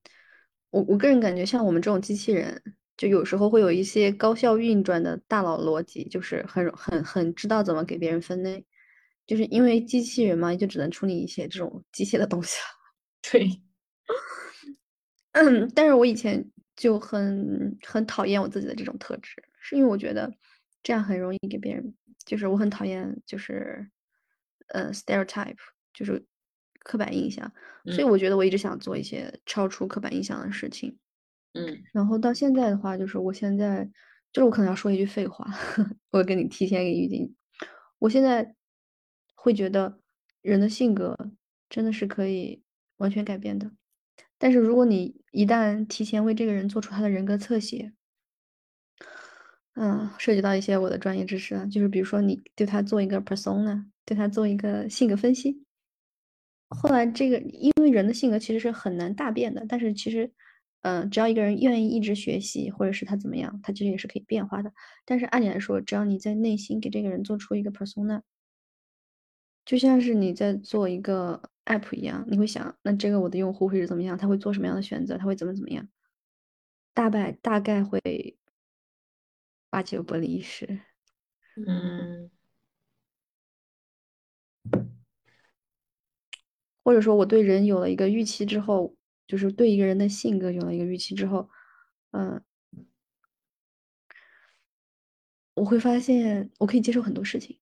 [0.69, 2.61] 我我个人感觉，像我们这种机器人，
[2.95, 8.63] 就有时候会有一些高效运转的大脑逻辑，就是很很很知道怎么给别人分类，
[9.25, 12.59] 就是因为机器人嘛，就只能处理一些这种机械的东西。
[13.31, 13.49] 对，
[15.33, 16.45] 嗯，但是我以前
[16.75, 20.31] 就很很讨厌我自己的这种特质，是因为我觉得
[20.83, 21.93] 这样很容易给别人，
[22.25, 23.89] 就是我很讨厌，就是
[24.67, 25.57] 呃，stereotype，
[25.93, 26.25] 就是。
[26.87, 27.51] 刻板印象，
[27.85, 30.95] 所以我觉得我一直想做一些超出刻板印象的事情。
[31.53, 33.83] 嗯，然后到现在的话，就是我现在
[34.31, 35.51] 就是我可能要说一句废话，
[36.11, 37.35] 我跟你提前给预警。
[37.97, 38.53] 我现在
[39.33, 39.99] 会觉得
[40.43, 41.17] 人的性格
[41.67, 42.61] 真的是可以
[42.97, 43.71] 完全改变的，
[44.45, 47.91] 但是如果你一旦提前为这个人做出他的人格侧写，
[49.73, 55.63] 嗯，涉及到一些我的专业知识啊，就是比如说你对他做一个 persona，对他做一个性格分析。
[56.69, 60.31] 后来这个，因为人的性格其实是很难大变的，但是其实，
[60.83, 64.71] 嗯，只要一个人愿意一直学习，或者是他怎么样，他其实也是可以变化的。
[65.05, 68.21] 但是按理来说，只要你在内心给这个人做出一个 persona，
[69.65, 74.17] 就像是你在做一个 app 一样，你会想，那这个我的用户会是怎么样？
[74.17, 75.17] 他会做什么样的选择？
[75.17, 75.87] 他会怎么怎么样？
[76.93, 77.99] 大概大概会
[79.69, 80.79] 八九不离十。
[81.55, 82.29] 嗯。
[86.83, 88.95] 或者说，我对人有了一个预期之后，
[89.27, 91.49] 就是对一个人的性格有了一个预期之后，
[92.11, 92.43] 嗯，
[95.55, 97.59] 我会发现我可以接受很多事情。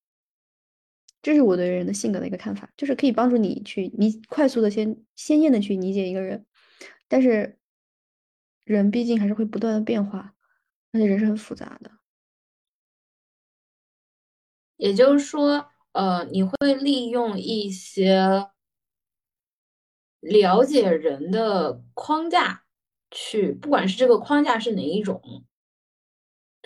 [1.23, 6.45] 这是我对人的性格的一个看法，就是可以帮助你去你快速的先鲜艳的去理解一个人。
[7.07, 7.57] 但是，
[8.63, 10.35] 人毕竟还是会不断的变化，
[10.91, 11.89] 而且人是很复杂的。
[14.77, 18.49] 也就是说，呃，你会利用一些。
[20.25, 22.63] 了解人的框架，
[23.11, 25.21] 去不管是这个框架是哪一种，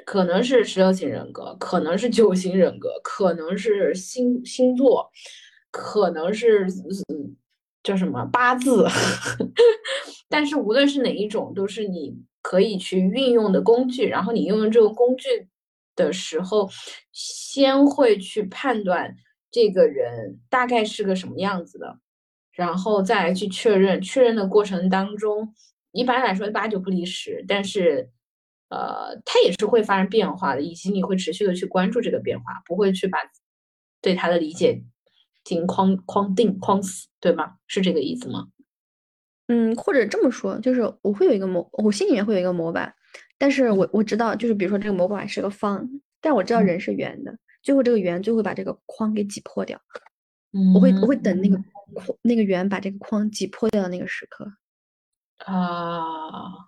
[0.08, 5.12] 可能是十六型人格，可能是九型人格，可能是星星座，
[5.70, 6.66] 可能是
[7.84, 8.88] 叫什么八字，
[10.30, 14.08] 但是无论是哪一种，都是你可以去运用的工具。
[14.08, 15.50] 然后你运用这个工具
[15.94, 16.70] 的时候，
[17.12, 19.14] 先会去判断
[19.52, 22.00] 这个人大概是个什么样子的，
[22.54, 24.02] 然后再来去确认。
[24.02, 25.54] 确认的过程当中，
[25.92, 28.10] 一般来说八九不离十，但是，
[28.70, 33.18] 呃，它也是会发生变化的，以及你会持续的去关注这个变化，不会去把
[34.02, 34.84] 对它的理解
[35.44, 37.56] 进行框框定框死，对吗？
[37.68, 38.48] 是这个意思吗？
[39.48, 42.94] 嗯，或者这么说，就是我会有一个模，我心里面会有一个模板，
[43.38, 45.88] 但是我我知道，就是比如说这个模板是个方，
[46.20, 47.38] 但我知道人是圆的。
[47.64, 49.80] 最后这个圆就会把这个框给挤破掉，
[50.74, 51.56] 我会我会等那个
[51.94, 54.46] 框那个圆把这个框挤破掉的那个时刻
[55.46, 56.67] 啊，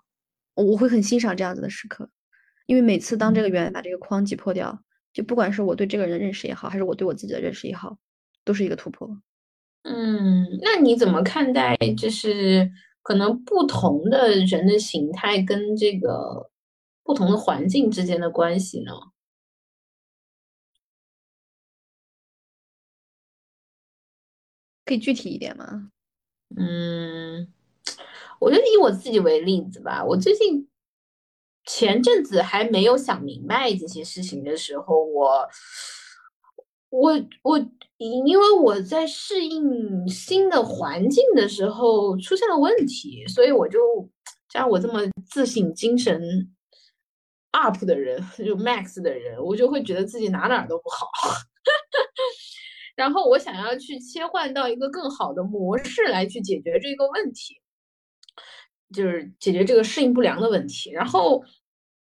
[0.64, 2.10] 我会很欣赏这样子的时刻，
[2.66, 4.84] 因为每次当这个圆把这个框挤破掉，
[5.14, 7.98] 就不管是我对这个人的认识也好，还是我对我自己的认识也好，
[8.44, 9.10] 都是一个突破。
[9.84, 12.70] 嗯，那你怎么看待就是
[13.02, 16.52] 可能不同的人的形态跟这个
[17.04, 18.92] 不同的环境之间的关系呢？
[24.86, 25.92] 可以具体一点吗？
[26.58, 27.54] 嗯，
[28.40, 30.04] 我就以我自己为例子吧。
[30.04, 30.68] 我最近
[31.66, 35.48] 前阵子还没有想明白这些事情的时候，我
[36.90, 37.12] 我
[37.44, 37.60] 我，
[37.98, 43.80] 因为我在适应新的环境的时候出现了问题，所以我就
[44.52, 46.50] 像我这么自信、精神
[47.52, 51.08] up 的人，就 max 的人，我就会觉得自己哪哪都不好。
[52.96, 57.56] 然后我想要去切换到一个更好的模式来去解决这个问题，
[58.94, 60.92] 就是解决这个适应不良的问题。
[60.92, 61.44] 然后，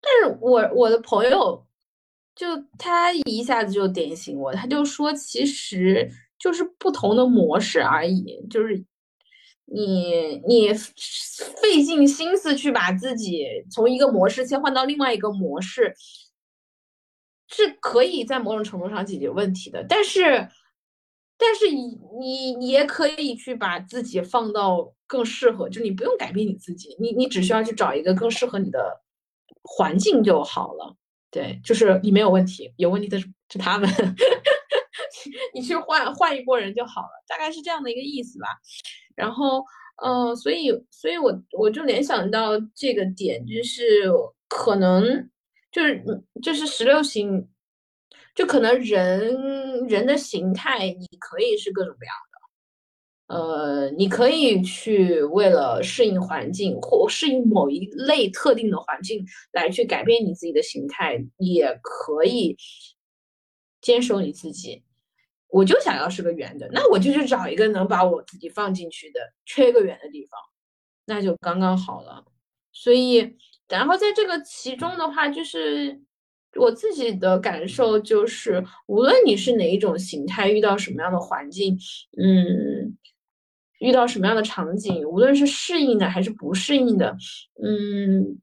[0.01, 1.67] 但是我我的朋友
[2.35, 2.47] 就
[2.79, 8.85] 他一下子就点醒我，他就说其实就是不同的模式而已，就是
[9.65, 15.95] 你你费尽心思去把自己从一个模式切换到另外一个模式，
[17.49, 20.49] 是可以在某种程度上解决问题的，但是。
[21.39, 29.01] 但是你你也可以去把自己放到更适合，就你不用改变你自己，你你只需要去找一个更适合你的
[29.62, 30.97] 环境就好了。
[31.31, 33.27] 对，就是你没有问题，有问题的是
[33.59, 33.89] 他们，
[35.55, 38.47] 你去换换一波人就好了，大概是这样的一个意思吧。
[39.15, 39.65] 然后，
[40.05, 44.10] 嗯，所以所以我我就联想到这个点，就是
[44.48, 45.31] 可能
[45.70, 46.02] 就是
[46.43, 47.48] 就是十六型。
[48.39, 52.15] 就可能人人的形态，你可以是各种各样
[53.27, 62.56] 的，呃，你可以去为了适应环境或适应某一类特定的环境来去改变你自己的形态，也可以
[63.81, 64.85] 坚守你自己。
[65.48, 70.39] 我就想要是个圆的，那我就去找一个能把我自己放进去的缺个圆的地方，
[71.06, 72.24] 那就刚刚好了。
[72.70, 73.36] 所以，
[73.66, 76.01] 然后在这个其中的话，就是。
[76.59, 81.79] 我自己的感受就是，无论你是哪一种形态，遇到什么样的环境，
[82.17, 82.97] 嗯，
[83.79, 87.17] 遇到什么样的场景，无论是适应的还是不适应的，
[87.63, 88.39] 嗯，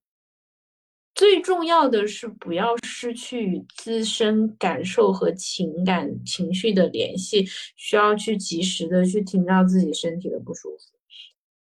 [1.14, 10.84] 最重要的是不要失去与自身感受和情感情绪的联系，需要去及时的去听到自己身体的不舒服，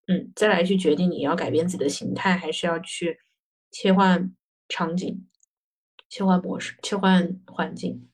[0.07, 3.19] 嗯，再来去决定你要改变自己的形态，还是要去
[3.71, 4.33] 切换
[4.67, 5.27] 场景。
[6.15, 8.07] 切换模式，切换环境。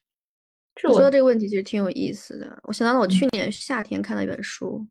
[0.85, 2.59] 我说的这个问题其实挺有意思的。
[2.63, 4.87] 我想到了我去年夏天看了一本书，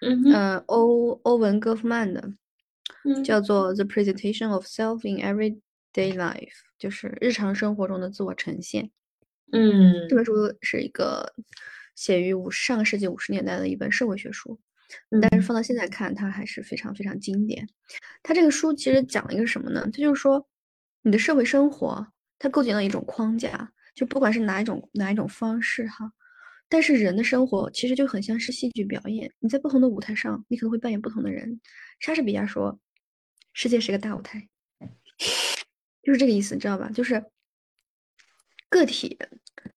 [0.00, 2.32] 嗯，欧欧文戈夫曼的，
[3.24, 6.36] 叫做《The Presentation of Self in Everyday Life》，
[6.78, 8.92] 就是日常生活中的自我呈现。
[9.50, 11.34] 嗯，这本书是一个
[11.96, 14.60] 写于五上个世纪五十年代的一本社会学书，
[15.20, 17.68] 但是放到现在看，它还是非常非常经典。
[18.22, 19.82] 它这个书其实讲了一个什么呢？
[19.86, 20.46] 它就是说
[21.00, 22.06] 你的社会生活。
[22.42, 26.12] 它构建了一种框架，就不管是哪一种哪一种方式哈，
[26.68, 29.32] 但是人的生活其实就很像是戏剧表演。
[29.38, 31.60] 你在不同的舞台上，你可能会扮演不同的人。
[32.00, 32.80] 莎士比亚说
[33.54, 34.48] ：“世界是个大舞台。
[36.02, 36.90] ”就是这个意思，你知道吧？
[36.92, 37.24] 就是
[38.68, 39.16] 个体，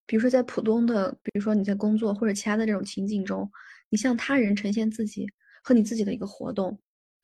[0.04, 3.48] 比如说在普通的，比如说你在工作或者其他的这种情景中，
[3.90, 5.28] 你向他人呈现自己
[5.62, 6.80] 和你自己的一个活动，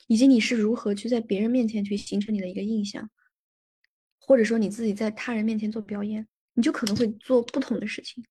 [0.07, 3.11] 以及你是如何去在别人面前去形成你的一个印象。
[4.25, 8.25] 或者说你自己在他人面前做表演，你就可能会做不同的事情。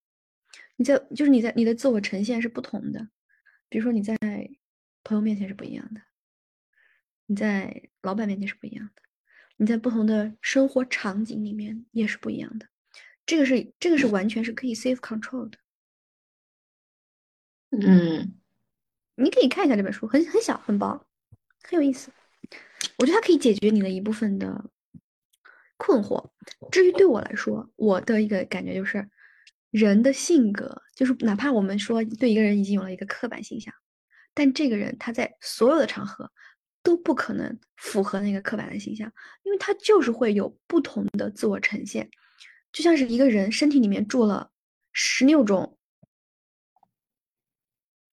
[0.78, 3.10] 你在就是你在你的自我呈现是不同的，
[3.70, 4.18] 比如说你在
[5.04, 6.02] 朋友面前是不一样的，
[7.28, 9.02] 你在老板面前是不一样的，
[9.58, 12.68] 你在不同的生活场景里面也是不一样的。
[13.26, 15.60] 这个是这个是完全是可以 safe control 的。
[17.72, 18.34] 嗯，
[19.16, 21.06] 你可以看一下这本书，很很小很薄，
[21.64, 22.12] 很有意思。
[22.98, 24.72] 我觉得它可以解决你的一部分的。
[25.82, 26.30] 困惑。
[26.72, 29.10] 至于对我来说，我的一个感觉就是，
[29.72, 33.74] 人的性格，就是哪怕我们说对一个人已经有了一个刻板形象，
[34.36, 36.32] 但这个人他在所有的场合
[36.84, 42.12] 都不可能符合那个刻板的形象，因为他就是会有不同的自我呈现，
[42.72, 44.52] 就像是一个人身体里面住了
[44.94, 45.80] 十六种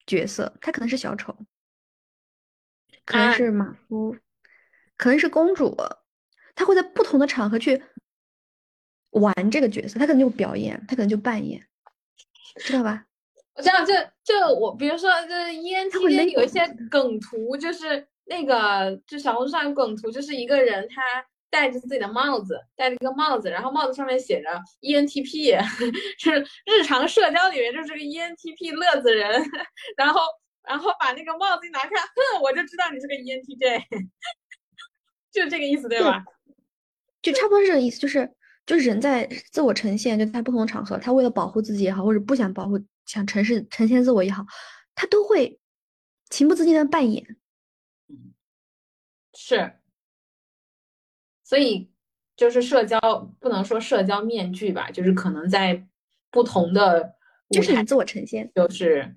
[0.06, 1.36] 角色，他可能是小丑，
[3.04, 4.16] 可能是马夫，
[4.96, 5.76] 可能是公主，
[6.58, 7.80] 他会在不同的场合去
[9.10, 11.64] 玩这个角色，他可能就表演，他可能就扮演，
[12.56, 13.04] 知道吧？
[13.54, 13.94] 我知道，就
[14.24, 21.00] 就我，比如说，就是 ENTJ 有一些梗图，就是那个，就小红书上梗图，就是一个人他
[21.48, 24.48] 戴着自己的帽子，戴着一个帽子，然后帽子上面写着
[24.80, 25.56] ENTP，
[26.18, 29.30] 是日常社交里面就是个 ENTP 乐子人，
[29.96, 30.20] 然后
[30.64, 33.82] 然后把那个帽子一拿开，哼，我就知道你是个 ENTJ，
[35.32, 36.22] 就这个意思对吧？
[37.32, 38.30] 就差不多是这个意思，就是
[38.66, 42.78] 就是人在自我呈现，就在不同的场合，他为了保护自己也好，或者不想保护。
[43.08, 44.44] 想呈现呈现自我也好，
[44.94, 45.58] 他都会
[46.28, 47.24] 情不自禁的扮演。
[48.08, 48.34] 嗯，
[49.32, 49.72] 是，
[51.42, 51.90] 所以
[52.36, 53.00] 就是社交
[53.40, 55.88] 不能说社交面具吧，就是可能在
[56.30, 57.14] 不同的
[57.48, 59.16] 就是你自我呈现，就是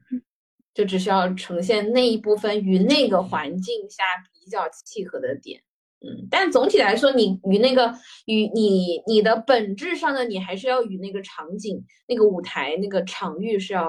[0.73, 5.61] 就只需要呈现那一部分与那个环境下比较契合的点。
[6.03, 7.93] 嗯，但总体来说，你与那个
[8.25, 13.87] 与你你的本质上的你还是要与那个场景、那个舞台、那个场域是要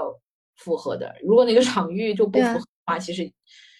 [0.56, 1.14] 符合的。
[1.22, 3.32] 如果那个场域就不符合的话，其实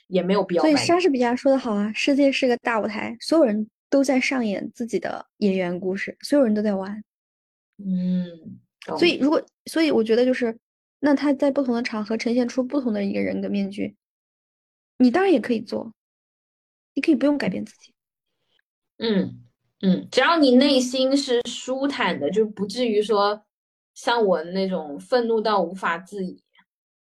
[0.07, 0.63] 也没有必要。
[0.63, 7.05] 所以莎士比亚说的好啊，世界是个大舞台，所有人都在上演自己的演员故事，所有人都在玩。
[7.77, 8.59] 嗯，
[8.99, 10.57] 所以如果所以我觉得就是，
[11.01, 13.95] 那他在不同的场合呈现出不同的一个人的面具，
[14.97, 15.93] 你当然也可以做，
[16.95, 17.92] 你可以不用改变自己。
[19.05, 19.41] 嗯
[19.81, 23.43] 嗯，只要你内心是舒坦的，就不至于说
[23.95, 26.41] 像我那种愤怒到无法自已，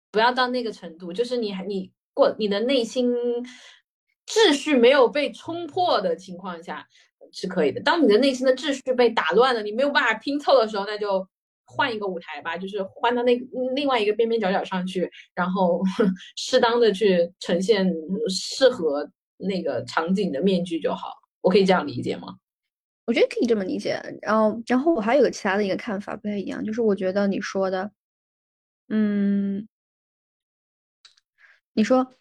[0.09, 1.11] 不要到那个程度。
[1.11, 3.13] 就是你还你过你的内心
[4.25, 6.87] 秩序没有被冲破的情况下
[7.33, 7.81] 是可以的。
[7.81, 11.27] 当你的内心的秩序被打乱了，你没有办法拼凑的时候，那就
[11.65, 13.35] 换一个舞台吧，就是换到那
[13.75, 15.81] 另外一个边边角角上去，然后
[16.37, 17.93] 适当的去呈现
[18.29, 21.20] 适合那个场景的面具就好。
[21.41, 22.37] 我可以这样理解吗？
[23.05, 23.99] 我觉得可以这么理解。
[24.21, 27.91] 然后，然后我还有个其他的一个看法，不太一样，就是我觉得你说的，
[28.89, 29.67] 嗯，
[31.73, 32.15] 你说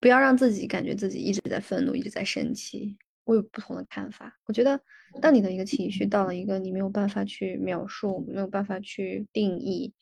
[0.00, 2.96] 不要让自己感觉自己一直在愤怒，一直在生气。
[3.24, 4.38] 我有不同的看法。
[4.46, 4.80] 我觉得，
[5.20, 9.94] 当你的一个情绪到了一个你没有办法去描述、没有办法去定义，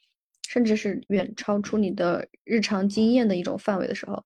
[0.48, 4.24] 甚至是远超出你的日常经验的一种范围的时候，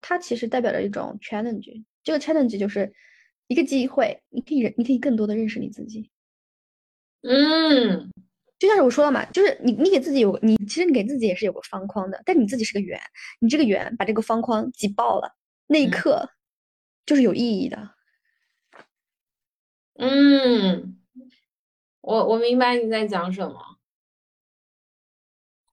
[0.00, 1.84] 它其实代表着一种 challenge。
[2.02, 2.92] 这个 challenge 就是。
[3.52, 6.10] 一个机会，你可以认，你可以更多的认识你自己。
[7.20, 8.10] 嗯，
[8.58, 12.98] 就像是我说了嘛，就是你，你给自己有，你其实你给自己也是有个方框的，但你自己是个圆，
[13.40, 16.30] 你这个圆把这个方框挤爆了，那一刻
[17.04, 17.90] 就是有意义的。
[19.98, 20.98] 嗯，
[22.00, 23.78] 我我明白你在讲什么，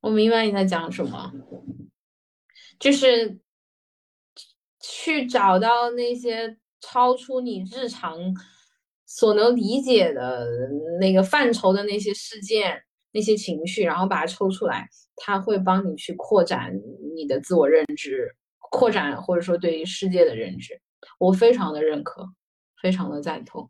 [0.01, 1.31] 我明白你在讲什么，
[2.77, 3.39] 就是
[4.81, 6.57] 去找到那些。
[6.81, 8.18] 超出你日常
[9.06, 10.47] 所能理解的
[10.99, 12.81] 那个范畴的那些事件、
[13.11, 16.73] 那些情绪，然后把它抽出来，它会帮你去扩展
[17.15, 18.35] 你的自我认知，
[18.69, 20.80] 扩展或者说对于世界的认知。
[21.18, 22.27] 我非常的认可，
[22.81, 23.69] 非常的赞同。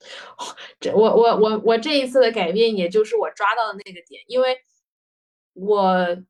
[0.80, 4.58] 这我我我我这一次的改变，也就是我抓到的那个点，因为
[5.52, 6.24] 我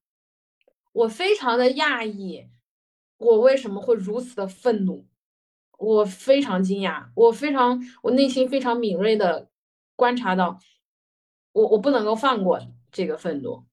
[0.93, 2.47] 我非常的讶异，
[3.17, 5.07] 我为什么会如此的愤怒。
[5.83, 9.49] 我非常惊讶，我非常，我内心非常敏锐的
[9.97, 10.57] 观察到，
[11.53, 12.61] 我我不能够放过
[12.93, 13.65] 这个愤怒，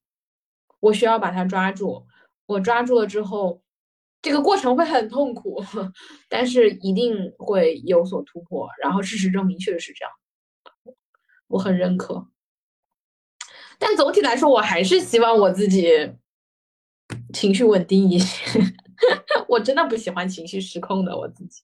[0.80, 2.06] 我需要把它抓住。
[2.46, 3.62] 我抓住了之后，
[4.20, 5.62] 这个过程会很痛苦，
[6.28, 8.68] 但是一定会有所突破。
[8.82, 10.12] 然后事实证明确实是这样，
[11.46, 12.26] 我很认可。
[13.78, 16.12] 但总体来说，我还是希望我自己
[17.32, 18.60] 情绪稳定一些。
[19.46, 21.62] 我真的不喜欢情绪失控的我自己。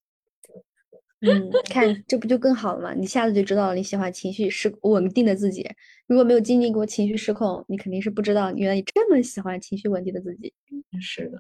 [1.23, 2.93] 嗯，看这不就更好了吗？
[2.95, 5.67] 你一下子就知道了你喜欢情绪失稳定的自己。
[6.07, 10.53] 如果没有经历过情绪失控，你肯定是不知道原来你这么喜欢情绪稳定的自己。
[11.01, 11.39] 是的，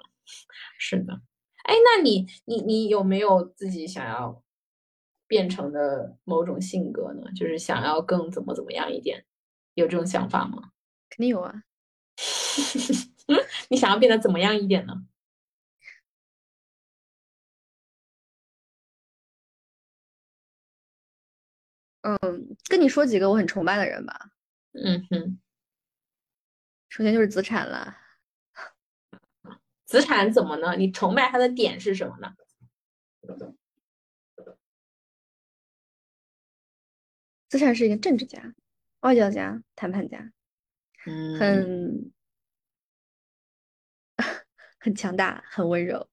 [0.78, 1.15] 是的。
[1.65, 4.43] 哎，那你你你有没有自己想要
[5.28, 7.23] 变成的某种性格呢？
[7.36, 9.24] 就是想要更怎么怎么样一点？
[9.74, 10.70] 有这种想法吗？
[11.11, 11.62] 肯定有啊。
[13.70, 14.94] 你想要变得怎么样一点呢？
[22.07, 24.31] 嗯，跟你说几个我很崇拜的人吧。
[24.73, 25.41] 嗯哼，
[26.89, 27.97] 首先就是资产了。
[29.85, 30.77] 资产怎么呢？
[30.77, 32.33] 你崇拜他的点是什么呢？
[37.49, 38.55] 资产是一个政治家、
[39.01, 40.33] 外交家、谈判家，
[41.07, 42.12] 嗯，很
[44.78, 46.09] 很强大，很温柔。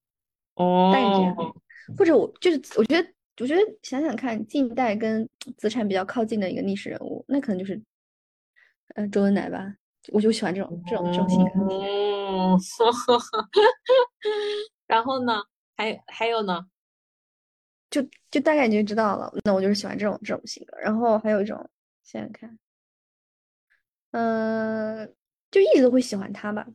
[0.55, 1.53] 哦。
[1.97, 5.27] 或者我就是我觉得，我觉得想想看，近代跟
[5.57, 7.81] 资产比较靠近的一个历史人物，那可能就是，
[8.95, 9.75] 呃，周恩来吧。
[10.09, 11.61] 我就喜欢这种这种这种性格。
[11.73, 12.59] 哦，
[14.85, 15.41] 然后呢？
[15.75, 16.67] 还还有呢？
[17.89, 19.33] 就就大概你就知道了。
[19.43, 20.77] 那我就是喜欢这种这种性格。
[20.77, 21.57] 然后还有一种，
[22.03, 22.59] 想想看，
[24.11, 25.15] 嗯、
[25.49, 26.67] 就一直都会喜欢他吧，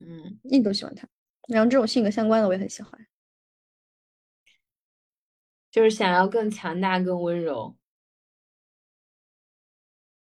[0.00, 1.08] 嗯，一直都喜欢他。
[1.48, 3.06] 然后这种性格相关的我也很喜欢。
[5.74, 7.76] 就是想要更强大、更温柔。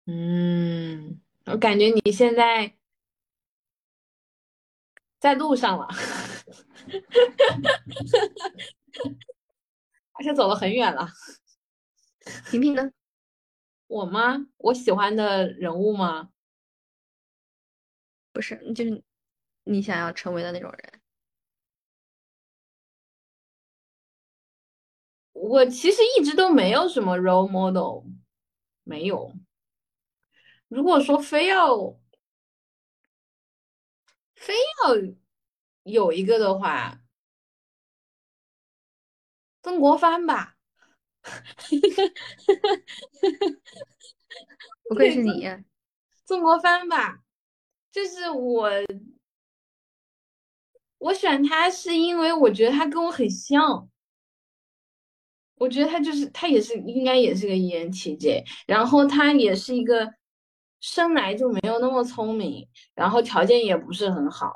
[0.05, 2.75] 嗯，我感觉你现在
[5.19, 5.87] 在路上了，
[10.13, 11.09] 而且走了很远了。
[12.51, 12.91] 平平呢？
[13.87, 14.45] 我吗？
[14.57, 16.29] 我喜欢的人物吗？
[18.35, 19.03] 不是，就是
[19.63, 20.98] 你想要成为的那种人。
[25.41, 28.03] 我其实一直都没有什么 role model，
[28.83, 29.33] 没有。
[30.67, 31.97] 如果说非要
[34.35, 34.95] 非要
[35.83, 36.99] 有一个的话，
[39.61, 40.57] 曾国藩吧。
[44.89, 45.47] 不愧是你，
[46.25, 47.23] 曾国藩吧，
[47.91, 48.69] 就是我，
[50.97, 53.89] 我选他是因为我觉得他跟我很像。
[55.59, 60.09] 我觉得他就是他也是应该也是个 ENTJ，然后他也是一个
[60.79, 62.65] 生来就没有那么聪明，
[62.95, 64.53] 然后条件也不是很好，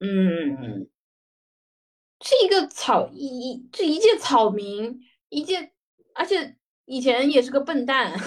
[0.00, 0.88] 嗯，
[2.20, 4.98] 是一个草一一这一介草民，
[5.28, 5.70] 一介，
[6.14, 6.56] 而且
[6.86, 8.10] 以前也是个笨蛋，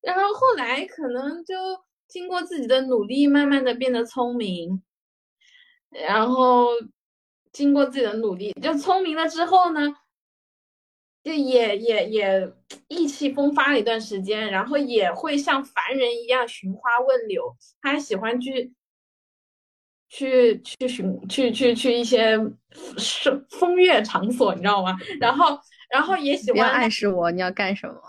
[0.00, 1.56] 然后后来可能就
[2.06, 4.80] 经过自己的努力，慢慢的变得聪明，
[5.90, 6.68] 然后。
[7.52, 9.80] 经过自己的努力，就聪明了之后呢，
[11.22, 12.52] 就也也也
[12.88, 18.72] 意气风发了一段时间，然后也会像凡人一样寻花问柳，他喜欢去
[20.08, 24.96] 去去寻去去去一些风风月场所，你知道吗？
[25.20, 25.58] 然后
[25.90, 26.68] 然后也喜欢。
[26.70, 28.00] 暗示我你要干什么。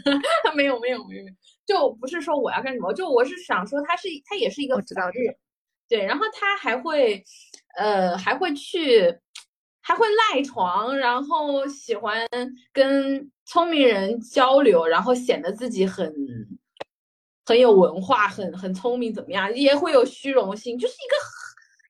[0.56, 1.24] 没有没有没有，
[1.66, 5.36] 就不是说我要干什么，就我是想说他是他也是一个我知道日，
[5.88, 7.22] 对，然后他还会。
[7.76, 9.18] 呃，还会去，
[9.80, 12.26] 还会赖床，然后喜欢
[12.72, 16.12] 跟聪明人交流，然后显得自己很
[17.44, 19.54] 很有文化，很很聪明，怎么样？
[19.54, 21.16] 也会有虚荣心，就是一个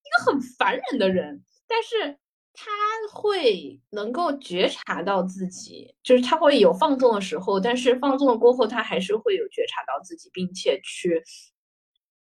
[0.05, 1.43] 一个很烦人的人。
[1.69, 2.19] 但是
[2.53, 2.71] 他
[3.13, 11.23] 会能够觉察到自己，就是他会有放纵的时候，但是放纵了过后，他还是会有觉察到自己，并且去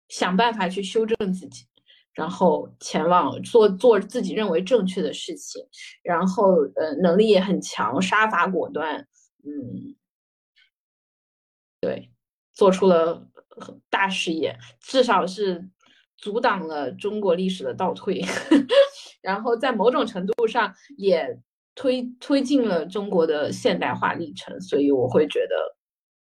[0.08, 1.66] 想办法去修正自己。
[2.16, 5.62] 然后前往做做自己认为正确的事情，
[6.02, 9.06] 然后呃能力也很强，杀伐果断，
[9.44, 9.94] 嗯，
[11.78, 12.10] 对，
[12.54, 13.28] 做出了
[13.90, 15.68] 大事业，至少是
[16.16, 18.24] 阻挡了中国历史的倒退，
[19.20, 21.38] 然后在某种程度上也
[21.74, 24.58] 推推进了中国的现代化历程。
[24.62, 25.76] 所以我会觉得，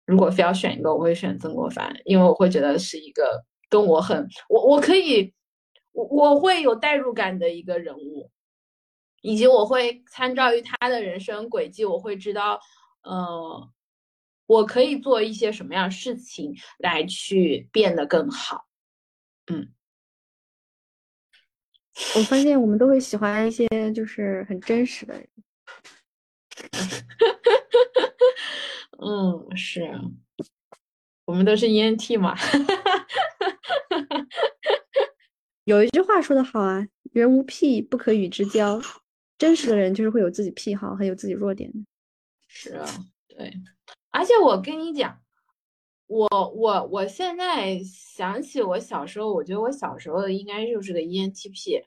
[0.06, 5.34] 如果非要选一个，我会选曾国藩，因为我会觉得是一个跟我很我我可以。
[5.92, 8.32] 我我会有代入感的一个人物，
[9.22, 12.60] 以及我会参照于他的人生轨迹，我会知道，
[13.04, 13.70] 呃，
[14.46, 18.66] 我可以做一些什么样的事情来去变得更好。
[19.52, 19.74] 嗯，
[22.16, 25.28] 我发现我们都会喜欢一些就是很真实的人。
[29.02, 29.90] 嗯，是，
[31.26, 32.36] 我们都是 ENT 嘛。
[35.70, 38.82] 有一句话说的好啊，“人无癖不可与之交”。
[39.38, 41.78] 真实的人就是会有自己癖好，还有自己弱点的。
[42.48, 42.88] 是啊，
[43.28, 43.54] 对。
[44.10, 45.22] 而且我跟你讲，
[46.08, 51.84] 我我我现在想起我小时候，我觉得我小时候应该就是个 ENTP。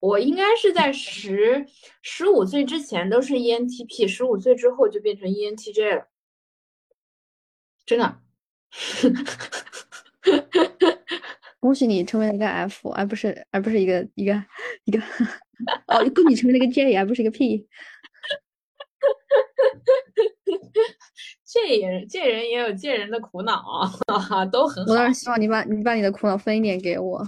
[0.00, 1.64] 我应该是在十
[2.02, 6.08] 十五岁之前都是 ENTP，十五岁之后就变成 ENTJ 了。
[7.86, 8.20] 真的。
[11.60, 14.42] 恭喜你成为了一个 F，而不是而不是一个一个
[14.84, 14.98] 一个
[15.86, 17.68] 哦，恭喜你成为了一个 J，而不是一个 P。
[21.52, 23.54] 这也这人也有这人的苦恼
[24.06, 24.92] 啊， 都很好。
[24.92, 27.18] 我当然希望你把你把你的苦恼分一点给我，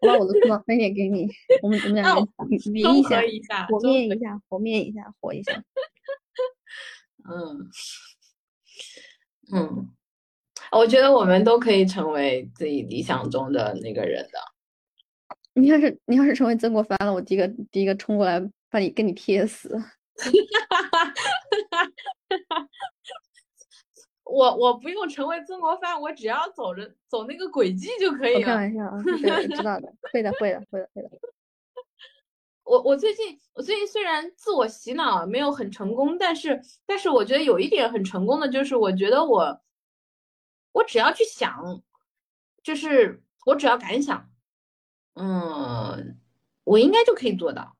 [0.00, 1.28] 我把我的苦恼分一点给你，
[1.62, 2.58] 我们我们两个人
[2.96, 5.62] 一下，一下，和面一下，和面一下，和一下。
[7.30, 7.68] 嗯
[9.52, 9.90] 嗯，
[10.72, 14.38] 我觉得我们都可以成为自己理想中的那个人的。
[15.54, 18.40] 你要是你要是成为曾国藩了，我第一个第一个冲过来
[18.70, 19.76] 把你跟你贴死。
[24.24, 28.46] 我我不用成为曾国藩，我只要走着走那个轨迹就可以了。
[28.46, 31.10] 开玩笑啊，知道的，会的，会的，会的，会的。
[32.62, 39.60] 我我最近我最近虽然自我洗脑没有很成功，但是但是我觉得有一点很成功的就是，我觉得我
[40.72, 41.82] 我只要去想，
[42.62, 44.30] 就是我只要敢想，
[45.14, 46.18] 嗯，
[46.64, 47.76] 我应该就可以做到。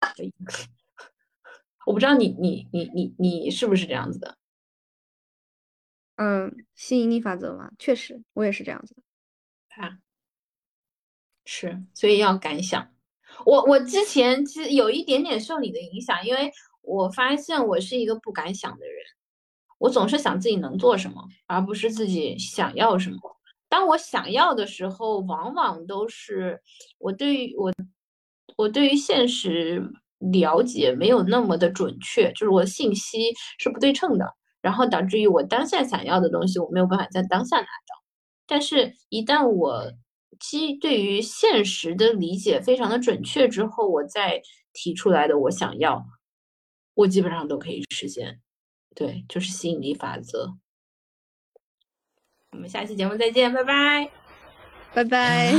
[1.86, 4.38] 我不知道你你你你你是不是这样子的？
[6.16, 9.02] 嗯，吸引力法则嘛，确实，我也是这样子的。
[9.82, 9.98] 啊，
[11.44, 12.94] 是，所以要敢想。
[13.46, 16.52] 我我之前其实有一点点受你的影响，因为
[16.82, 18.96] 我发现我是一个不敢想的人，
[19.80, 23.18] 我总是想自己能做什么，而不是自己想要什么。
[23.68, 26.60] 当我想要的时候，往往都是
[26.98, 27.72] 我对于我
[28.56, 29.82] 我对于现实。
[30.32, 38.04] 了解没有那么的准确，就是我的信息是不对称的，然后导致于我当下想要的东西我没有办法在当下拿到。
[38.46, 39.90] 但是，一旦我
[40.38, 44.42] 基对于现实的理解非常的准确之后，我再
[44.74, 46.04] 提出来的我想要，
[46.92, 48.40] 我基本上都可以实现。
[48.94, 50.54] 对，就是吸引力法则。
[52.52, 54.10] 我们下期节目再见，拜拜，
[54.92, 55.52] 拜拜，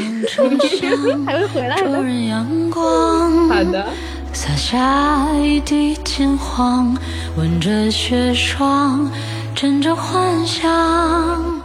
[1.25, 1.87] 还会回来的。
[3.49, 3.91] 好的。
[4.33, 6.97] 洒下一地金黄，
[7.37, 9.11] 吻着雪霜，
[9.53, 11.61] 枕着幻想，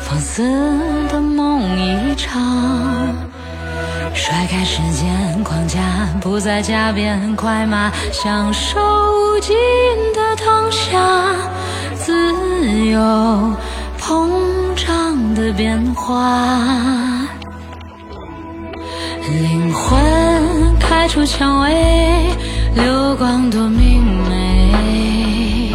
[0.00, 0.42] 放肆
[1.08, 3.14] 的梦一场。
[4.16, 5.78] 甩开时间框架，
[6.20, 9.54] 不再加鞭快马，享受无尽
[10.14, 10.98] 的当下，
[11.94, 12.12] 自
[12.86, 12.98] 由
[14.00, 14.28] 膨
[14.74, 17.28] 胀的变化，
[19.28, 20.76] 灵魂。
[20.80, 22.30] 开出蔷薇，
[22.74, 25.72] 流光多明媚。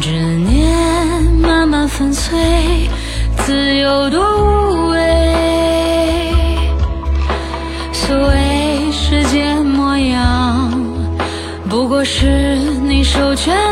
[0.00, 2.88] 执念慢慢粉碎，
[3.44, 4.55] 自由多
[13.36, 13.65] 全